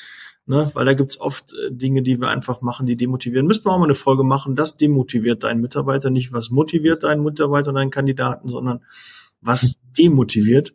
ne? 0.47 0.71
weil 0.75 0.85
da 0.85 0.95
gibt's 0.95 1.21
oft 1.21 1.53
äh, 1.53 1.73
Dinge, 1.73 2.03
die 2.03 2.21
wir 2.21 2.29
einfach 2.29 2.61
machen, 2.61 2.87
die 2.87 2.97
demotivieren. 2.97 3.47
Müssten 3.47 3.67
wir 3.67 3.73
auch 3.73 3.79
mal 3.79 3.85
eine 3.85 3.95
Folge 3.95 4.25
machen, 4.25 4.57
das 4.57 4.77
demotiviert 4.77 5.45
deinen 5.45 5.61
Mitarbeiter, 5.61 6.11
nicht 6.11 6.33
was 6.33 6.51
motiviert 6.51 7.05
deinen 7.05 7.23
Mitarbeiter 7.23 7.69
und 7.69 7.77
deinen 7.77 7.91
Kandidaten, 7.91 8.49
sondern 8.49 8.81
was 9.41 9.79
demotiviert. 9.97 10.75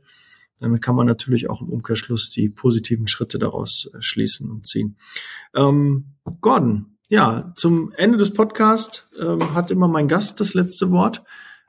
Damit 0.60 0.84
kann 0.84 0.96
man 0.96 1.08
natürlich 1.08 1.50
auch 1.50 1.62
im 1.62 1.70
Umkehrschluss 1.70 2.30
die 2.30 2.48
positiven 2.48 3.08
Schritte 3.08 3.40
daraus 3.40 3.90
äh, 3.94 3.98
schließen 4.02 4.50
und 4.50 4.68
ziehen. 4.68 4.96
Ähm, 5.56 6.14
Gordon, 6.40 6.91
ja, 7.12 7.52
zum 7.58 7.92
Ende 7.98 8.18
des 8.18 8.34
Podcasts 8.34 9.06
ähm, 9.22 9.54
hat 9.54 9.70
immer 9.70 9.90
mein 9.90 10.08
Gast 10.08 10.40
das 10.40 10.54
letzte 10.54 10.92
Wort. 10.92 11.22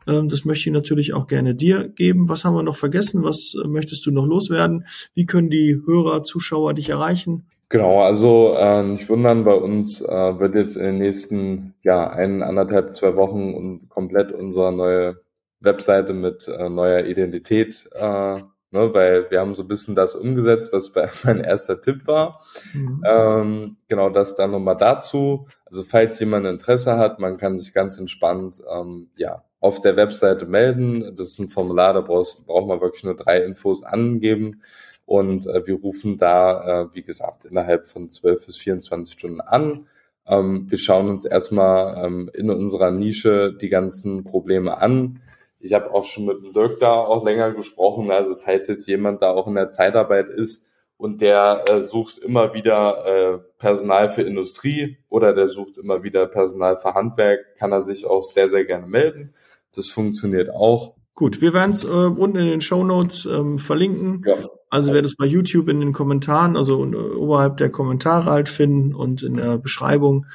Ähm, 0.07 0.29
das 0.29 0.45
möchte 0.45 0.69
ich 0.69 0.73
natürlich 0.73 1.15
auch 1.15 1.27
gerne 1.27 1.57
dir 1.57 1.89
geben. 1.89 2.29
Was 2.29 2.45
haben 2.45 2.55
wir 2.55 2.63
noch 2.63 2.77
vergessen? 2.77 3.25
Was 3.25 3.55
äh, 3.55 3.67
möchtest 3.67 4.07
du 4.07 4.13
noch 4.13 4.25
loswerden? 4.25 4.87
Wie 5.15 5.27
können 5.27 5.51
die 5.51 5.83
Hörer, 5.85 6.23
Zuschauer 6.23 6.75
dich 6.75 6.91
erreichen? 6.91 7.45
Genau, 7.71 8.03
also 8.03 8.55
äh, 8.57 8.85
nicht 8.85 9.09
wundern, 9.09 9.45
bei 9.45 9.55
uns 9.55 10.01
äh, 10.01 10.39
wird 10.39 10.55
jetzt 10.55 10.77
in 10.77 10.85
den 10.85 10.99
nächsten 10.99 11.75
ja 11.81 12.09
ein, 12.09 12.45
anderthalb, 12.45 12.95
zwei 12.95 13.17
Wochen 13.17 13.53
und 13.53 13.89
komplett 13.89 14.31
unsere 14.31 14.73
neue 14.73 15.17
Webseite 15.59 16.13
mit 16.13 16.47
äh, 16.47 16.69
neuer 16.69 17.05
Identität 17.05 17.89
äh, 17.95 18.37
Ne, 18.75 18.95
weil 18.95 19.31
wir 19.31 19.39
haben 19.39 19.55
so 19.55 19.65
ein 19.65 19.69
bisschen 19.69 19.95
das 19.95 20.15
umgesetzt, 20.15 20.73
was 20.73 20.91
bei 20.91 21.07
mein 21.25 21.45
erster 21.45 21.79
Tipp 21.79 22.07
war. 22.07 22.41
Mhm. 22.73 23.03
Ähm, 23.07 23.77
genau 23.87 24.09
das 24.09 24.35
dann 24.35 24.51
nochmal 24.51 24.79
dazu. 24.79 25.47
Also 25.67 25.83
falls 25.83 26.19
jemand 26.21 26.47
Interesse 26.47 26.97
hat, 26.97 27.19
man 27.19 27.37
kann 27.37 27.59
sich 27.59 27.75
ganz 27.75 27.99
entspannt 27.99 28.63
ähm, 28.75 29.11
ja 29.17 29.45
auf 29.61 29.83
der 29.83 29.97
Webseite 29.97 30.47
melden. 30.47 31.15
Das 31.17 31.29
ist 31.29 31.39
ein 31.39 31.49
Formular, 31.49 31.93
da 31.93 32.01
brauchst, 32.01 32.47
braucht 32.47 32.67
man 32.67 32.81
wirklich 32.81 33.05
nur 33.05 33.15
drei 33.15 33.45
Infos 33.45 33.85
angeben. 33.85 34.63
Und 35.05 35.47
äh, 35.47 35.67
wir 35.67 35.75
rufen 35.75 36.17
da, 36.17 36.85
äh, 36.85 36.95
wie 36.95 37.03
gesagt, 37.03 37.45
innerhalb 37.45 37.85
von 37.85 38.09
12 38.09 38.47
bis 38.47 38.57
24 38.57 39.13
Stunden 39.13 39.43
an. 39.43 39.87
Ähm, 40.27 40.71
wir 40.71 40.79
schauen 40.79 41.11
uns 41.11 41.27
erstmal 41.27 42.07
ähm, 42.07 42.31
in 42.33 42.49
unserer 42.49 42.91
Nische 42.91 43.53
die 43.53 43.69
ganzen 43.69 44.25
Probleme 44.25 44.79
an 44.79 45.21
ich 45.63 45.73
habe 45.73 45.95
auch 45.95 46.05
schon 46.05 46.27
mit 46.27 46.43
dem 46.43 46.53
Dirk 46.53 46.81
da 46.81 46.93
auch 46.93 47.25
länger 47.25 47.53
gesprochen. 47.53 48.11
Also 48.11 48.35
falls 48.35 48.67
jetzt 48.67 48.87
jemand 48.89 49.23
da 49.23 49.31
auch 49.31 49.47
in 49.47 49.55
der 49.55 49.71
Zeitarbeit 49.71 50.29
ist 50.29 50.67
und 50.97 51.21
der 51.21 51.65
äh, 51.69 51.81
sucht 51.81 52.19
immer 52.19 52.53
wieder 52.53 53.07
äh, 53.07 53.39
Personal 53.59 54.09
für 54.09 54.23
Industrie 54.23 54.99
oder 55.09 55.33
der 55.33 55.47
sucht 55.47 55.79
immer 55.79 56.03
wieder 56.03 56.27
Personal 56.27 56.77
für 56.77 56.95
Handwerk, 56.95 57.57
kann 57.59 57.73
er 57.73 57.83
sich 57.83 58.07
auch 58.07 58.23
sehr, 58.23 58.49
sehr 58.49 58.65
gerne 58.65 58.87
melden. 58.87 59.35
Das 59.75 59.89
funktioniert 59.89 60.51
auch. 60.51 60.97
Gut, 61.15 61.41
wir 61.41 61.55
werden 61.55 61.71
es 61.71 61.85
äh, 61.85 61.89
unten 61.89 62.39
in 62.39 62.49
den 62.49 62.61
Show 62.61 62.83
Notes 62.85 63.25
ähm, 63.27 63.59
verlinken. 63.59 64.25
Ja. 64.27 64.37
Also 64.69 64.93
wer 64.93 65.03
das 65.03 65.15
bei 65.15 65.27
YouTube 65.27 65.69
in 65.69 65.81
den 65.81 65.93
Kommentaren, 65.93 66.57
also 66.57 66.85
äh, 66.85 66.97
oberhalb 66.97 67.59
der 67.59 67.71
Kommentare 67.71 68.31
halt 68.31 68.49
finden 68.49 68.95
und 68.95 69.23
in 69.23 69.35
der 69.35 69.59
Beschreibung 69.59 70.27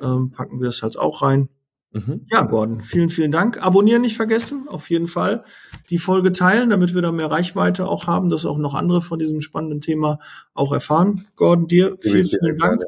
ähm, 0.00 0.30
packen 0.30 0.60
wir 0.60 0.68
es 0.68 0.82
halt 0.82 0.98
auch 0.98 1.22
rein. 1.22 1.48
Mhm. 1.92 2.26
Ja, 2.30 2.42
Gordon, 2.42 2.80
vielen, 2.80 3.08
vielen 3.08 3.32
Dank. 3.32 3.64
Abonnieren 3.64 4.02
nicht 4.02 4.16
vergessen, 4.16 4.68
auf 4.68 4.90
jeden 4.90 5.06
Fall. 5.06 5.44
Die 5.90 5.98
Folge 5.98 6.32
teilen, 6.32 6.70
damit 6.70 6.94
wir 6.94 7.02
da 7.02 7.12
mehr 7.12 7.30
Reichweite 7.30 7.88
auch 7.88 8.06
haben, 8.06 8.28
dass 8.28 8.44
auch 8.44 8.58
noch 8.58 8.74
andere 8.74 9.00
von 9.00 9.18
diesem 9.18 9.40
spannenden 9.40 9.80
Thema 9.80 10.18
auch 10.52 10.72
erfahren. 10.72 11.26
Gordon, 11.36 11.68
dir 11.68 11.96
vielen, 12.00 12.26
vielen 12.26 12.58
Dank 12.58 12.82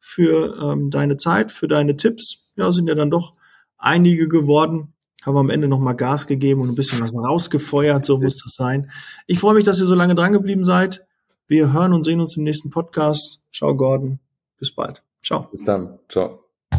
für 0.00 0.56
ähm, 0.62 0.90
deine 0.90 1.16
Zeit, 1.16 1.52
für 1.52 1.68
deine 1.68 1.96
Tipps. 1.96 2.52
Ja, 2.56 2.70
sind 2.72 2.88
ja 2.88 2.94
dann 2.94 3.10
doch 3.10 3.34
einige 3.78 4.28
geworden. 4.28 4.94
Haben 5.22 5.38
am 5.38 5.50
Ende 5.50 5.68
nochmal 5.68 5.96
Gas 5.96 6.26
gegeben 6.26 6.60
und 6.60 6.68
ein 6.68 6.74
bisschen 6.74 7.00
was 7.00 7.16
rausgefeuert, 7.16 8.04
so 8.04 8.18
muss 8.18 8.42
das 8.42 8.54
sein. 8.54 8.90
Ich 9.26 9.38
freue 9.38 9.54
mich, 9.54 9.64
dass 9.64 9.80
ihr 9.80 9.86
so 9.86 9.94
lange 9.94 10.14
dran 10.14 10.32
geblieben 10.32 10.64
seid. 10.64 11.06
Wir 11.46 11.72
hören 11.72 11.92
und 11.92 12.02
sehen 12.02 12.20
uns 12.20 12.36
im 12.36 12.44
nächsten 12.44 12.70
Podcast. 12.70 13.40
Ciao, 13.52 13.74
Gordon. 13.74 14.20
Bis 14.58 14.74
bald. 14.74 15.02
Ciao. 15.22 15.48
Bis 15.50 15.64
dann. 15.64 15.98
Ciao. 16.08 16.43